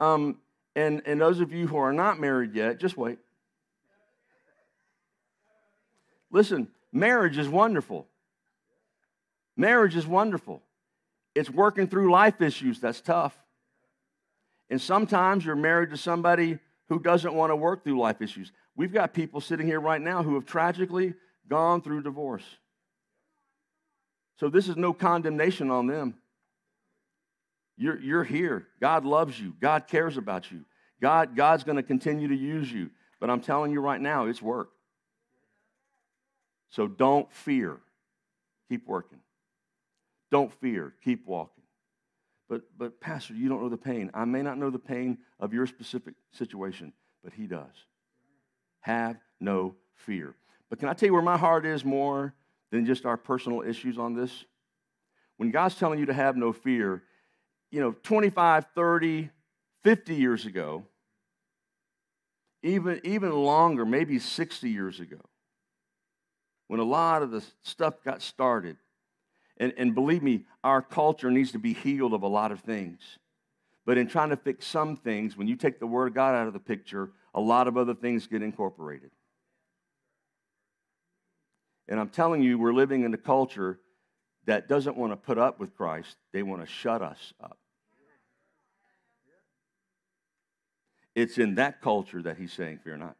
Um, 0.00 0.38
and, 0.74 1.02
and 1.04 1.20
those 1.20 1.40
of 1.40 1.52
you 1.52 1.66
who 1.66 1.76
are 1.76 1.92
not 1.92 2.18
married 2.18 2.54
yet, 2.54 2.80
just 2.80 2.96
wait. 2.96 3.18
Listen, 6.30 6.68
marriage 6.90 7.36
is 7.36 7.48
wonderful. 7.48 8.06
Marriage 9.56 9.96
is 9.96 10.06
wonderful. 10.06 10.62
It's 11.34 11.50
working 11.50 11.86
through 11.86 12.10
life 12.10 12.40
issues 12.40 12.80
that's 12.80 13.00
tough. 13.00 13.36
And 14.70 14.80
sometimes 14.80 15.44
you're 15.44 15.56
married 15.56 15.90
to 15.90 15.96
somebody 15.96 16.60
who 16.90 16.98
doesn't 16.98 17.32
want 17.32 17.50
to 17.50 17.56
work 17.56 17.84
through 17.84 17.98
life 17.98 18.20
issues. 18.20 18.52
We've 18.76 18.92
got 18.92 19.14
people 19.14 19.40
sitting 19.40 19.66
here 19.66 19.80
right 19.80 20.00
now 20.00 20.22
who 20.22 20.34
have 20.34 20.44
tragically 20.44 21.14
gone 21.48 21.80
through 21.80 22.02
divorce. 22.02 22.44
So 24.38 24.50
this 24.50 24.68
is 24.68 24.76
no 24.76 24.92
condemnation 24.92 25.70
on 25.70 25.86
them. 25.86 26.16
You're, 27.78 27.98
you're 28.00 28.24
here. 28.24 28.66
God 28.80 29.04
loves 29.04 29.38
you. 29.40 29.54
God 29.60 29.86
cares 29.86 30.16
about 30.16 30.50
you. 30.50 30.64
God, 31.00 31.36
God's 31.36 31.62
going 31.62 31.76
to 31.76 31.82
continue 31.82 32.28
to 32.28 32.36
use 32.36 32.70
you. 32.70 32.90
But 33.20 33.30
I'm 33.30 33.40
telling 33.40 33.70
you 33.70 33.80
right 33.80 34.00
now, 34.00 34.26
it's 34.26 34.42
work. 34.42 34.70
So 36.70 36.88
don't 36.88 37.32
fear. 37.32 37.78
Keep 38.68 38.88
working. 38.88 39.20
Don't 40.32 40.52
fear. 40.60 40.92
Keep 41.04 41.26
walking. 41.26 41.59
But, 42.50 42.62
but, 42.76 43.00
Pastor, 43.00 43.32
you 43.32 43.48
don't 43.48 43.62
know 43.62 43.68
the 43.68 43.76
pain. 43.76 44.10
I 44.12 44.24
may 44.24 44.42
not 44.42 44.58
know 44.58 44.70
the 44.70 44.78
pain 44.80 45.18
of 45.38 45.54
your 45.54 45.68
specific 45.68 46.14
situation, 46.32 46.92
but 47.22 47.32
He 47.32 47.46
does. 47.46 47.86
Have 48.80 49.18
no 49.38 49.76
fear. 49.94 50.34
But 50.68 50.80
can 50.80 50.88
I 50.88 50.94
tell 50.94 51.06
you 51.06 51.12
where 51.12 51.22
my 51.22 51.38
heart 51.38 51.64
is 51.64 51.84
more 51.84 52.34
than 52.72 52.86
just 52.86 53.06
our 53.06 53.16
personal 53.16 53.62
issues 53.62 53.98
on 53.98 54.14
this? 54.14 54.44
When 55.36 55.52
God's 55.52 55.76
telling 55.76 56.00
you 56.00 56.06
to 56.06 56.12
have 56.12 56.36
no 56.36 56.52
fear, 56.52 57.04
you 57.70 57.80
know, 57.80 57.94
25, 58.02 58.66
30, 58.74 59.30
50 59.84 60.14
years 60.16 60.44
ago, 60.44 60.84
even, 62.64 63.00
even 63.04 63.30
longer, 63.30 63.86
maybe 63.86 64.18
60 64.18 64.68
years 64.68 64.98
ago, 64.98 65.20
when 66.66 66.80
a 66.80 66.84
lot 66.84 67.22
of 67.22 67.30
the 67.30 67.44
stuff 67.62 68.02
got 68.04 68.22
started. 68.22 68.76
And, 69.60 69.74
and 69.76 69.94
believe 69.94 70.22
me, 70.22 70.46
our 70.64 70.80
culture 70.80 71.30
needs 71.30 71.52
to 71.52 71.58
be 71.58 71.74
healed 71.74 72.14
of 72.14 72.22
a 72.22 72.26
lot 72.26 72.50
of 72.50 72.60
things. 72.60 72.98
But 73.84 73.98
in 73.98 74.08
trying 74.08 74.30
to 74.30 74.36
fix 74.36 74.66
some 74.66 74.96
things, 74.96 75.36
when 75.36 75.46
you 75.48 75.54
take 75.54 75.78
the 75.78 75.86
Word 75.86 76.08
of 76.08 76.14
God 76.14 76.34
out 76.34 76.46
of 76.46 76.54
the 76.54 76.58
picture, 76.58 77.10
a 77.34 77.40
lot 77.40 77.68
of 77.68 77.76
other 77.76 77.94
things 77.94 78.26
get 78.26 78.42
incorporated. 78.42 79.10
And 81.88 82.00
I'm 82.00 82.08
telling 82.08 82.42
you, 82.42 82.58
we're 82.58 82.72
living 82.72 83.04
in 83.04 83.12
a 83.12 83.18
culture 83.18 83.78
that 84.46 84.66
doesn't 84.66 84.96
want 84.96 85.12
to 85.12 85.16
put 85.16 85.36
up 85.36 85.60
with 85.60 85.76
Christ, 85.76 86.16
they 86.32 86.42
want 86.42 86.62
to 86.62 86.66
shut 86.66 87.02
us 87.02 87.34
up. 87.42 87.58
It's 91.14 91.36
in 91.36 91.56
that 91.56 91.82
culture 91.82 92.22
that 92.22 92.38
he's 92.38 92.52
saying, 92.52 92.80
Fear 92.82 92.96
not. 92.96 93.16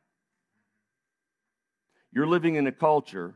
You're 2.13 2.27
living 2.27 2.55
in 2.55 2.67
a 2.67 2.73
culture, 2.73 3.35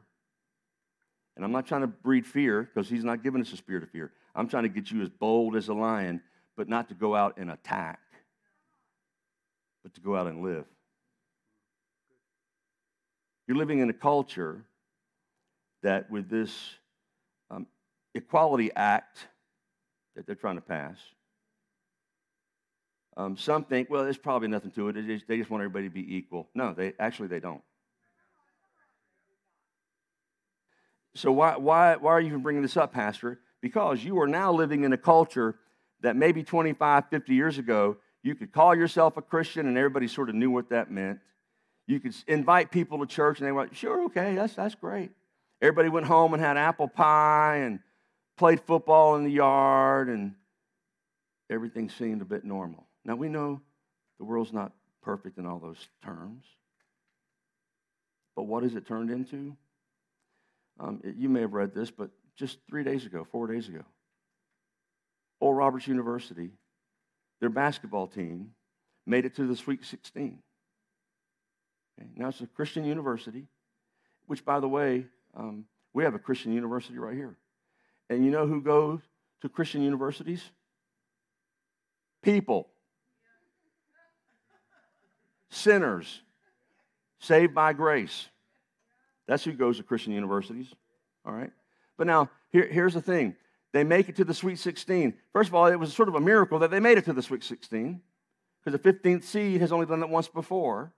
and 1.37 1.45
I'm 1.45 1.53
not 1.53 1.66
trying 1.66 1.80
to 1.80 1.87
breed 1.87 2.26
fear 2.26 2.62
because 2.62 2.89
he's 2.89 3.05
not 3.05 3.22
giving 3.22 3.41
us 3.41 3.53
a 3.53 3.57
spirit 3.57 3.82
of 3.82 3.91
fear. 3.91 4.12
I'm 4.35 4.49
trying 4.49 4.64
to 4.64 4.68
get 4.68 4.91
you 4.91 5.03
as 5.03 5.09
bold 5.09 5.57
as 5.57 5.68
a 5.68 5.74
lion, 5.74 6.20
but 6.57 6.68
not 6.68 6.89
to 6.89 6.95
go 6.95 7.14
out 7.14 7.37
and 7.37 7.51
attack, 7.51 8.01
but 9.82 9.95
to 9.95 10.01
go 10.01 10.16
out 10.16 10.26
and 10.26 10.43
live. 10.43 10.64
You're 13.47 13.57
living 13.57 13.80
in 13.80 13.91
a 13.91 13.95
culture 13.95 14.64
that, 15.82 16.11
with 16.11 16.30
this 16.30 16.53
um, 17.51 17.66
Equality 18.14 18.70
Act 18.74 19.26
that 20.16 20.26
they're 20.26 20.35
trying 20.35 20.57
to 20.57 20.62
pass, 20.62 20.97
um, 23.16 23.37
some 23.37 23.64
think, 23.64 23.91
well, 23.91 24.03
there's 24.03 24.18
probably 24.18 24.49
nothing 24.49 24.70
to 24.72 24.89
it. 24.89 25.07
Just, 25.07 25.28
they 25.28 25.37
just 25.37 25.51
want 25.51 25.62
everybody 25.62 25.89
to 25.89 25.95
be 25.95 26.16
equal. 26.16 26.49
No, 26.55 26.74
they 26.74 26.95
actually 26.99 27.28
they 27.28 27.39
don't. 27.39 27.62
So 31.14 31.30
why, 31.32 31.56
why, 31.56 31.96
why 31.96 32.12
are 32.12 32.20
you 32.20 32.28
even 32.28 32.42
bringing 32.42 32.62
this 32.62 32.76
up, 32.76 32.92
Pastor? 32.92 33.40
Because 33.60 34.02
you 34.02 34.18
are 34.20 34.26
now 34.26 34.52
living 34.52 34.84
in 34.84 34.92
a 34.92 34.98
culture 34.98 35.56
that 36.00 36.16
maybe 36.16 36.42
25, 36.42 37.04
50 37.08 37.34
years 37.34 37.58
ago, 37.58 37.96
you 38.22 38.34
could 38.34 38.52
call 38.52 38.74
yourself 38.74 39.16
a 39.16 39.22
Christian 39.22 39.66
and 39.66 39.78
everybody 39.78 40.08
sort 40.08 40.28
of 40.28 40.34
knew 40.34 40.50
what 40.50 40.70
that 40.70 40.90
meant. 40.90 41.20
You 41.86 42.00
could 42.00 42.14
invite 42.26 42.70
people 42.70 42.98
to 42.98 43.06
church 43.06 43.38
and 43.38 43.46
they 43.46 43.52
went, 43.52 43.76
sure, 43.76 44.04
okay, 44.06 44.34
that's, 44.34 44.54
that's 44.54 44.74
great. 44.74 45.10
Everybody 45.62 45.88
went 45.88 46.06
home 46.06 46.34
and 46.34 46.42
had 46.42 46.56
apple 46.56 46.88
pie 46.88 47.58
and 47.58 47.80
played 48.36 48.60
football 48.60 49.16
in 49.16 49.24
the 49.24 49.30
yard 49.30 50.08
and 50.08 50.34
everything 51.50 51.88
seemed 51.88 52.22
a 52.22 52.24
bit 52.24 52.44
normal. 52.44 52.86
Now 53.04 53.16
we 53.16 53.28
know 53.28 53.60
the 54.18 54.24
world's 54.24 54.52
not 54.52 54.72
perfect 55.02 55.38
in 55.38 55.46
all 55.46 55.58
those 55.58 55.88
terms. 56.02 56.44
But 58.34 58.44
what 58.44 58.62
has 58.62 58.74
it 58.74 58.86
turned 58.86 59.10
into? 59.10 59.56
Um, 60.81 61.01
it, 61.05 61.16
you 61.16 61.29
may 61.29 61.41
have 61.41 61.53
read 61.53 61.75
this, 61.75 61.91
but 61.91 62.11
just 62.37 62.59
three 62.68 62.85
days 62.85 63.07
ago, 63.07 63.27
four 63.31 63.47
days 63.47 63.68
ago, 63.68 63.83
Oral 65.41 65.55
Roberts 65.55 65.87
University, 65.87 66.51
their 67.41 67.49
basketball 67.51 68.07
team 68.07 68.51
made 69.07 69.25
it 69.25 69.37
to 69.37 69.47
the 69.47 69.57
Sweet 69.57 69.85
16. 69.85 70.39
Okay? 71.99 72.09
Now 72.16 72.29
it's 72.29 72.41
a 72.41 72.47
Christian 72.47 72.85
university, 72.85 73.47
which, 74.27 74.45
by 74.45 74.61
the 74.61 74.68
way, 74.68 75.07
um, 75.37 75.66
we 75.93 76.05
have 76.05 76.14
a 76.14 76.18
Christian 76.18 76.53
university 76.53 76.99
right 76.99 77.14
here. 77.14 77.37
And 78.11 78.25
you 78.25 78.31
know 78.31 78.47
who 78.47 78.61
goes 78.61 79.01
to 79.43 79.49
Christian 79.49 79.83
universities? 79.83 80.43
People 82.22 82.68
sinners 85.51 86.20
saved 87.20 87.55
by 87.55 87.72
grace. 87.72 88.29
That's 89.27 89.45
who 89.45 89.53
goes 89.53 89.79
to 89.79 89.83
Christian 89.83 90.12
universities. 90.12 90.72
All 91.25 91.33
right? 91.33 91.51
But 91.97 92.07
now, 92.07 92.31
here, 92.51 92.66
here's 92.66 92.95
the 92.95 93.03
thing 93.03 93.37
they 93.72 93.85
make 93.85 94.09
it 94.09 94.16
to 94.16 94.25
the 94.25 94.35
Sweet 94.35 94.59
16. 94.59 95.14
First 95.33 95.49
of 95.49 95.55
all, 95.55 95.66
it 95.66 95.77
was 95.77 95.93
sort 95.93 96.09
of 96.09 96.14
a 96.14 96.20
miracle 96.20 96.61
that 96.61 96.70
they 96.70 96.81
made 96.81 96.99
it 96.99 97.05
to 97.07 97.12
the 97.12 97.22
Sweet 97.22 97.43
16 97.43 98.01
because 98.62 98.81
the 98.81 98.93
15th 98.93 99.25
seed 99.25 99.61
has 99.61 99.72
only 99.72 99.87
done 99.87 100.03
it 100.03 100.09
once 100.09 100.29
before. 100.29 100.93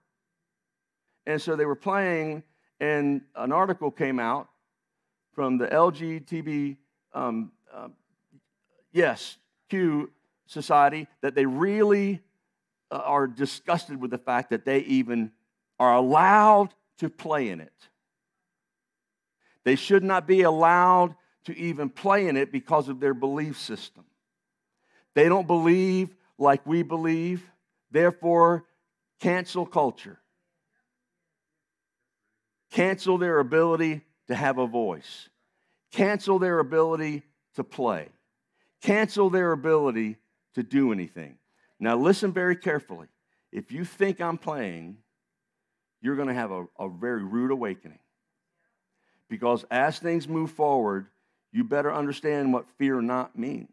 And 1.25 1.41
so 1.41 1.55
they 1.55 1.65
were 1.65 1.75
playing, 1.75 2.43
and 2.79 3.21
an 3.35 3.51
article 3.51 3.91
came 3.91 4.19
out 4.19 4.47
from 5.33 5.57
the 5.57 5.67
LGTB, 5.67 6.77
um, 7.13 7.51
uh, 7.73 7.89
yes, 8.91 9.37
Q 9.69 10.11
Society 10.45 11.07
that 11.21 11.35
they 11.35 11.45
really 11.45 12.21
uh, 12.89 13.01
are 13.03 13.27
disgusted 13.27 13.99
with 13.99 14.11
the 14.11 14.17
fact 14.17 14.49
that 14.51 14.65
they 14.65 14.79
even 14.79 15.31
are 15.79 15.93
allowed 15.93 16.73
to 16.99 17.09
play 17.09 17.49
in 17.49 17.59
it. 17.59 17.73
They 19.67 19.75
should 19.75 20.05
not 20.05 20.25
be 20.27 20.43
allowed 20.43 21.13
to 21.43 21.57
even 21.57 21.89
play 21.89 22.29
in 22.29 22.37
it 22.37 22.53
because 22.53 22.87
of 22.87 23.01
their 23.01 23.13
belief 23.13 23.59
system. 23.59 24.05
They 25.13 25.27
don't 25.27 25.45
believe 25.45 26.15
like 26.37 26.65
we 26.65 26.83
believe, 26.83 27.43
therefore, 27.91 28.63
cancel 29.19 29.65
culture. 29.65 30.19
Cancel 32.71 33.17
their 33.17 33.39
ability 33.39 34.03
to 34.29 34.35
have 34.35 34.57
a 34.57 34.67
voice. 34.67 35.27
Cancel 35.91 36.39
their 36.39 36.59
ability 36.59 37.23
to 37.55 37.65
play. 37.65 38.07
Cancel 38.81 39.29
their 39.29 39.51
ability 39.51 40.15
to 40.55 40.63
do 40.63 40.93
anything. 40.93 41.39
Now, 41.77 41.97
listen 41.97 42.31
very 42.31 42.55
carefully. 42.55 43.07
If 43.51 43.73
you 43.73 43.83
think 43.83 44.21
I'm 44.21 44.37
playing, 44.37 44.99
you're 45.99 46.15
going 46.15 46.29
to 46.29 46.33
have 46.33 46.51
a, 46.51 46.67
a 46.79 46.87
very 46.87 47.25
rude 47.25 47.51
awakening. 47.51 47.99
Because 49.29 49.65
as 49.69 49.99
things 49.99 50.27
move 50.27 50.51
forward, 50.51 51.07
you 51.51 51.63
better 51.63 51.93
understand 51.93 52.53
what 52.53 52.65
fear 52.77 53.01
not 53.01 53.37
means. 53.37 53.69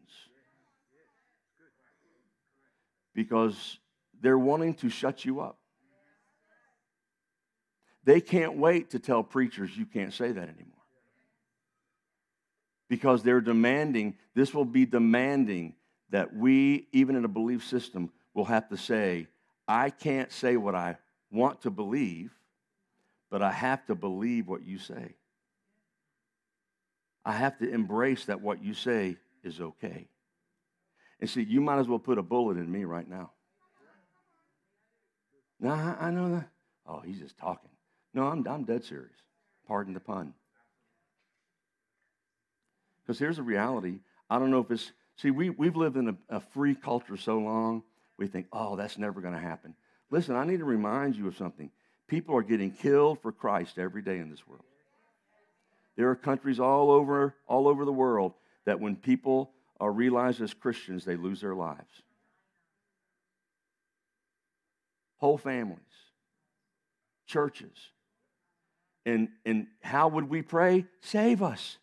Because 3.13 3.77
they're 4.21 4.37
wanting 4.37 4.73
to 4.75 4.89
shut 4.89 5.23
you 5.23 5.39
up. 5.39 5.57
They 8.03 8.21
can't 8.21 8.57
wait 8.57 8.91
to 8.91 8.99
tell 8.99 9.23
preachers 9.23 9.75
you 9.75 9.85
can't 9.85 10.13
say 10.13 10.31
that 10.31 10.43
anymore. 10.43 10.71
Because 12.87 13.23
they're 13.23 13.41
demanding, 13.41 14.15
this 14.35 14.53
will 14.53 14.65
be 14.65 14.85
demanding 14.85 15.73
that 16.11 16.35
we, 16.35 16.87
even 16.91 17.15
in 17.15 17.25
a 17.25 17.29
belief 17.29 17.65
system, 17.65 18.11
will 18.33 18.45
have 18.45 18.69
to 18.69 18.77
say, 18.77 19.27
I 19.67 19.89
can't 19.89 20.31
say 20.31 20.55
what 20.55 20.75
I 20.75 20.97
want 21.31 21.61
to 21.61 21.71
believe, 21.71 22.31
but 23.31 23.41
I 23.41 23.51
have 23.51 23.85
to 23.87 23.95
believe 23.95 24.47
what 24.47 24.63
you 24.63 24.77
say. 24.77 25.15
I 27.25 27.33
have 27.33 27.57
to 27.59 27.69
embrace 27.69 28.25
that 28.25 28.41
what 28.41 28.63
you 28.63 28.73
say 28.73 29.17
is 29.43 29.59
okay. 29.59 30.07
And 31.19 31.29
see, 31.29 31.43
you 31.43 31.61
might 31.61 31.79
as 31.79 31.87
well 31.87 31.99
put 31.99 32.17
a 32.17 32.23
bullet 32.23 32.57
in 32.57 32.71
me 32.71 32.83
right 32.83 33.09
now. 33.09 33.31
No, 35.59 35.71
I, 35.71 36.07
I 36.07 36.11
know 36.11 36.35
that. 36.35 36.49
Oh, 36.85 36.99
he's 36.99 37.19
just 37.19 37.37
talking. 37.37 37.71
No, 38.13 38.25
I'm, 38.27 38.45
I'm 38.47 38.63
dead 38.63 38.83
serious. 38.83 39.17
Pardon 39.67 39.93
the 39.93 39.99
pun. 39.99 40.33
Because 43.01 43.17
here's 43.17 43.37
the 43.37 43.43
reality. 43.43 43.99
I 44.29 44.37
don't 44.39 44.51
know 44.51 44.59
if 44.59 44.69
it's 44.69 44.91
See, 45.17 45.31
we, 45.31 45.49
we've 45.49 45.75
lived 45.75 45.97
in 45.97 46.09
a, 46.09 46.37
a 46.37 46.39
free 46.39 46.75
culture 46.75 47.17
so 47.17 47.37
long, 47.37 47.83
we 48.17 48.27
think, 48.27 48.47
oh, 48.51 48.75
that's 48.75 48.97
never 48.97 49.21
going 49.21 49.33
to 49.33 49.39
happen. 49.39 49.75
Listen, 50.11 50.35
I 50.35 50.45
need 50.45 50.59
to 50.59 50.65
remind 50.65 51.15
you 51.15 51.27
of 51.27 51.37
something. 51.37 51.71
People 52.07 52.35
are 52.35 52.43
getting 52.43 52.71
killed 52.71 53.21
for 53.21 53.31
Christ 53.31 53.77
every 53.77 54.01
day 54.01 54.19
in 54.19 54.29
this 54.29 54.45
world. 54.45 54.65
There 55.95 56.09
are 56.09 56.15
countries 56.15 56.59
all 56.59 56.91
over, 56.91 57.35
all 57.47 57.67
over 57.67 57.85
the 57.85 57.93
world 57.93 58.33
that 58.65 58.79
when 58.79 58.95
people 58.95 59.51
are 59.79 59.91
realized 59.91 60.41
as 60.41 60.53
Christians, 60.53 61.05
they 61.05 61.15
lose 61.15 61.41
their 61.41 61.55
lives. 61.55 62.01
Whole 65.17 65.37
families, 65.37 65.79
churches. 67.25 67.77
And, 69.05 69.29
and 69.45 69.67
how 69.81 70.07
would 70.07 70.29
we 70.29 70.41
pray? 70.41 70.85
Save 71.01 71.41
us. 71.41 71.77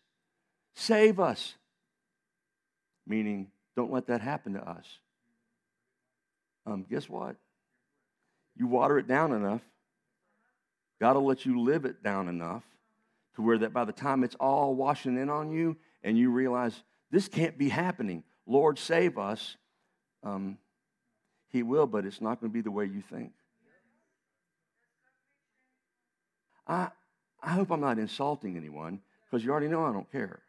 Save 0.75 1.19
us 1.19 1.55
meaning 3.05 3.47
don't 3.75 3.91
let 3.91 4.07
that 4.07 4.21
happen 4.21 4.53
to 4.53 4.69
us. 4.69 4.85
Um, 6.65 6.85
guess 6.89 7.09
what? 7.09 7.35
You 8.55 8.67
water 8.67 8.97
it 8.99 9.07
down 9.07 9.33
enough, 9.33 9.61
God 11.01 11.15
will 11.15 11.25
let 11.25 11.45
you 11.45 11.59
live 11.61 11.85
it 11.85 12.03
down 12.03 12.29
enough 12.29 12.63
to 13.35 13.41
where 13.41 13.57
that 13.59 13.73
by 13.73 13.85
the 13.85 13.91
time 13.91 14.23
it's 14.23 14.35
all 14.35 14.75
washing 14.75 15.17
in 15.17 15.29
on 15.29 15.51
you 15.51 15.77
and 16.03 16.17
you 16.17 16.29
realize 16.29 16.83
this 17.11 17.27
can't 17.27 17.57
be 17.57 17.69
happening, 17.69 18.23
Lord, 18.45 18.77
save 18.77 19.17
us, 19.17 19.57
um, 20.23 20.57
He 21.49 21.63
will, 21.63 21.87
but 21.87 22.05
it's 22.05 22.21
not 22.21 22.39
going 22.39 22.51
to 22.51 22.53
be 22.53 22.61
the 22.61 22.71
way 22.71 22.85
you 22.85 23.01
think. 23.01 23.31
I, 26.67 26.89
I 27.41 27.51
hope 27.51 27.71
I'm 27.71 27.81
not 27.81 27.99
insulting 27.99 28.55
anyone 28.55 29.01
because 29.25 29.43
you 29.43 29.51
already 29.51 29.67
know 29.67 29.83
I 29.83 29.91
don't 29.91 30.11
care. 30.11 30.39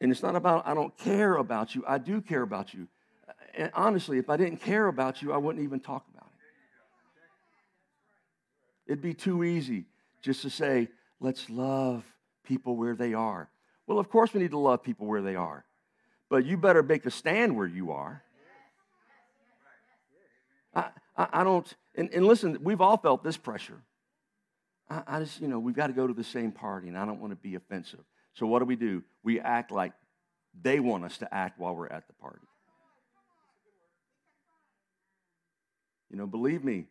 And 0.00 0.12
it's 0.12 0.22
not 0.22 0.36
about 0.36 0.66
I 0.66 0.74
don't 0.74 0.96
care 0.96 1.36
about 1.36 1.74
you. 1.74 1.82
I 1.86 1.98
do 1.98 2.20
care 2.20 2.42
about 2.42 2.72
you. 2.72 2.86
And 3.56 3.72
honestly, 3.74 4.18
if 4.18 4.30
I 4.30 4.36
didn't 4.36 4.58
care 4.58 4.86
about 4.86 5.22
you, 5.22 5.32
I 5.32 5.38
wouldn't 5.38 5.64
even 5.64 5.80
talk 5.80 6.06
about 6.14 6.28
it. 8.86 8.92
It'd 8.92 9.02
be 9.02 9.14
too 9.14 9.42
easy 9.42 9.86
just 10.22 10.42
to 10.42 10.50
say, 10.50 10.88
let's 11.20 11.48
love 11.48 12.04
people 12.44 12.76
where 12.76 12.94
they 12.94 13.14
are. 13.14 13.50
Well, 13.86 13.98
of 13.98 14.08
course, 14.08 14.34
we 14.34 14.40
need 14.40 14.50
to 14.50 14.58
love 14.58 14.82
people 14.82 15.06
where 15.06 15.22
they 15.22 15.36
are. 15.36 15.64
But 16.28 16.44
you 16.44 16.56
better 16.56 16.82
make 16.82 17.06
a 17.06 17.10
stand 17.10 17.56
where 17.56 17.66
you 17.66 17.92
are. 17.92 18.22
I, 20.74 20.90
I, 21.16 21.28
I 21.32 21.44
don't, 21.44 21.72
and, 21.94 22.10
and, 22.12 22.26
listen, 22.26 22.58
we've 22.62 22.80
all 22.80 22.98
felt 22.98 23.24
this 23.24 23.36
pressure. 23.36 23.82
I, 24.90 25.02
I 25.06 25.20
just, 25.20 25.40
you 25.40 25.48
know, 25.48 25.58
we've 25.58 25.74
got 25.74 25.86
to 25.86 25.92
go 25.94 26.06
to 26.06 26.12
the 26.12 26.24
same 26.24 26.52
party, 26.52 26.88
and 26.88 26.98
I 26.98 27.06
don't 27.06 27.20
want 27.20 27.32
to 27.32 27.36
be 27.36 27.54
offensive. 27.54 28.00
So 28.34 28.46
what 28.46 28.58
do 28.58 28.66
we 28.66 28.76
do? 28.76 29.02
We 29.22 29.40
act 29.40 29.72
like 29.72 29.92
they 30.60 30.80
want 30.80 31.04
us 31.04 31.18
to 31.18 31.34
act 31.34 31.58
while 31.58 31.74
we're 31.74 31.88
at 31.88 32.06
the 32.06 32.14
party. 32.14 32.46
You 36.10 36.16
know, 36.16 36.26
believe 36.26 36.64
me, 36.64 36.86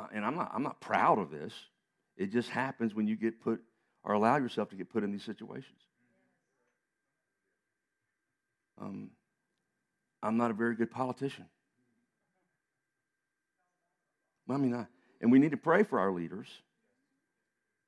uh, 0.00 0.06
and 0.14 0.24
I'm 0.24 0.34
not, 0.34 0.50
I'm 0.54 0.62
not 0.62 0.80
proud 0.80 1.18
of 1.18 1.30
this. 1.30 1.52
It 2.16 2.32
just 2.32 2.48
happens 2.50 2.94
when 2.94 3.06
you 3.06 3.16
get 3.16 3.40
put 3.40 3.60
or 4.04 4.14
allow 4.14 4.36
yourself 4.36 4.70
to 4.70 4.76
get 4.76 4.90
put 4.90 5.04
in 5.04 5.12
these 5.12 5.24
situations. 5.24 5.78
Um, 8.80 9.10
I'm 10.22 10.36
not 10.36 10.50
a 10.50 10.54
very 10.54 10.74
good 10.74 10.90
politician. 10.90 11.46
I 14.48 14.56
mean, 14.56 14.74
I, 14.74 14.86
and 15.20 15.30
we 15.30 15.38
need 15.38 15.50
to 15.50 15.56
pray 15.56 15.82
for 15.82 16.00
our 16.00 16.10
leaders. 16.10 16.48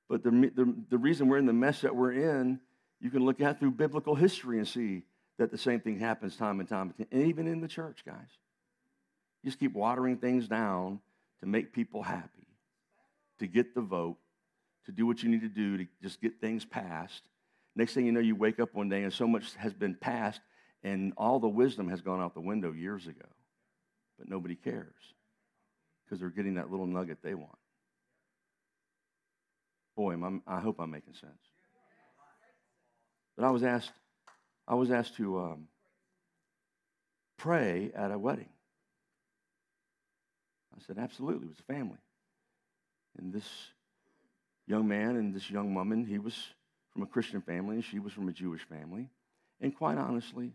But 0.08 0.22
the, 0.22 0.30
the, 0.30 0.74
the 0.90 0.98
reason 0.98 1.28
we're 1.28 1.38
in 1.38 1.46
the 1.46 1.52
mess 1.52 1.80
that 1.80 1.96
we're 1.96 2.12
in, 2.12 2.60
you 3.00 3.10
can 3.10 3.24
look 3.24 3.40
at 3.40 3.58
through 3.58 3.72
biblical 3.72 4.14
history 4.14 4.58
and 4.58 4.68
see 4.68 5.02
that 5.38 5.50
the 5.50 5.58
same 5.58 5.80
thing 5.80 5.98
happens 5.98 6.36
time 6.36 6.60
and 6.60 6.68
time 6.68 6.90
again, 6.90 7.06
and 7.10 7.26
even 7.26 7.46
in 7.48 7.60
the 7.60 7.68
church, 7.68 8.04
guys. 8.04 8.28
You 9.42 9.50
just 9.50 9.58
keep 9.58 9.72
watering 9.72 10.18
things 10.18 10.46
down 10.46 11.00
to 11.42 11.48
make 11.48 11.72
people 11.72 12.02
happy, 12.02 12.46
to 13.40 13.48
get 13.48 13.74
the 13.74 13.80
vote, 13.80 14.16
to 14.86 14.92
do 14.92 15.06
what 15.06 15.22
you 15.22 15.28
need 15.28 15.40
to 15.42 15.48
do 15.48 15.76
to 15.76 15.86
just 16.00 16.20
get 16.20 16.40
things 16.40 16.64
passed. 16.64 17.22
Next 17.74 17.94
thing 17.94 18.06
you 18.06 18.12
know, 18.12 18.20
you 18.20 18.36
wake 18.36 18.60
up 18.60 18.74
one 18.74 18.88
day 18.88 19.02
and 19.02 19.12
so 19.12 19.26
much 19.26 19.54
has 19.56 19.74
been 19.74 19.96
passed, 19.96 20.40
and 20.84 21.12
all 21.16 21.40
the 21.40 21.48
wisdom 21.48 21.88
has 21.88 22.00
gone 22.00 22.20
out 22.20 22.34
the 22.34 22.40
window 22.40 22.72
years 22.72 23.08
ago. 23.08 23.26
But 24.18 24.28
nobody 24.28 24.54
cares 24.54 24.94
because 26.04 26.20
they're 26.20 26.30
getting 26.30 26.54
that 26.54 26.70
little 26.70 26.86
nugget 26.86 27.18
they 27.22 27.34
want. 27.34 27.58
Boy, 29.96 30.14
I'm, 30.14 30.42
i 30.46 30.60
hope 30.60 30.76
I'm 30.78 30.90
making 30.90 31.14
sense. 31.14 31.32
But 33.36 33.46
I 33.46 33.50
was 33.50 33.64
asked, 33.64 33.92
I 34.68 34.76
was 34.76 34.92
asked 34.92 35.16
to 35.16 35.40
um, 35.40 35.68
pray 37.36 37.90
at 37.96 38.12
a 38.12 38.18
wedding. 38.18 38.48
I 40.74 40.80
said, 40.86 40.98
absolutely. 40.98 41.46
It 41.46 41.50
was 41.50 41.60
a 41.60 41.72
family. 41.72 41.98
And 43.18 43.32
this 43.32 43.48
young 44.66 44.88
man 44.88 45.16
and 45.16 45.34
this 45.34 45.50
young 45.50 45.74
woman, 45.74 46.06
he 46.06 46.18
was 46.18 46.34
from 46.92 47.02
a 47.02 47.06
Christian 47.06 47.40
family 47.40 47.76
and 47.76 47.84
she 47.84 47.98
was 47.98 48.12
from 48.12 48.28
a 48.28 48.32
Jewish 48.32 48.62
family. 48.68 49.08
And 49.60 49.76
quite 49.76 49.98
honestly, 49.98 50.52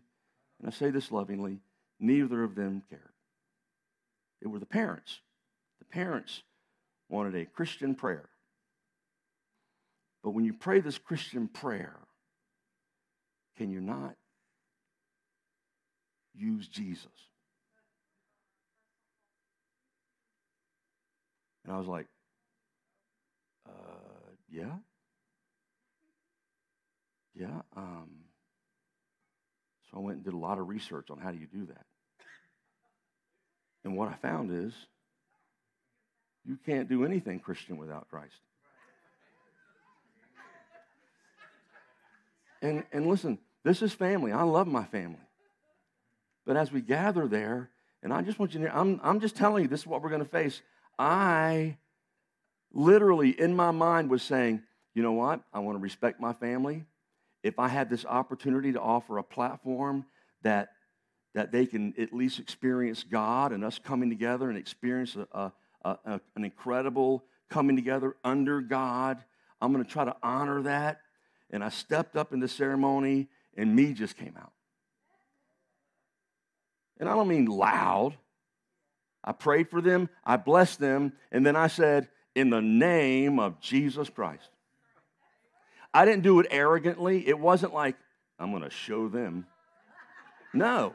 and 0.60 0.68
I 0.68 0.70
say 0.70 0.90
this 0.90 1.12
lovingly, 1.12 1.60
neither 2.00 2.42
of 2.42 2.54
them 2.54 2.82
cared. 2.90 3.02
It 4.40 4.48
were 4.48 4.58
the 4.58 4.66
parents. 4.66 5.20
The 5.78 5.84
parents 5.84 6.42
wanted 7.08 7.34
a 7.34 7.44
Christian 7.44 7.94
prayer. 7.94 8.28
But 10.22 10.30
when 10.30 10.44
you 10.44 10.52
pray 10.52 10.80
this 10.80 10.98
Christian 10.98 11.48
prayer, 11.48 11.96
can 13.56 13.70
you 13.70 13.80
not 13.80 14.14
use 16.34 16.68
Jesus? 16.68 17.06
And 21.68 21.76
I 21.76 21.78
was 21.78 21.86
like, 21.86 22.06
uh, 23.68 24.30
yeah. 24.50 24.76
Yeah. 27.34 27.60
Um, 27.76 28.08
so 29.90 29.98
I 29.98 30.00
went 30.00 30.16
and 30.16 30.24
did 30.24 30.32
a 30.32 30.38
lot 30.38 30.58
of 30.58 30.66
research 30.66 31.10
on 31.10 31.18
how 31.18 31.30
do 31.30 31.36
you 31.36 31.46
do 31.46 31.66
that. 31.66 31.84
And 33.84 33.98
what 33.98 34.08
I 34.08 34.14
found 34.14 34.50
is 34.50 34.72
you 36.46 36.56
can't 36.64 36.88
do 36.88 37.04
anything 37.04 37.38
Christian 37.38 37.76
without 37.76 38.08
Christ. 38.08 38.40
And, 42.62 42.82
and 42.94 43.06
listen, 43.06 43.38
this 43.62 43.82
is 43.82 43.92
family. 43.92 44.32
I 44.32 44.44
love 44.44 44.68
my 44.68 44.84
family. 44.84 45.20
But 46.46 46.56
as 46.56 46.72
we 46.72 46.80
gather 46.80 47.28
there, 47.28 47.68
and 48.02 48.10
I 48.10 48.22
just 48.22 48.38
want 48.38 48.54
you 48.54 48.60
to, 48.60 48.74
I'm, 48.74 49.02
I'm 49.04 49.20
just 49.20 49.36
telling 49.36 49.64
you, 49.64 49.68
this 49.68 49.80
is 49.80 49.86
what 49.86 50.00
we're 50.00 50.08
going 50.08 50.24
to 50.24 50.30
face. 50.30 50.62
I 50.98 51.76
literally, 52.72 53.30
in 53.30 53.54
my 53.54 53.70
mind, 53.70 54.10
was 54.10 54.22
saying, 54.22 54.62
you 54.94 55.02
know 55.02 55.12
what? 55.12 55.42
I 55.52 55.60
want 55.60 55.78
to 55.78 55.82
respect 55.82 56.20
my 56.20 56.32
family. 56.32 56.84
If 57.42 57.58
I 57.58 57.68
had 57.68 57.88
this 57.88 58.04
opportunity 58.04 58.72
to 58.72 58.80
offer 58.80 59.18
a 59.18 59.22
platform 59.22 60.06
that, 60.42 60.70
that 61.34 61.52
they 61.52 61.66
can 61.66 61.94
at 61.98 62.12
least 62.12 62.40
experience 62.40 63.04
God 63.04 63.52
and 63.52 63.64
us 63.64 63.78
coming 63.78 64.08
together 64.08 64.48
and 64.48 64.58
experience 64.58 65.16
a, 65.16 65.52
a, 65.84 65.98
a, 66.04 66.20
an 66.34 66.44
incredible 66.44 67.22
coming 67.48 67.76
together 67.76 68.16
under 68.24 68.60
God, 68.60 69.22
I'm 69.60 69.72
going 69.72 69.84
to 69.84 69.90
try 69.90 70.04
to 70.04 70.16
honor 70.22 70.62
that. 70.62 71.00
And 71.50 71.62
I 71.64 71.68
stepped 71.68 72.16
up 72.16 72.32
in 72.32 72.40
the 72.40 72.48
ceremony, 72.48 73.28
and 73.56 73.74
me 73.74 73.94
just 73.94 74.16
came 74.16 74.34
out. 74.38 74.52
And 76.98 77.08
I 77.08 77.14
don't 77.14 77.28
mean 77.28 77.46
loud. 77.46 78.16
I 79.24 79.32
prayed 79.32 79.68
for 79.68 79.80
them, 79.80 80.08
I 80.24 80.36
blessed 80.36 80.78
them, 80.78 81.12
and 81.32 81.44
then 81.44 81.56
I 81.56 81.66
said, 81.66 82.08
In 82.34 82.50
the 82.50 82.62
name 82.62 83.38
of 83.38 83.60
Jesus 83.60 84.08
Christ. 84.08 84.50
I 85.92 86.04
didn't 86.04 86.22
do 86.22 86.38
it 86.40 86.46
arrogantly. 86.50 87.26
It 87.26 87.38
wasn't 87.38 87.74
like, 87.74 87.96
I'm 88.38 88.50
going 88.50 88.62
to 88.62 88.70
show 88.70 89.08
them. 89.08 89.46
No. 90.52 90.94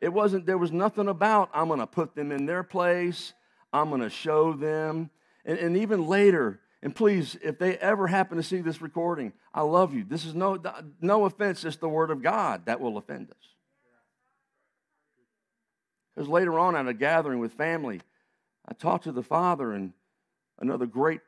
It 0.00 0.12
wasn't, 0.12 0.46
there 0.46 0.58
was 0.58 0.72
nothing 0.72 1.08
about, 1.08 1.50
I'm 1.52 1.68
going 1.68 1.80
to 1.80 1.86
put 1.86 2.14
them 2.14 2.30
in 2.30 2.46
their 2.46 2.62
place, 2.62 3.32
I'm 3.72 3.88
going 3.88 4.02
to 4.02 4.10
show 4.10 4.52
them. 4.52 5.10
And, 5.44 5.58
and 5.58 5.76
even 5.76 6.06
later, 6.06 6.60
and 6.82 6.94
please, 6.94 7.36
if 7.42 7.58
they 7.58 7.76
ever 7.78 8.06
happen 8.06 8.36
to 8.36 8.42
see 8.42 8.60
this 8.60 8.80
recording, 8.80 9.32
I 9.52 9.62
love 9.62 9.94
you. 9.94 10.04
This 10.04 10.24
is 10.24 10.34
no, 10.34 10.58
no 11.00 11.24
offense, 11.24 11.64
it's 11.64 11.76
the 11.76 11.88
word 11.88 12.10
of 12.10 12.22
God 12.22 12.66
that 12.66 12.80
will 12.80 12.96
offend 12.96 13.30
us. 13.30 13.36
Because 16.18 16.28
later 16.28 16.58
on 16.58 16.74
at 16.74 16.88
a 16.88 16.92
gathering 16.92 17.38
with 17.38 17.52
family, 17.52 18.00
I 18.66 18.74
talked 18.74 19.04
to 19.04 19.12
the 19.12 19.22
father, 19.22 19.72
and 19.72 19.92
another 20.58 20.84
great 20.84 21.20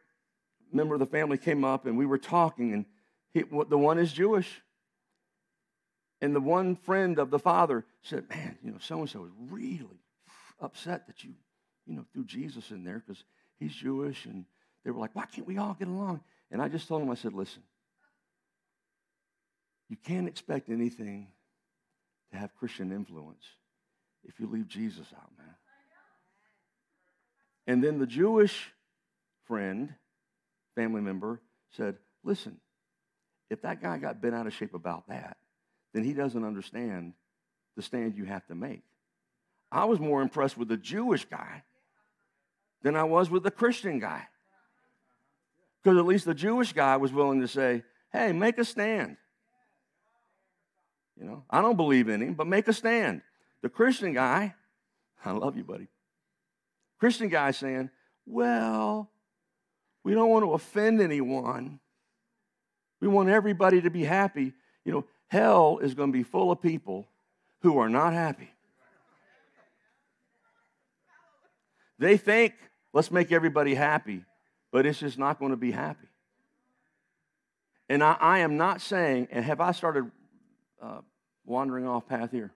member 0.72 0.94
of 0.94 0.98
the 0.98 1.06
family 1.06 1.38
came 1.38 1.64
up, 1.64 1.86
and 1.86 1.96
we 1.96 2.06
were 2.06 2.18
talking, 2.18 2.72
and 2.72 2.84
he, 3.32 3.44
the 3.68 3.78
one 3.78 4.00
is 4.00 4.12
Jewish. 4.12 4.62
And 6.20 6.34
the 6.34 6.40
one 6.40 6.74
friend 6.74 7.20
of 7.20 7.30
the 7.30 7.38
father 7.38 7.84
said, 8.02 8.28
Man, 8.30 8.58
you 8.64 8.72
know, 8.72 8.78
so 8.80 8.98
and 8.98 9.08
so 9.08 9.26
is 9.26 9.30
really 9.48 10.02
upset 10.58 11.06
that 11.06 11.22
you, 11.22 11.34
you 11.86 11.94
know, 11.94 12.04
threw 12.12 12.24
Jesus 12.24 12.72
in 12.72 12.82
there 12.82 13.00
because 13.06 13.22
he's 13.60 13.72
Jewish. 13.72 14.26
And 14.26 14.44
they 14.84 14.90
were 14.90 14.98
like, 14.98 15.14
Why 15.14 15.26
can't 15.26 15.46
we 15.46 15.56
all 15.56 15.76
get 15.78 15.86
along? 15.86 16.20
And 16.50 16.60
I 16.60 16.66
just 16.66 16.88
told 16.88 17.00
him, 17.00 17.10
I 17.10 17.14
said, 17.14 17.32
Listen, 17.32 17.62
you 19.88 19.96
can't 19.96 20.26
expect 20.26 20.68
anything 20.68 21.28
to 22.32 22.38
have 22.38 22.56
Christian 22.56 22.90
influence 22.90 23.44
if 24.24 24.38
you 24.38 24.46
leave 24.46 24.68
Jesus 24.68 25.06
out, 25.14 25.30
man. 25.38 25.54
And 27.66 27.84
then 27.84 27.98
the 27.98 28.06
Jewish 28.06 28.72
friend, 29.46 29.94
family 30.74 31.00
member, 31.00 31.40
said, 31.70 31.96
Listen, 32.22 32.58
if 33.48 33.62
that 33.62 33.80
guy 33.80 33.98
got 33.98 34.20
bent 34.20 34.34
out 34.34 34.46
of 34.46 34.52
shape 34.52 34.74
about 34.74 35.08
that, 35.08 35.36
then 35.92 36.04
he 36.04 36.12
doesn't 36.12 36.44
understand 36.44 37.14
the 37.76 37.82
stand 37.82 38.16
you 38.16 38.24
have 38.24 38.46
to 38.48 38.54
make. 38.54 38.82
I 39.72 39.84
was 39.84 39.98
more 39.98 40.20
impressed 40.20 40.58
with 40.58 40.68
the 40.68 40.76
Jewish 40.76 41.24
guy 41.24 41.62
than 42.82 42.96
I 42.96 43.04
was 43.04 43.30
with 43.30 43.42
the 43.42 43.50
Christian 43.50 43.98
guy. 43.98 44.26
Because 45.82 45.98
at 45.98 46.04
least 46.04 46.26
the 46.26 46.34
Jewish 46.34 46.72
guy 46.72 46.96
was 46.96 47.12
willing 47.12 47.40
to 47.40 47.48
say, 47.48 47.84
hey, 48.12 48.32
make 48.32 48.58
a 48.58 48.64
stand. 48.64 49.16
You 51.18 51.26
know, 51.26 51.44
I 51.50 51.62
don't 51.62 51.76
believe 51.76 52.08
in 52.08 52.20
him, 52.20 52.34
but 52.34 52.46
make 52.46 52.68
a 52.68 52.72
stand. 52.72 53.22
The 53.62 53.68
Christian 53.68 54.12
guy, 54.12 54.54
I 55.24 55.32
love 55.32 55.56
you, 55.56 55.64
buddy. 55.64 55.88
Christian 56.98 57.28
guy 57.28 57.50
saying, 57.50 57.90
well, 58.26 59.10
We 60.02 60.14
don't 60.14 60.30
want 60.30 60.44
to 60.44 60.52
offend 60.52 61.00
anyone. 61.00 61.80
We 63.00 63.08
want 63.08 63.28
everybody 63.28 63.80
to 63.82 63.90
be 63.90 64.04
happy. 64.04 64.52
You 64.84 64.92
know, 64.92 65.04
hell 65.28 65.78
is 65.78 65.94
going 65.94 66.10
to 66.10 66.16
be 66.16 66.22
full 66.22 66.50
of 66.50 66.62
people 66.62 67.06
who 67.62 67.78
are 67.78 67.88
not 67.88 68.12
happy. 68.12 68.50
They 71.98 72.16
think, 72.16 72.54
let's 72.94 73.10
make 73.10 73.30
everybody 73.30 73.74
happy, 73.74 74.24
but 74.72 74.86
it's 74.86 75.00
just 75.00 75.18
not 75.18 75.38
going 75.38 75.50
to 75.50 75.56
be 75.56 75.70
happy. 75.70 76.08
And 77.90 78.02
I, 78.02 78.16
I 78.18 78.38
am 78.38 78.56
not 78.56 78.80
saying, 78.80 79.28
and 79.30 79.44
have 79.44 79.60
I 79.60 79.72
started 79.72 80.10
uh, 80.80 81.00
wandering 81.44 81.86
off 81.86 82.08
path 82.08 82.30
here? 82.30 82.52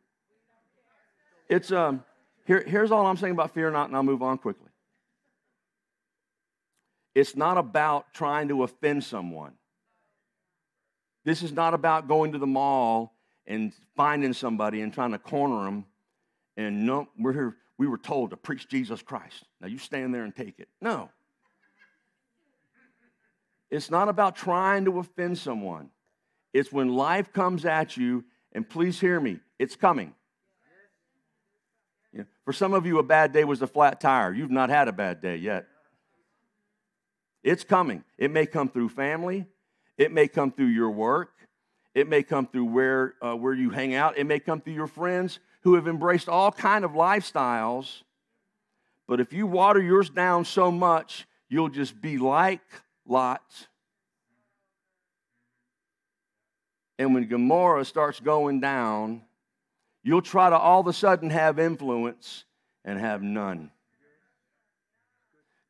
It's 1.48 1.72
um, 1.72 2.04
here, 2.46 2.64
here's 2.66 2.90
all 2.90 3.06
I'm 3.06 3.16
saying 3.16 3.32
about 3.32 3.52
fear 3.52 3.70
not, 3.70 3.88
and 3.88 3.96
I'll 3.96 4.02
move 4.02 4.22
on 4.22 4.38
quickly. 4.38 4.68
It's 7.14 7.36
not 7.36 7.58
about 7.58 8.12
trying 8.12 8.48
to 8.48 8.64
offend 8.64 9.04
someone. 9.04 9.52
This 11.24 11.42
is 11.42 11.52
not 11.52 11.72
about 11.72 12.08
going 12.08 12.32
to 12.32 12.38
the 12.38 12.46
mall 12.46 13.14
and 13.46 13.72
finding 13.96 14.32
somebody 14.32 14.80
and 14.80 14.92
trying 14.92 15.12
to 15.12 15.18
corner 15.18 15.64
them. 15.64 15.86
And 16.56 16.86
no, 16.86 17.08
we're 17.18 17.32
here. 17.32 17.56
We 17.78 17.86
were 17.86 17.98
told 17.98 18.30
to 18.30 18.36
preach 18.36 18.68
Jesus 18.68 19.02
Christ. 19.02 19.44
Now 19.60 19.68
you 19.68 19.78
stand 19.78 20.14
there 20.14 20.24
and 20.24 20.34
take 20.34 20.58
it. 20.58 20.68
No. 20.80 21.10
It's 23.70 23.90
not 23.90 24.08
about 24.08 24.36
trying 24.36 24.84
to 24.84 24.98
offend 24.98 25.38
someone. 25.38 25.90
It's 26.52 26.70
when 26.70 26.88
life 26.88 27.32
comes 27.32 27.64
at 27.64 27.96
you, 27.96 28.24
and 28.52 28.68
please 28.68 29.00
hear 29.00 29.18
me, 29.18 29.40
it's 29.58 29.74
coming. 29.74 30.14
You 32.14 32.20
know, 32.20 32.26
for 32.44 32.52
some 32.52 32.72
of 32.72 32.86
you, 32.86 32.98
a 32.98 33.02
bad 33.02 33.32
day 33.32 33.44
was 33.44 33.60
a 33.60 33.66
flat 33.66 34.00
tire. 34.00 34.32
You've 34.32 34.50
not 34.50 34.70
had 34.70 34.86
a 34.86 34.92
bad 34.92 35.20
day 35.20 35.36
yet. 35.36 35.66
It's 37.42 37.64
coming. 37.64 38.04
It 38.16 38.30
may 38.30 38.46
come 38.46 38.68
through 38.68 38.88
family, 38.90 39.46
it 39.98 40.12
may 40.12 40.28
come 40.28 40.52
through 40.52 40.68
your 40.68 40.90
work, 40.90 41.32
it 41.94 42.08
may 42.08 42.22
come 42.22 42.46
through 42.46 42.66
where, 42.66 43.14
uh, 43.20 43.34
where 43.34 43.52
you 43.52 43.70
hang 43.70 43.94
out, 43.94 44.16
it 44.16 44.24
may 44.24 44.38
come 44.38 44.60
through 44.60 44.74
your 44.74 44.86
friends 44.86 45.40
who 45.62 45.74
have 45.74 45.88
embraced 45.88 46.28
all 46.28 46.52
kind 46.52 46.84
of 46.84 46.92
lifestyles. 46.92 48.02
But 49.06 49.20
if 49.20 49.32
you 49.32 49.46
water 49.46 49.82
yours 49.82 50.08
down 50.08 50.44
so 50.44 50.70
much, 50.70 51.26
you'll 51.48 51.68
just 51.68 52.00
be 52.00 52.16
like 52.16 52.62
Lot. 53.06 53.42
And 56.98 57.12
when 57.12 57.28
Gomorrah 57.28 57.84
starts 57.84 58.20
going 58.20 58.60
down, 58.60 59.22
you'll 60.04 60.22
try 60.22 60.48
to 60.48 60.56
all 60.56 60.80
of 60.80 60.86
a 60.86 60.92
sudden 60.92 61.30
have 61.30 61.58
influence 61.58 62.44
and 62.84 63.00
have 63.00 63.22
none. 63.22 63.70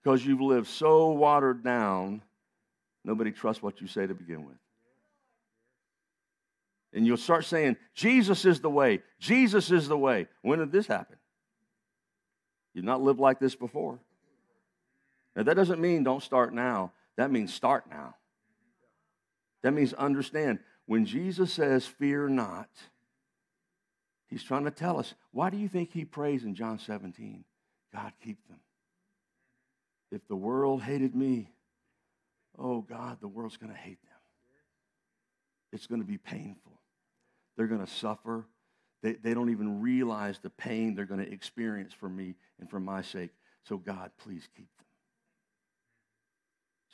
Because 0.03 0.27
you've 0.27 0.43
lived 0.43 0.67
so 0.67 1.13
watered 1.13 1.65
down, 1.65 2.21
nobody 3.05 3.31
trusts 3.31 3.63
what 3.63 3.81
you 3.81 3.87
say 3.87 4.07
to 4.07 4.13
begin 4.13 4.45
with. 4.45 4.57
And 6.93 7.07
you'll 7.07 7.17
start 7.17 7.45
saying, 7.47 7.77
Jesus 7.95 8.45
is 8.45 8.61
the 8.61 8.71
way. 8.71 9.01
Jesus 9.19 9.71
is 9.71 9.89
the 9.89 9.97
way. 9.97 10.29
When 10.43 10.59
did 10.59 10.71
this 10.71 10.87
happen? 10.87 11.17
You've 12.75 12.85
not 12.85 13.03
lived 13.03 13.19
like 13.19 13.41
this 13.41 13.55
before. 13.55 13.99
Now, 15.35 15.45
that 15.45 15.55
doesn't 15.55 15.81
mean 15.81 16.05
don't 16.05 16.23
start 16.23 16.53
now. 16.53 16.93
That 17.17 17.31
means 17.31 17.53
start 17.55 17.85
now. 17.89 18.17
That 19.63 19.73
means 19.73 19.93
understand. 19.95 20.59
When 20.87 21.07
Jesus 21.07 21.53
says, 21.53 21.87
Fear 21.87 22.29
not, 22.29 22.69
he's 24.29 24.43
trying 24.43 24.65
to 24.65 24.71
tell 24.71 24.99
us 24.99 25.15
why 25.33 25.51
do 25.51 25.57
you 25.57 25.69
think 25.69 25.93
he 25.93 26.05
prays 26.05 26.45
in 26.45 26.55
John 26.55 26.79
17? 26.79 27.45
God, 27.93 28.13
keep 28.23 28.47
them. 28.49 28.61
If 30.11 30.27
the 30.29 30.37
world 30.37 30.83
hated 30.83 31.15
me, 31.15 31.51
oh 32.59 32.81
God, 32.81 33.19
the 33.21 33.29
world's 33.29 33.57
going 33.57 33.73
to 33.73 33.79
hate 33.79 34.03
them. 34.03 34.11
It's 35.73 35.87
going 35.87 36.01
to 36.01 36.07
be 36.07 36.19
painful. 36.19 36.81
They're 37.57 37.67
going 37.67 37.85
to 37.85 37.93
suffer. 37.93 38.47
They, 39.03 39.13
they 39.15 39.35
don't 39.35 39.51
even 39.51 39.81
realize 39.81 40.39
the 40.39 40.51
pain 40.51 40.95
they're 40.95 41.05
going 41.05 41.25
to 41.25 41.31
experience 41.31 41.93
for 41.93 42.09
me 42.09 42.35
and 42.61 42.71
for 42.71 42.81
my 42.81 43.03
sake. 43.03 43.31
So, 43.65 43.77
God, 43.77 44.11
please 44.19 44.49
keep 44.57 44.69
them. 44.77 44.87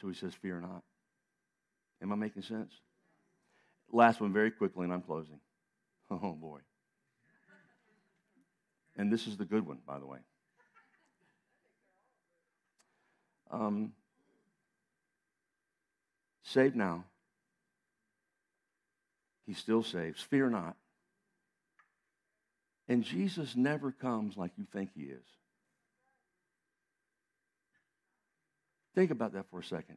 So 0.00 0.08
he 0.08 0.14
says, 0.14 0.34
Fear 0.34 0.60
not. 0.60 0.82
Am 2.02 2.12
I 2.12 2.16
making 2.16 2.42
sense? 2.42 2.72
Last 3.92 4.20
one, 4.20 4.32
very 4.32 4.50
quickly, 4.50 4.84
and 4.84 4.92
I'm 4.92 5.02
closing. 5.02 5.40
Oh, 6.12 6.32
boy. 6.32 6.58
And 9.00 9.10
this 9.10 9.26
is 9.26 9.38
the 9.38 9.46
good 9.46 9.66
one, 9.66 9.78
by 9.86 9.98
the 9.98 10.04
way. 10.04 10.18
Um, 13.50 13.92
save 16.42 16.76
now. 16.76 17.04
He 19.46 19.54
still 19.54 19.82
saves. 19.82 20.20
Fear 20.20 20.50
not. 20.50 20.76
And 22.88 23.02
Jesus 23.02 23.56
never 23.56 23.90
comes 23.90 24.36
like 24.36 24.50
you 24.58 24.66
think 24.70 24.90
he 24.94 25.04
is. 25.04 25.24
Think 28.94 29.10
about 29.10 29.32
that 29.32 29.46
for 29.50 29.60
a 29.60 29.64
second. 29.64 29.96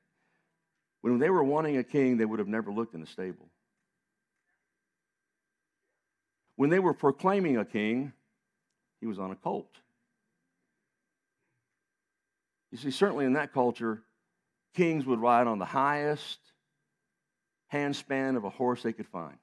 When 1.01 1.19
they 1.19 1.29
were 1.29 1.43
wanting 1.43 1.75
a 1.75 1.83
king, 1.83 2.15
they 2.15 2.23
would 2.23 2.39
have 2.39 2.47
never 2.47 2.71
looked 2.71 2.93
in 2.93 3.01
the 3.01 3.07
stable. 3.07 3.49
When 6.55 6.69
they 6.69 6.79
were 6.79 6.93
proclaiming 6.93 7.57
a 7.57 7.65
king, 7.65 8.13
he 9.03 9.07
was 9.07 9.19
on 9.19 9.31
a 9.31 9.35
colt. 9.35 9.67
You 12.71 12.77
see, 12.77 12.89
certainly 12.89 13.25
in 13.25 13.33
that 13.33 13.51
culture, 13.51 14.01
kings 14.75 15.05
would 15.05 15.19
ride 15.19 15.45
on 15.45 15.59
the 15.59 15.65
highest 15.65 16.39
handspan 17.73 18.37
of 18.37 18.45
a 18.45 18.49
horse 18.49 18.81
they 18.81 18.93
could 18.93 19.09
find. 19.09 19.35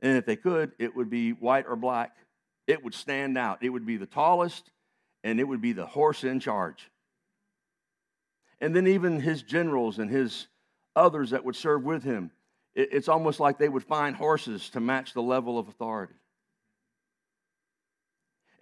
And 0.00 0.18
if 0.18 0.26
they 0.26 0.36
could, 0.36 0.72
it 0.78 0.94
would 0.94 1.08
be 1.08 1.30
white 1.30 1.64
or 1.66 1.74
black. 1.74 2.14
It 2.66 2.84
would 2.84 2.92
stand 2.92 3.38
out. 3.38 3.62
It 3.62 3.70
would 3.70 3.86
be 3.86 3.96
the 3.96 4.04
tallest, 4.04 4.70
and 5.22 5.40
it 5.40 5.44
would 5.44 5.62
be 5.62 5.72
the 5.72 5.86
horse 5.86 6.22
in 6.22 6.38
charge. 6.38 6.90
And 8.60 8.76
then 8.76 8.86
even 8.88 9.20
his 9.20 9.42
generals 9.42 9.98
and 9.98 10.10
his 10.10 10.48
others 10.94 11.30
that 11.30 11.46
would 11.46 11.56
serve 11.56 11.82
with 11.82 12.04
him, 12.04 12.30
it's 12.74 13.08
almost 13.08 13.40
like 13.40 13.56
they 13.56 13.70
would 13.70 13.84
find 13.84 14.14
horses 14.14 14.68
to 14.70 14.80
match 14.80 15.14
the 15.14 15.22
level 15.22 15.58
of 15.58 15.68
authority. 15.68 16.12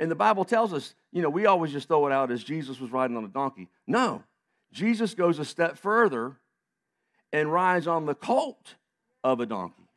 And 0.03 0.11
the 0.11 0.17
Bible 0.17 0.45
tells 0.45 0.73
us, 0.73 0.97
you 1.13 1.23
know, 1.23 1.31
we 1.31 1.47
always 1.47 1.71
just 1.71 1.87
throw 1.87 2.09
it 2.09 2.13
out 2.13 2.33
as 2.33 2.43
Jesus 2.43 2.81
was 2.81 2.91
riding 2.91 3.17
on 3.17 3.25
a 3.25 3.29
donkey. 3.29 3.69
No, 3.87 4.25
Jesus 4.73 5.15
goes 5.15 5.39
a 5.39 5.45
step 5.45 5.79
further 5.79 6.39
and 7.33 7.53
rides 7.53 7.87
on 7.87 8.05
the 8.07 8.15
colt 8.17 8.75
of 9.23 9.39
a 9.39 9.47
donkey. 9.47 9.89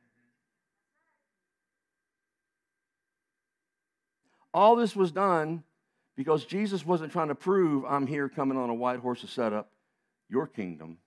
All 4.53 4.75
this 4.75 4.95
was 4.95 5.11
done 5.11 5.63
because 6.15 6.45
Jesus 6.45 6.85
wasn't 6.85 7.11
trying 7.11 7.29
to 7.29 7.35
prove 7.35 7.83
I'm 7.83 8.05
here 8.05 8.29
coming 8.29 8.59
on 8.59 8.69
a 8.69 8.75
white 8.75 8.99
horse 8.99 9.21
to 9.21 9.27
set 9.27 9.53
up 9.53 9.71
your 10.29 10.45
kingdom. 10.45 10.99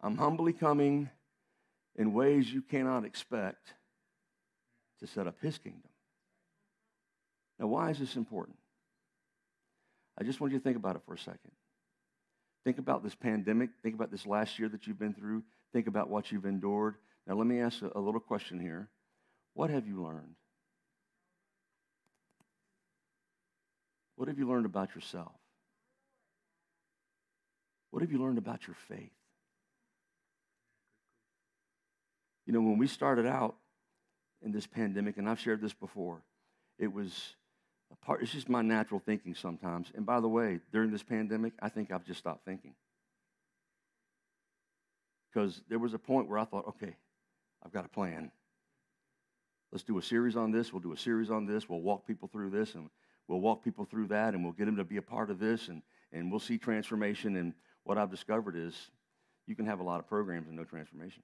I'm 0.00 0.16
humbly 0.16 0.52
coming 0.52 1.10
in 1.94 2.12
ways 2.12 2.52
you 2.52 2.60
cannot 2.60 3.04
expect 3.04 3.74
to 4.98 5.06
set 5.06 5.28
up 5.28 5.36
his 5.40 5.58
kingdom. 5.58 5.87
Now, 7.58 7.66
why 7.66 7.90
is 7.90 7.98
this 7.98 8.16
important? 8.16 8.56
I 10.18 10.24
just 10.24 10.40
want 10.40 10.52
you 10.52 10.58
to 10.58 10.64
think 10.64 10.76
about 10.76 10.96
it 10.96 11.02
for 11.06 11.14
a 11.14 11.18
second. 11.18 11.52
Think 12.64 12.78
about 12.78 13.02
this 13.02 13.14
pandemic. 13.14 13.70
Think 13.82 13.94
about 13.94 14.10
this 14.10 14.26
last 14.26 14.58
year 14.58 14.68
that 14.68 14.86
you've 14.86 14.98
been 14.98 15.14
through. 15.14 15.42
Think 15.72 15.86
about 15.86 16.10
what 16.10 16.30
you've 16.30 16.44
endured. 16.44 16.96
Now, 17.26 17.34
let 17.34 17.46
me 17.46 17.60
ask 17.60 17.82
a, 17.82 17.98
little 17.98 18.20
question 18.20 18.58
here. 18.58 18.88
What 19.54 19.70
have 19.70 19.86
you 19.86 20.02
learned? 20.02 20.34
What 24.16 24.28
have 24.28 24.38
you 24.38 24.48
learned 24.48 24.66
about 24.66 24.94
yourself? 24.94 25.32
What 27.90 28.02
have 28.02 28.12
you 28.12 28.18
learned 28.18 28.38
about 28.38 28.66
your 28.66 28.76
faith? 28.88 29.12
You 32.46 32.52
know, 32.52 32.60
when 32.60 32.78
we 32.78 32.86
started 32.86 33.26
out 33.26 33.56
in 34.42 34.52
this 34.52 34.66
pandemic, 34.66 35.16
and 35.18 35.28
I've 35.28 35.40
shared 35.40 35.60
this 35.60 35.74
before, 35.74 36.22
it 36.78 36.92
was 36.92 37.10
a 37.10 37.37
part, 37.96 38.22
it's 38.22 38.32
just 38.32 38.48
my 38.48 38.62
natural 38.62 39.00
thinking 39.04 39.34
sometimes. 39.34 39.90
And 39.94 40.04
by 40.04 40.20
the 40.20 40.28
way, 40.28 40.60
during 40.72 40.90
this 40.90 41.02
pandemic, 41.02 41.52
I 41.60 41.68
think 41.68 41.90
I've 41.90 42.04
just 42.04 42.20
stopped 42.20 42.44
thinking. 42.44 42.74
Because 45.32 45.60
there 45.68 45.78
was 45.78 45.94
a 45.94 45.98
point 45.98 46.28
where 46.28 46.38
I 46.38 46.44
thought, 46.44 46.68
okay, 46.68 46.96
I've 47.64 47.72
got 47.72 47.84
a 47.84 47.88
plan. 47.88 48.30
Let's 49.72 49.84
do 49.84 49.98
a 49.98 50.02
series 50.02 50.36
on 50.36 50.50
this. 50.50 50.72
We'll 50.72 50.80
do 50.80 50.92
a 50.92 50.96
series 50.96 51.30
on 51.30 51.46
this. 51.46 51.68
We'll 51.68 51.82
walk 51.82 52.06
people 52.06 52.28
through 52.28 52.50
this. 52.50 52.74
And 52.74 52.88
we'll 53.28 53.40
walk 53.40 53.62
people 53.62 53.84
through 53.84 54.08
that 54.08 54.34
and 54.34 54.42
we'll 54.42 54.54
get 54.54 54.64
them 54.64 54.76
to 54.76 54.84
be 54.84 54.96
a 54.96 55.02
part 55.02 55.30
of 55.30 55.38
this 55.38 55.68
and, 55.68 55.82
and 56.12 56.30
we'll 56.30 56.40
see 56.40 56.58
transformation. 56.58 57.36
And 57.36 57.52
what 57.84 57.98
I've 57.98 58.10
discovered 58.10 58.56
is 58.56 58.74
you 59.46 59.54
can 59.54 59.66
have 59.66 59.80
a 59.80 59.82
lot 59.82 60.00
of 60.00 60.08
programs 60.08 60.48
and 60.48 60.56
no 60.56 60.64
transformation. 60.64 61.22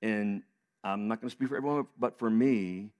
And 0.00 0.42
I'm 0.82 1.08
not 1.08 1.20
going 1.20 1.28
to 1.28 1.34
speak 1.34 1.48
for 1.48 1.56
everyone, 1.56 1.86
but 1.98 2.18
for 2.18 2.30
me, 2.30 2.90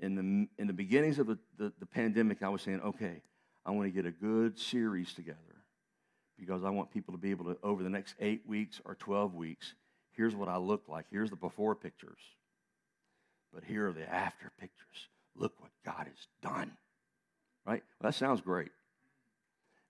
in 0.00 0.14
the, 0.14 0.62
in 0.62 0.66
the 0.66 0.72
beginnings 0.72 1.18
of 1.18 1.26
the, 1.26 1.38
the, 1.58 1.72
the 1.78 1.86
pandemic, 1.86 2.42
I 2.42 2.48
was 2.48 2.62
saying, 2.62 2.80
okay, 2.80 3.22
I 3.64 3.70
want 3.70 3.86
to 3.86 3.90
get 3.90 4.06
a 4.06 4.10
good 4.10 4.58
series 4.58 5.12
together 5.12 5.38
because 6.38 6.64
I 6.64 6.70
want 6.70 6.90
people 6.90 7.12
to 7.12 7.18
be 7.18 7.30
able 7.30 7.46
to, 7.46 7.58
over 7.62 7.82
the 7.82 7.90
next 7.90 8.14
eight 8.18 8.42
weeks 8.46 8.80
or 8.84 8.94
12 8.94 9.34
weeks, 9.34 9.74
here's 10.12 10.34
what 10.34 10.48
I 10.48 10.56
look 10.56 10.88
like. 10.88 11.04
Here's 11.10 11.30
the 11.30 11.36
before 11.36 11.74
pictures. 11.74 12.20
But 13.52 13.64
here 13.64 13.88
are 13.88 13.92
the 13.92 14.08
after 14.08 14.50
pictures. 14.58 15.08
Look 15.36 15.52
what 15.60 15.70
God 15.84 16.06
has 16.06 16.26
done. 16.42 16.72
Right? 17.66 17.82
Well, 18.00 18.10
that 18.10 18.14
sounds 18.14 18.40
great. 18.40 18.70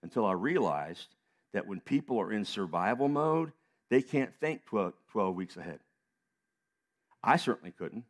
Until 0.03 0.27
I 0.27 0.33
realized 0.33 1.07
that 1.53 1.67
when 1.67 1.81
people 1.81 2.21
are 2.21 2.33
in 2.33 2.45
survival 2.45 3.09
mode, 3.09 3.53
they 3.91 4.03
can't 4.03 4.33
think 4.41 4.65
12, 4.67 4.93
12 5.13 5.35
weeks 5.35 5.57
ahead. 5.57 5.81
I 7.23 7.37
certainly 7.37 7.73
couldn't. 7.73 8.05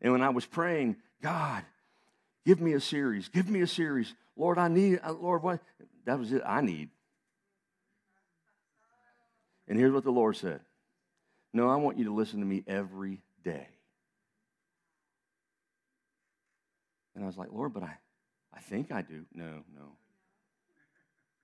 And 0.00 0.12
when 0.12 0.22
I 0.22 0.30
was 0.30 0.44
praying, 0.44 0.96
God, 1.22 1.64
give 2.44 2.60
me 2.60 2.74
a 2.74 2.80
series, 2.80 3.28
give 3.28 3.48
me 3.48 3.60
a 3.60 3.66
series. 3.66 4.14
Lord, 4.36 4.58
I 4.58 4.68
need, 4.68 5.00
uh, 5.02 5.12
Lord, 5.12 5.42
what? 5.42 5.60
That 6.04 6.18
was 6.18 6.32
it. 6.32 6.42
I 6.44 6.60
need. 6.60 6.90
And 9.68 9.78
here's 9.78 9.92
what 9.92 10.04
the 10.04 10.10
Lord 10.10 10.36
said 10.36 10.60
No, 11.52 11.68
I 11.68 11.76
want 11.76 11.98
you 11.98 12.04
to 12.04 12.14
listen 12.14 12.40
to 12.40 12.46
me 12.46 12.62
every 12.66 13.20
day. 13.42 13.66
And 17.14 17.24
I 17.24 17.26
was 17.26 17.38
like, 17.38 17.48
Lord, 17.50 17.72
but 17.72 17.82
I, 17.82 17.96
I 18.52 18.60
think 18.60 18.92
I 18.92 19.00
do. 19.00 19.24
No, 19.32 19.62
no. 19.74 19.96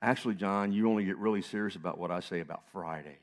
Actually, 0.02 0.34
John, 0.34 0.72
you 0.72 0.90
only 0.90 1.04
get 1.04 1.16
really 1.16 1.40
serious 1.40 1.76
about 1.76 1.96
what 1.96 2.10
I 2.10 2.20
say 2.20 2.40
about 2.40 2.62
Friday 2.72 3.18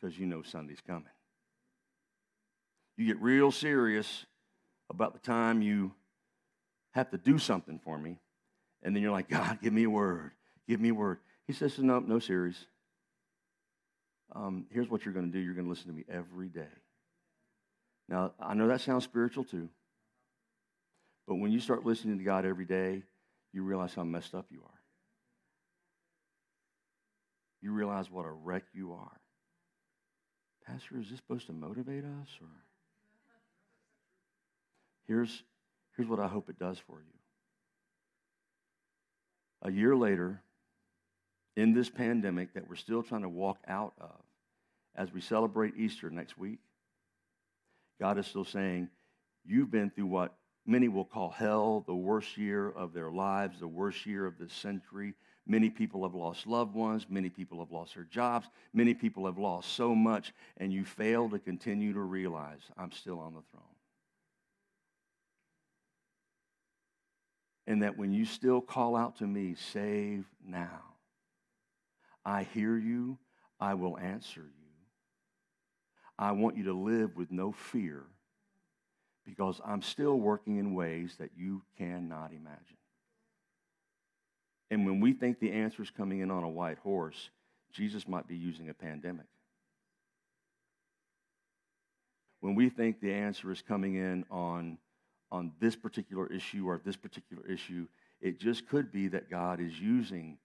because 0.00 0.18
you 0.18 0.24
know 0.24 0.42
Sunday's 0.42 0.80
coming. 0.86 1.04
You 2.98 3.06
get 3.06 3.22
real 3.22 3.52
serious 3.52 4.26
about 4.90 5.12
the 5.12 5.20
time 5.20 5.62
you 5.62 5.92
have 6.94 7.10
to 7.12 7.16
do 7.16 7.38
something 7.38 7.78
for 7.84 7.96
me, 7.96 8.18
and 8.82 8.94
then 8.94 9.02
you're 9.04 9.12
like, 9.12 9.28
God, 9.28 9.60
give 9.62 9.72
me 9.72 9.84
a 9.84 9.90
word. 9.90 10.32
Give 10.68 10.80
me 10.80 10.88
a 10.88 10.94
word. 10.94 11.18
He 11.46 11.52
says, 11.52 11.78
No, 11.78 12.00
no 12.00 12.18
series. 12.18 12.66
Um, 14.34 14.66
here's 14.70 14.90
what 14.90 15.04
you're 15.04 15.14
going 15.14 15.26
to 15.26 15.32
do 15.32 15.38
you're 15.38 15.54
going 15.54 15.66
to 15.66 15.70
listen 15.70 15.86
to 15.86 15.96
me 15.96 16.04
every 16.10 16.48
day. 16.48 16.66
Now, 18.08 18.32
I 18.40 18.54
know 18.54 18.66
that 18.66 18.80
sounds 18.80 19.04
spiritual 19.04 19.44
too, 19.44 19.68
but 21.28 21.36
when 21.36 21.52
you 21.52 21.60
start 21.60 21.86
listening 21.86 22.18
to 22.18 22.24
God 22.24 22.44
every 22.44 22.64
day, 22.64 23.04
you 23.52 23.62
realize 23.62 23.94
how 23.94 24.02
messed 24.02 24.34
up 24.34 24.46
you 24.50 24.58
are. 24.58 24.80
You 27.62 27.72
realize 27.72 28.10
what 28.10 28.26
a 28.26 28.30
wreck 28.30 28.64
you 28.72 28.92
are. 28.92 29.20
Pastor, 30.66 30.98
is 30.98 31.10
this 31.10 31.18
supposed 31.18 31.46
to 31.46 31.52
motivate 31.52 32.04
us? 32.04 32.28
Or 32.40 32.48
here's, 35.08 35.42
here's 35.96 36.08
what 36.08 36.20
I 36.20 36.28
hope 36.28 36.48
it 36.48 36.58
does 36.58 36.78
for 36.78 37.00
you. 37.00 37.18
A 39.62 39.72
year 39.72 39.96
later, 39.96 40.40
in 41.56 41.74
this 41.74 41.90
pandemic 41.90 42.54
that 42.54 42.68
we're 42.68 42.76
still 42.76 43.02
trying 43.02 43.22
to 43.22 43.28
walk 43.28 43.58
out 43.66 43.94
of, 44.00 44.20
as 44.94 45.12
we 45.12 45.20
celebrate 45.20 45.74
Easter 45.76 46.10
next 46.10 46.38
week, 46.38 46.58
God 48.00 48.18
is 48.18 48.26
still 48.26 48.44
saying, 48.44 48.88
You've 49.44 49.70
been 49.70 49.90
through 49.90 50.06
what 50.06 50.34
many 50.66 50.88
will 50.88 51.04
call 51.04 51.30
hell, 51.30 51.82
the 51.86 51.94
worst 51.94 52.36
year 52.36 52.70
of 52.70 52.92
their 52.92 53.10
lives, 53.10 53.58
the 53.58 53.66
worst 53.66 54.04
year 54.04 54.26
of 54.26 54.38
this 54.38 54.52
century. 54.52 55.14
Many 55.46 55.70
people 55.70 56.02
have 56.02 56.14
lost 56.14 56.46
loved 56.46 56.74
ones. 56.74 57.06
Many 57.08 57.30
people 57.30 57.58
have 57.60 57.72
lost 57.72 57.94
their 57.94 58.04
jobs. 58.04 58.46
Many 58.74 58.92
people 58.92 59.24
have 59.24 59.38
lost 59.38 59.72
so 59.72 59.94
much, 59.94 60.34
and 60.58 60.72
you 60.72 60.84
fail 60.84 61.30
to 61.30 61.38
continue 61.38 61.94
to 61.94 62.00
realize 62.00 62.60
I'm 62.76 62.92
still 62.92 63.18
on 63.18 63.32
the 63.32 63.40
throne. 63.50 63.77
And 67.68 67.82
that 67.82 67.98
when 67.98 68.14
you 68.14 68.24
still 68.24 68.62
call 68.62 68.96
out 68.96 69.16
to 69.18 69.26
me, 69.26 69.54
save 69.54 70.24
now, 70.42 70.80
I 72.24 72.44
hear 72.44 72.78
you, 72.78 73.18
I 73.60 73.74
will 73.74 73.98
answer 73.98 74.40
you. 74.40 74.68
I 76.18 76.32
want 76.32 76.56
you 76.56 76.64
to 76.64 76.72
live 76.72 77.14
with 77.14 77.30
no 77.30 77.52
fear 77.52 78.04
because 79.26 79.60
I'm 79.66 79.82
still 79.82 80.18
working 80.18 80.56
in 80.56 80.74
ways 80.74 81.16
that 81.18 81.32
you 81.36 81.60
cannot 81.76 82.32
imagine. 82.32 82.78
And 84.70 84.86
when 84.86 85.00
we 85.00 85.12
think 85.12 85.38
the 85.38 85.52
answer 85.52 85.82
is 85.82 85.90
coming 85.90 86.20
in 86.20 86.30
on 86.30 86.44
a 86.44 86.48
white 86.48 86.78
horse, 86.78 87.28
Jesus 87.70 88.08
might 88.08 88.26
be 88.26 88.36
using 88.36 88.70
a 88.70 88.74
pandemic. 88.74 89.26
When 92.40 92.54
we 92.54 92.70
think 92.70 93.00
the 93.00 93.12
answer 93.12 93.52
is 93.52 93.60
coming 93.60 93.96
in 93.96 94.24
on, 94.30 94.78
on 95.30 95.52
this 95.60 95.76
particular 95.76 96.26
issue 96.32 96.66
or 96.66 96.80
this 96.84 96.96
particular 96.96 97.46
issue, 97.46 97.86
it 98.20 98.40
just 98.40 98.68
could 98.68 98.90
be 98.90 99.08
that 99.08 99.30
God 99.30 99.60
is 99.60 99.78
using 99.78 100.38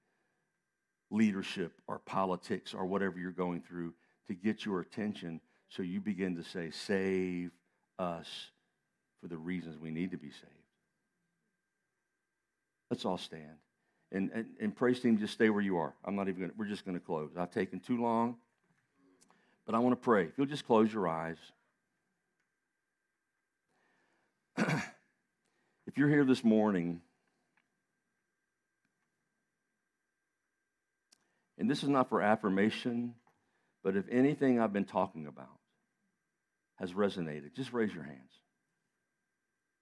leadership 1.10 1.74
or 1.88 2.00
politics 2.00 2.74
or 2.74 2.86
whatever 2.86 3.20
you're 3.20 3.32
going 3.32 3.62
through 3.62 3.94
to 4.28 4.34
get 4.34 4.66
your 4.66 4.82
attention 4.82 5.40
so 5.70 5.84
you 5.84 6.00
begin 6.00 6.36
to 6.36 6.44
say, 6.44 6.72
Save 6.72 7.52
us 8.00 8.28
for 9.22 9.28
the 9.28 9.38
reasons 9.38 9.80
we 9.80 9.92
need 9.92 10.12
to 10.12 10.18
be 10.18 10.30
saved. 10.30 10.52
Let's 12.90 13.06
all 13.06 13.18
stand. 13.18 13.58
And, 14.12 14.30
and, 14.34 14.46
and 14.60 14.76
praise 14.76 15.00
team, 15.00 15.18
just 15.18 15.34
stay 15.34 15.50
where 15.50 15.64
you 15.64 15.78
are. 15.78 15.96
I'm 16.06 16.16
not 16.16 16.28
even 16.28 16.42
going 16.42 16.52
to, 16.52 16.56
we're 16.58 16.68
just 16.68 16.86
going 16.86 17.00
to 17.00 17.04
close. 17.04 17.32
I've 17.38 17.52
taken 17.52 17.80
too 17.80 18.00
long, 18.00 18.36
but 19.66 19.74
I 19.74 19.80
want 19.80 20.00
to 20.00 20.04
pray. 20.04 20.26
If 20.26 20.38
you'll 20.38 20.46
just 20.46 20.68
close 20.68 20.94
your 20.94 21.08
eyes. 21.08 21.38
If 25.94 26.00
you're 26.00 26.10
here 26.10 26.26
this 26.26 26.44
morning, 26.44 27.02
and 31.60 31.70
this 31.70 31.84
is 31.84 31.90
not 31.90 32.10
for 32.10 32.20
affirmation, 32.20 33.14
but 33.84 33.96
if 33.96 34.06
anything 34.10 34.60
I've 34.60 34.74
been 34.74 34.86
talking 34.86 35.28
about 35.28 35.60
has 36.80 36.94
resonated, 36.94 37.54
just 37.56 37.74
raise 37.74 37.94
your 37.94 38.06
hands. 38.06 38.32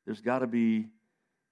There's 0.06 0.20
got 0.20 0.40
to 0.40 0.48
be 0.48 0.88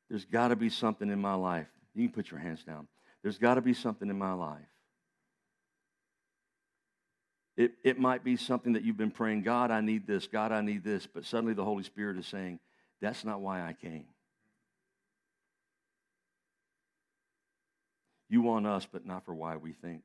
there's 0.09 0.25
got 0.25 0.49
to 0.49 0.57
be 0.57 0.69
something 0.69 1.09
in 1.09 1.21
my 1.21 1.35
life 1.35 1.67
you 1.95 2.09
can 2.09 2.13
put 2.13 2.29
your 2.29 2.41
hands 2.41 2.61
down. 2.61 2.89
There's 3.23 3.37
got 3.37 3.53
to 3.53 3.61
be 3.61 3.73
something 3.73 4.09
in 4.09 4.17
my 4.17 4.33
life. 4.33 4.59
It, 7.55 7.71
it 7.85 7.97
might 7.97 8.25
be 8.25 8.35
something 8.35 8.73
that 8.73 8.83
you've 8.83 8.97
been 8.97 9.11
praying, 9.11 9.43
God, 9.43 9.71
I 9.71 9.79
need 9.79 10.05
this, 10.05 10.27
God, 10.27 10.51
I 10.51 10.59
need 10.59 10.83
this, 10.83 11.07
but 11.07 11.23
suddenly 11.23 11.53
the 11.53 11.63
Holy 11.63 11.83
Spirit 11.83 12.17
is 12.17 12.27
saying, 12.27 12.59
That's 12.99 13.23
not 13.23 13.39
why 13.39 13.61
I 13.61 13.71
came. 13.71 14.03
You 18.29 18.41
want 18.41 18.67
us, 18.67 18.87
but 18.91 19.05
not 19.05 19.25
for 19.25 19.33
why 19.33 19.57
we 19.57 19.73
think. 19.73 20.03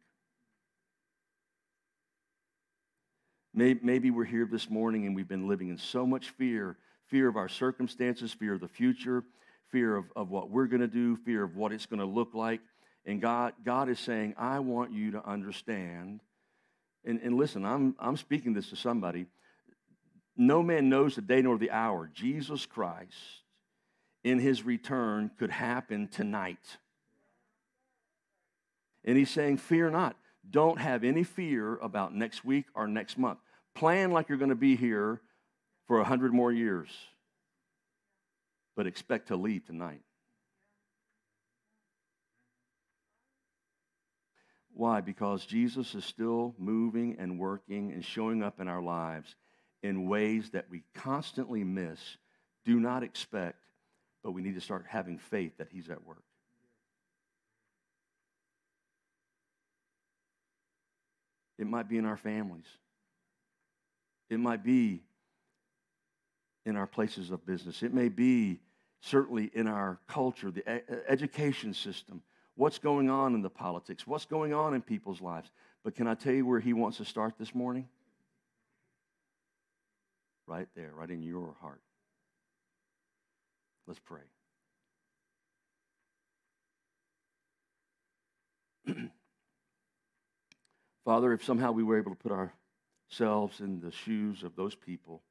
Maybe 3.52 4.10
we're 4.10 4.24
here 4.24 4.48
this 4.50 4.68
morning 4.68 5.06
and 5.06 5.14
we've 5.14 5.28
been 5.28 5.46
living 5.46 5.68
in 5.68 5.78
so 5.78 6.04
much 6.06 6.30
fear 6.30 6.76
fear 7.06 7.28
of 7.28 7.36
our 7.36 7.48
circumstances, 7.48 8.32
fear 8.32 8.54
of 8.54 8.60
the 8.60 8.68
future, 8.68 9.24
fear 9.70 9.96
of, 9.96 10.06
of 10.16 10.30
what 10.30 10.50
we're 10.50 10.66
going 10.66 10.80
to 10.80 10.88
do, 10.88 11.16
fear 11.16 11.44
of 11.44 11.56
what 11.56 11.72
it's 11.72 11.86
going 11.86 12.00
to 12.00 12.06
look 12.06 12.34
like. 12.34 12.60
And 13.06 13.20
God, 13.20 13.52
God 13.64 13.88
is 13.88 13.98
saying, 13.98 14.34
I 14.38 14.60
want 14.60 14.92
you 14.92 15.12
to 15.12 15.24
understand. 15.24 16.20
And, 17.04 17.20
and 17.20 17.36
listen, 17.36 17.64
I'm, 17.64 17.94
I'm 17.98 18.16
speaking 18.16 18.54
this 18.54 18.70
to 18.70 18.76
somebody. 18.76 19.26
No 20.36 20.62
man 20.62 20.88
knows 20.88 21.14
the 21.14 21.22
day 21.22 21.42
nor 21.42 21.58
the 21.58 21.70
hour. 21.70 22.10
Jesus 22.12 22.66
Christ, 22.66 23.14
in 24.24 24.38
his 24.38 24.64
return, 24.64 25.30
could 25.38 25.50
happen 25.50 26.08
tonight. 26.08 26.78
And 29.04 29.16
he's 29.16 29.30
saying, 29.30 29.58
Fear 29.58 29.90
not. 29.90 30.16
Don't 30.48 30.78
have 30.78 31.04
any 31.04 31.24
fear 31.24 31.76
about 31.76 32.14
next 32.14 32.44
week 32.44 32.66
or 32.74 32.86
next 32.86 33.16
month. 33.16 33.38
Plan 33.74 34.10
like 34.10 34.28
you're 34.28 34.38
going 34.38 34.50
to 34.50 34.54
be 34.54 34.76
here 34.76 35.20
for 35.86 36.00
a 36.00 36.04
hundred 36.04 36.32
more 36.34 36.52
years 36.52 36.90
but 38.76 38.86
expect 38.86 39.28
to 39.28 39.36
leave 39.36 39.64
tonight. 39.64 40.00
Why? 44.72 45.00
Because 45.00 45.46
Jesus 45.46 45.94
is 45.94 46.04
still 46.04 46.54
moving 46.58 47.16
and 47.18 47.38
working 47.38 47.92
and 47.92 48.04
showing 48.04 48.42
up 48.42 48.60
in 48.60 48.66
our 48.66 48.82
lives 48.82 49.36
in 49.82 50.08
ways 50.08 50.50
that 50.50 50.68
we 50.68 50.82
constantly 50.94 51.62
miss, 51.62 52.00
do 52.64 52.80
not 52.80 53.04
expect, 53.04 53.62
but 54.24 54.32
we 54.32 54.42
need 54.42 54.54
to 54.54 54.60
start 54.60 54.86
having 54.88 55.18
faith 55.18 55.58
that 55.58 55.68
He's 55.70 55.90
at 55.90 56.04
work. 56.04 56.24
It 61.58 61.66
might 61.66 61.88
be 61.88 61.98
in 61.98 62.04
our 62.04 62.16
families. 62.16 62.66
It 64.30 64.40
might 64.40 64.64
be 64.64 65.02
in 66.66 66.76
our 66.76 66.86
places 66.86 67.30
of 67.30 67.44
business. 67.46 67.82
It 67.82 67.92
may 67.92 68.08
be 68.08 68.60
certainly 69.00 69.50
in 69.54 69.66
our 69.68 69.98
culture, 70.08 70.50
the 70.50 70.66
education 71.08 71.74
system, 71.74 72.22
what's 72.56 72.78
going 72.78 73.10
on 73.10 73.34
in 73.34 73.42
the 73.42 73.50
politics, 73.50 74.06
what's 74.06 74.24
going 74.24 74.54
on 74.54 74.74
in 74.74 74.80
people's 74.80 75.20
lives. 75.20 75.50
But 75.84 75.94
can 75.94 76.06
I 76.06 76.14
tell 76.14 76.32
you 76.32 76.46
where 76.46 76.60
he 76.60 76.72
wants 76.72 76.96
to 76.98 77.04
start 77.04 77.34
this 77.38 77.54
morning? 77.54 77.86
Right 80.46 80.68
there, 80.74 80.92
right 80.94 81.10
in 81.10 81.22
your 81.22 81.54
heart. 81.60 81.80
Let's 83.86 84.00
pray. 84.00 84.22
Father, 91.04 91.32
if 91.32 91.44
somehow 91.44 91.72
we 91.72 91.82
were 91.82 91.98
able 91.98 92.12
to 92.12 92.16
put 92.16 92.32
ourselves 92.32 93.60
in 93.60 93.80
the 93.80 93.92
shoes 93.92 94.42
of 94.42 94.56
those 94.56 94.74
people 94.74 95.22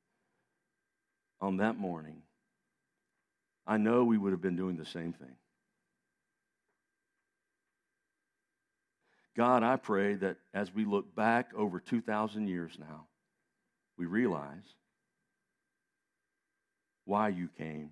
on 1.41 1.57
that 1.57 1.77
morning, 1.77 2.21
I 3.65 3.77
know 3.77 4.03
we 4.03 4.17
would 4.17 4.31
have 4.31 4.41
been 4.41 4.55
doing 4.55 4.77
the 4.77 4.85
same 4.85 5.13
thing. 5.13 5.35
God, 9.35 9.63
I 9.63 9.77
pray 9.77 10.13
that 10.15 10.37
as 10.53 10.71
we 10.73 10.85
look 10.85 11.15
back 11.15 11.51
over 11.57 11.79
2,000 11.79 12.47
years 12.47 12.77
now, 12.79 13.07
we 13.97 14.05
realize 14.05 14.75
why 17.05 17.29
you 17.29 17.49
came, 17.57 17.89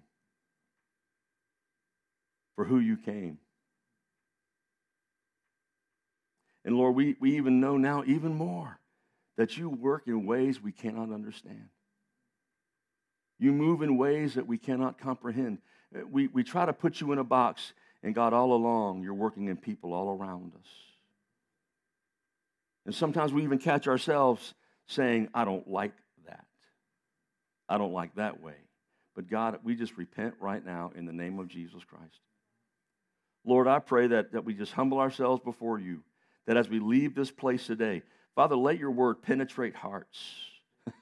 for 2.55 2.63
who 2.63 2.77
you 2.79 2.95
came. 2.95 3.39
And 6.63 6.75
Lord, 6.75 6.95
we, 6.95 7.15
we 7.19 7.37
even 7.37 7.59
know 7.59 7.77
now 7.77 8.03
even 8.05 8.35
more 8.35 8.79
that 9.37 9.57
you 9.57 9.69
work 9.69 10.03
in 10.07 10.25
ways 10.25 10.61
we 10.61 10.71
cannot 10.71 11.11
understand. 11.11 11.69
You 13.39 13.51
move 13.51 13.81
in 13.81 13.97
ways 13.97 14.35
that 14.35 14.45
we 14.45 14.57
cannot 14.57 14.99
comprehend. 14.99 15.57
Uh, 15.95 16.01
we, 16.07 16.27
we 16.27 16.43
try 16.43 16.65
to 16.65 16.73
put 16.73 17.01
you 17.01 17.11
in 17.11 17.17
a 17.17 17.23
box, 17.23 17.73
and 18.03 18.13
God, 18.13 18.33
all 18.33 18.53
along, 18.53 19.01
you're 19.01 19.15
working 19.15 19.47
in 19.47 19.57
people 19.57 19.93
all 19.93 20.15
around 20.15 20.53
us. 20.53 20.67
And 22.85 22.93
sometimes 22.93 23.33
we 23.33 23.43
even 23.43 23.57
catch 23.57 23.87
ourselves 23.87 24.53
saying, 24.87 25.29
I 25.33 25.45
don't 25.45 25.67
like 25.67 25.93
that. 26.27 26.45
I 27.67 27.77
don't 27.77 27.93
like 27.93 28.15
that 28.15 28.41
way. 28.41 28.55
But 29.15 29.29
God, 29.29 29.59
we 29.63 29.75
just 29.75 29.97
repent 29.97 30.35
right 30.39 30.63
now 30.63 30.91
in 30.95 31.05
the 31.05 31.13
name 31.13 31.39
of 31.39 31.47
Jesus 31.47 31.83
Christ. 31.83 32.19
Lord, 33.43 33.67
I 33.67 33.79
pray 33.79 34.07
that, 34.07 34.33
that 34.33 34.45
we 34.45 34.53
just 34.53 34.73
humble 34.73 34.99
ourselves 34.99 35.41
before 35.43 35.79
you, 35.79 36.03
that 36.47 36.57
as 36.57 36.69
we 36.69 36.79
leave 36.79 37.15
this 37.15 37.31
place 37.31 37.65
today, 37.65 38.03
Father, 38.35 38.55
let 38.55 38.79
your 38.79 38.91
word 38.91 39.21
penetrate 39.21 39.75
hearts. 39.75 40.17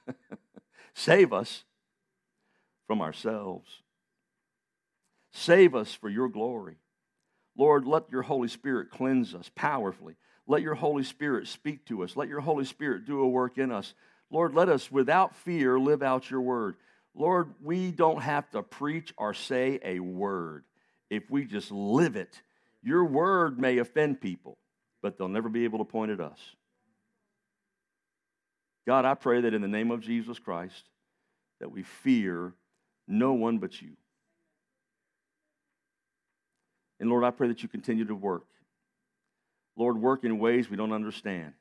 Save 0.94 1.32
us 1.32 1.64
from 2.86 3.00
ourselves. 3.00 3.68
Save 5.32 5.74
us 5.74 5.94
for 5.94 6.08
your 6.08 6.28
glory. 6.28 6.76
Lord, 7.56 7.86
let 7.86 8.10
your 8.10 8.22
Holy 8.22 8.48
Spirit 8.48 8.90
cleanse 8.90 9.34
us 9.34 9.50
powerfully. 9.54 10.16
Let 10.46 10.62
your 10.62 10.74
Holy 10.74 11.04
Spirit 11.04 11.46
speak 11.46 11.86
to 11.86 12.02
us. 12.02 12.16
Let 12.16 12.28
your 12.28 12.40
Holy 12.40 12.64
Spirit 12.64 13.06
do 13.06 13.20
a 13.20 13.28
work 13.28 13.58
in 13.58 13.70
us. 13.70 13.94
Lord, 14.30 14.54
let 14.54 14.68
us 14.68 14.90
without 14.90 15.36
fear 15.36 15.78
live 15.78 16.02
out 16.02 16.30
your 16.30 16.40
word. 16.40 16.76
Lord, 17.14 17.54
we 17.62 17.90
don't 17.90 18.22
have 18.22 18.48
to 18.50 18.62
preach 18.62 19.12
or 19.16 19.34
say 19.34 19.78
a 19.84 20.00
word. 20.00 20.64
If 21.08 21.30
we 21.30 21.44
just 21.44 21.70
live 21.70 22.16
it, 22.16 22.40
your 22.82 23.04
word 23.04 23.58
may 23.58 23.78
offend 23.78 24.20
people, 24.20 24.58
but 25.02 25.16
they'll 25.18 25.28
never 25.28 25.48
be 25.48 25.64
able 25.64 25.78
to 25.78 25.84
point 25.84 26.10
at 26.10 26.20
us. 26.20 26.38
God, 28.86 29.04
I 29.04 29.14
pray 29.14 29.42
that 29.42 29.54
in 29.54 29.62
the 29.62 29.68
name 29.68 29.90
of 29.90 30.00
Jesus 30.00 30.38
Christ, 30.38 30.84
that 31.60 31.70
we 31.70 31.82
fear 31.82 32.54
no 33.06 33.32
one 33.34 33.58
but 33.58 33.80
you. 33.80 33.90
And 36.98 37.08
Lord, 37.08 37.24
I 37.24 37.30
pray 37.30 37.48
that 37.48 37.62
you 37.62 37.68
continue 37.68 38.04
to 38.06 38.14
work. 38.14 38.46
Lord, 39.76 40.00
work 40.00 40.24
in 40.24 40.38
ways 40.38 40.68
we 40.68 40.76
don't 40.76 40.92
understand. 40.92 41.54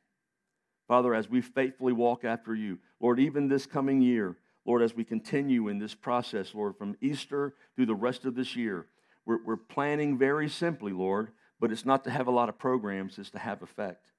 Father, 0.87 1.13
as 1.13 1.29
we 1.29 1.41
faithfully 1.41 1.93
walk 1.93 2.25
after 2.25 2.55
you, 2.55 2.79
Lord, 2.99 3.19
even 3.19 3.47
this 3.47 3.65
coming 3.65 4.01
year, 4.01 4.37
Lord, 4.65 4.81
as 4.81 4.95
we 4.95 5.03
continue 5.03 5.67
in 5.67 5.79
this 5.79 5.95
process, 5.95 6.53
Lord, 6.53 6.75
from 6.77 6.97
Easter 6.99 7.53
through 7.75 7.85
the 7.85 7.95
rest 7.95 8.25
of 8.25 8.35
this 8.35 8.55
year, 8.55 8.87
we're, 9.25 9.43
we're 9.45 9.57
planning 9.57 10.17
very 10.17 10.49
simply, 10.49 10.91
Lord, 10.91 11.29
but 11.59 11.71
it's 11.71 11.85
not 11.85 12.03
to 12.05 12.11
have 12.11 12.27
a 12.27 12.31
lot 12.31 12.49
of 12.49 12.57
programs, 12.57 13.17
it's 13.17 13.31
to 13.31 13.39
have 13.39 13.61
effect, 13.61 14.11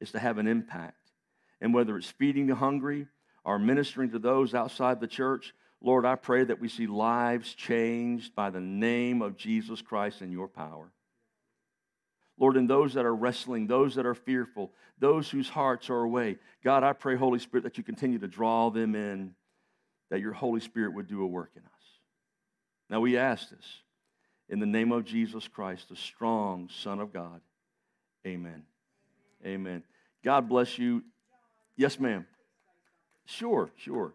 it's 0.00 0.12
to 0.12 0.18
have 0.18 0.38
an 0.38 0.46
impact. 0.46 0.96
And 1.60 1.74
whether 1.74 1.96
it's 1.96 2.10
feeding 2.10 2.46
the 2.46 2.54
hungry 2.54 3.06
or 3.44 3.58
ministering 3.58 4.10
to 4.10 4.18
those 4.18 4.54
outside 4.54 5.00
the 5.00 5.06
church, 5.06 5.54
Lord, 5.82 6.04
I 6.04 6.14
pray 6.16 6.44
that 6.44 6.60
we 6.60 6.68
see 6.68 6.86
lives 6.86 7.54
changed 7.54 8.34
by 8.34 8.50
the 8.50 8.60
name 8.60 9.22
of 9.22 9.36
Jesus 9.36 9.80
Christ 9.80 10.20
and 10.20 10.32
your 10.32 10.48
power. 10.48 10.90
Lord, 12.38 12.56
in 12.56 12.66
those 12.66 12.94
that 12.94 13.04
are 13.04 13.14
wrestling, 13.14 13.66
those 13.66 13.94
that 13.96 14.06
are 14.06 14.14
fearful, 14.14 14.72
those 14.98 15.30
whose 15.30 15.48
hearts 15.48 15.90
are 15.90 16.02
away, 16.02 16.38
God, 16.64 16.82
I 16.82 16.94
pray, 16.94 17.16
Holy 17.16 17.38
Spirit, 17.38 17.64
that 17.64 17.76
you 17.76 17.84
continue 17.84 18.18
to 18.18 18.28
draw 18.28 18.70
them 18.70 18.94
in, 18.94 19.34
that 20.10 20.20
your 20.20 20.32
Holy 20.32 20.60
Spirit 20.60 20.94
would 20.94 21.06
do 21.06 21.22
a 21.22 21.26
work 21.26 21.50
in 21.54 21.62
us. 21.62 21.70
Now 22.88 23.00
we 23.00 23.16
ask 23.16 23.50
this 23.50 23.66
in 24.50 24.58
the 24.58 24.66
name 24.66 24.90
of 24.90 25.04
Jesus 25.04 25.46
Christ, 25.48 25.88
the 25.88 25.96
strong 25.96 26.68
Son 26.82 27.00
of 27.00 27.12
God. 27.12 27.40
Amen. 28.26 28.64
Amen. 29.46 29.82
God 30.24 30.48
bless 30.48 30.76
you. 30.76 31.02
Yes, 31.76 31.98
ma'am. 31.98 32.26
Sure, 33.24 33.70
sure. 33.76 34.12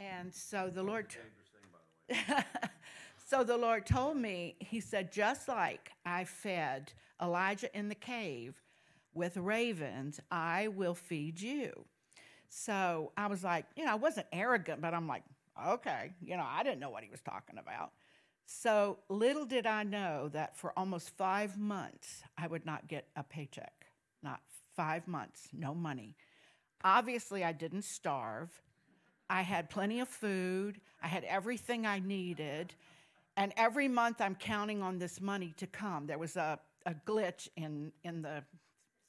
And 0.00 0.34
so 0.34 0.70
the 0.72 0.82
Lord. 0.82 1.14
so 3.26 3.44
the 3.44 3.56
Lord 3.56 3.86
told 3.86 4.16
me, 4.16 4.56
He 4.58 4.80
said, 4.80 5.12
just 5.12 5.46
like 5.46 5.92
I 6.06 6.24
fed 6.24 6.92
Elijah 7.20 7.76
in 7.76 7.88
the 7.88 7.94
cave 7.94 8.54
with 9.12 9.36
ravens, 9.36 10.20
I 10.30 10.68
will 10.68 10.94
feed 10.94 11.40
you. 11.40 11.84
So 12.48 13.12
I 13.16 13.26
was 13.26 13.44
like, 13.44 13.66
you 13.76 13.84
know, 13.84 13.92
I 13.92 13.96
wasn't 13.96 14.26
arrogant, 14.32 14.80
but 14.80 14.94
I'm 14.94 15.06
like, 15.06 15.22
okay, 15.68 16.12
you 16.22 16.36
know, 16.36 16.46
I 16.48 16.62
didn't 16.62 16.80
know 16.80 16.90
what 16.90 17.04
he 17.04 17.10
was 17.10 17.20
talking 17.20 17.58
about. 17.58 17.92
So 18.46 18.98
little 19.08 19.44
did 19.44 19.66
I 19.66 19.84
know 19.84 20.28
that 20.32 20.56
for 20.56 20.76
almost 20.76 21.10
five 21.10 21.56
months, 21.58 22.22
I 22.36 22.46
would 22.46 22.66
not 22.66 22.88
get 22.88 23.06
a 23.14 23.22
paycheck. 23.22 23.86
Not 24.22 24.40
five 24.74 25.06
months, 25.06 25.48
no 25.52 25.74
money. 25.74 26.16
Obviously, 26.82 27.44
I 27.44 27.52
didn't 27.52 27.82
starve. 27.82 28.62
I 29.30 29.42
had 29.42 29.70
plenty 29.70 30.00
of 30.00 30.08
food, 30.08 30.80
I 31.00 31.06
had 31.06 31.22
everything 31.22 31.86
I 31.86 32.00
needed, 32.00 32.74
and 33.36 33.52
every 33.56 33.86
month 33.86 34.20
I'm 34.20 34.34
counting 34.34 34.82
on 34.82 34.98
this 34.98 35.20
money 35.20 35.54
to 35.58 35.68
come. 35.68 36.08
There 36.08 36.18
was 36.18 36.36
a, 36.36 36.58
a 36.84 36.94
glitch 37.06 37.48
in, 37.56 37.92
in 38.02 38.22
the 38.22 38.42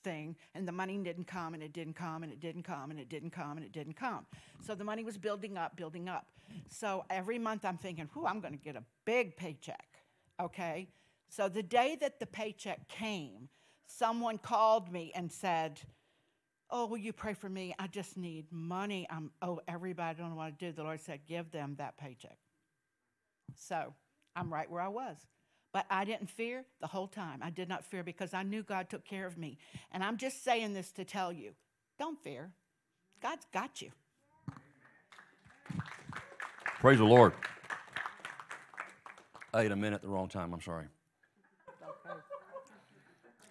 thing, 0.03 0.35
and 0.53 0.67
the 0.67 0.71
money 0.71 0.95
didn't 0.99 1.25
come, 1.25 1.55
and 1.55 1.63
it 1.63 1.73
didn't 1.73 1.95
come, 1.95 2.21
and 2.21 2.31
it 2.31 2.39
didn't 2.39 2.61
come, 2.63 2.91
and 2.91 2.99
it 2.99 3.09
didn't 3.09 3.31
come, 3.31 3.57
and 3.57 3.65
it 3.65 3.71
didn't 3.71 3.95
come. 3.95 4.27
So 4.61 4.75
the 4.75 4.83
money 4.83 5.03
was 5.03 5.17
building 5.17 5.57
up, 5.57 5.75
building 5.75 6.07
up. 6.07 6.27
So 6.69 7.03
every 7.09 7.39
month 7.39 7.65
I'm 7.65 7.79
thinking, 7.79 8.07
whew, 8.13 8.27
I'm 8.27 8.41
going 8.41 8.53
to 8.53 8.63
get 8.63 8.75
a 8.75 8.83
big 9.05 9.35
paycheck, 9.35 9.87
okay? 10.39 10.87
So 11.29 11.49
the 11.49 11.63
day 11.63 11.97
that 11.99 12.19
the 12.19 12.27
paycheck 12.27 12.87
came, 12.87 13.49
someone 13.87 14.37
called 14.37 14.91
me 14.91 15.11
and 15.15 15.31
said, 15.31 15.81
Oh, 16.71 16.85
will 16.85 16.97
you 16.97 17.11
pray 17.11 17.33
for 17.33 17.49
me? 17.49 17.75
I 17.77 17.87
just 17.87 18.17
need 18.17 18.45
money. 18.49 19.05
I'm, 19.09 19.31
oh, 19.41 19.59
everybody 19.67 20.17
don't 20.19 20.29
know 20.29 20.35
what 20.37 20.57
to 20.57 20.65
do. 20.67 20.71
The 20.71 20.83
Lord 20.83 21.01
said, 21.01 21.19
give 21.27 21.51
them 21.51 21.75
that 21.77 21.97
paycheck. 21.97 22.37
So 23.55 23.93
I'm 24.35 24.51
right 24.53 24.69
where 24.71 24.81
I 24.81 24.87
was. 24.87 25.17
But 25.73 25.85
I 25.89 26.05
didn't 26.05 26.29
fear 26.29 26.65
the 26.79 26.87
whole 26.87 27.07
time. 27.07 27.39
I 27.41 27.49
did 27.49 27.67
not 27.67 27.83
fear 27.83 28.03
because 28.03 28.33
I 28.33 28.43
knew 28.43 28.63
God 28.63 28.89
took 28.89 29.05
care 29.05 29.25
of 29.25 29.37
me. 29.37 29.57
And 29.91 30.03
I'm 30.03 30.17
just 30.17 30.43
saying 30.43 30.73
this 30.73 30.91
to 30.93 31.05
tell 31.05 31.31
you 31.31 31.51
don't 31.99 32.21
fear. 32.23 32.51
God's 33.21 33.45
got 33.53 33.81
you. 33.81 33.91
Praise 36.79 36.97
the 36.97 37.05
Lord. 37.05 37.33
I 39.53 39.61
ate 39.61 39.71
a 39.71 39.75
minute 39.75 39.97
at 39.97 40.01
the 40.01 40.07
wrong 40.07 40.27
time. 40.27 40.53
I'm 40.53 40.61
sorry. 40.61 40.85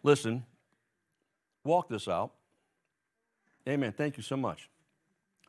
Listen, 0.03 0.45
walk 1.64 1.89
this 1.89 2.09
out. 2.09 2.33
Amen. 3.68 3.92
Thank 3.92 4.16
you 4.16 4.22
so 4.22 4.36
much. 4.36 4.68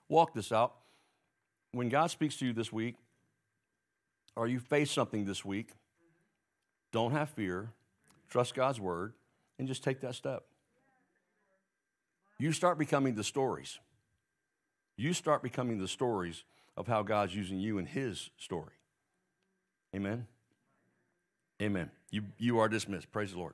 Walk 0.09 0.33
this 0.33 0.51
out. 0.51 0.75
When 1.71 1.89
God 1.89 2.11
speaks 2.11 2.35
to 2.37 2.45
you 2.45 2.53
this 2.53 2.71
week, 2.71 2.95
or 4.35 4.47
you 4.47 4.59
face 4.59 4.91
something 4.91 5.25
this 5.25 5.45
week, 5.45 5.69
don't 6.91 7.11
have 7.11 7.29
fear, 7.29 7.69
trust 8.29 8.55
God's 8.55 8.79
word, 8.79 9.13
and 9.57 9.67
just 9.67 9.83
take 9.83 10.01
that 10.01 10.15
step. 10.15 10.43
You 12.39 12.51
start 12.51 12.77
becoming 12.77 13.15
the 13.15 13.23
stories. 13.23 13.79
You 14.97 15.13
start 15.13 15.43
becoming 15.43 15.79
the 15.79 15.87
stories 15.87 16.43
of 16.75 16.87
how 16.87 17.03
God's 17.03 17.35
using 17.35 17.59
you 17.59 17.77
in 17.77 17.85
His 17.85 18.29
story. 18.37 18.73
Amen. 19.95 20.27
Amen. 21.61 21.91
You, 22.09 22.23
you 22.37 22.59
are 22.59 22.67
dismissed. 22.67 23.11
Praise 23.11 23.31
the 23.31 23.37
Lord. 23.37 23.53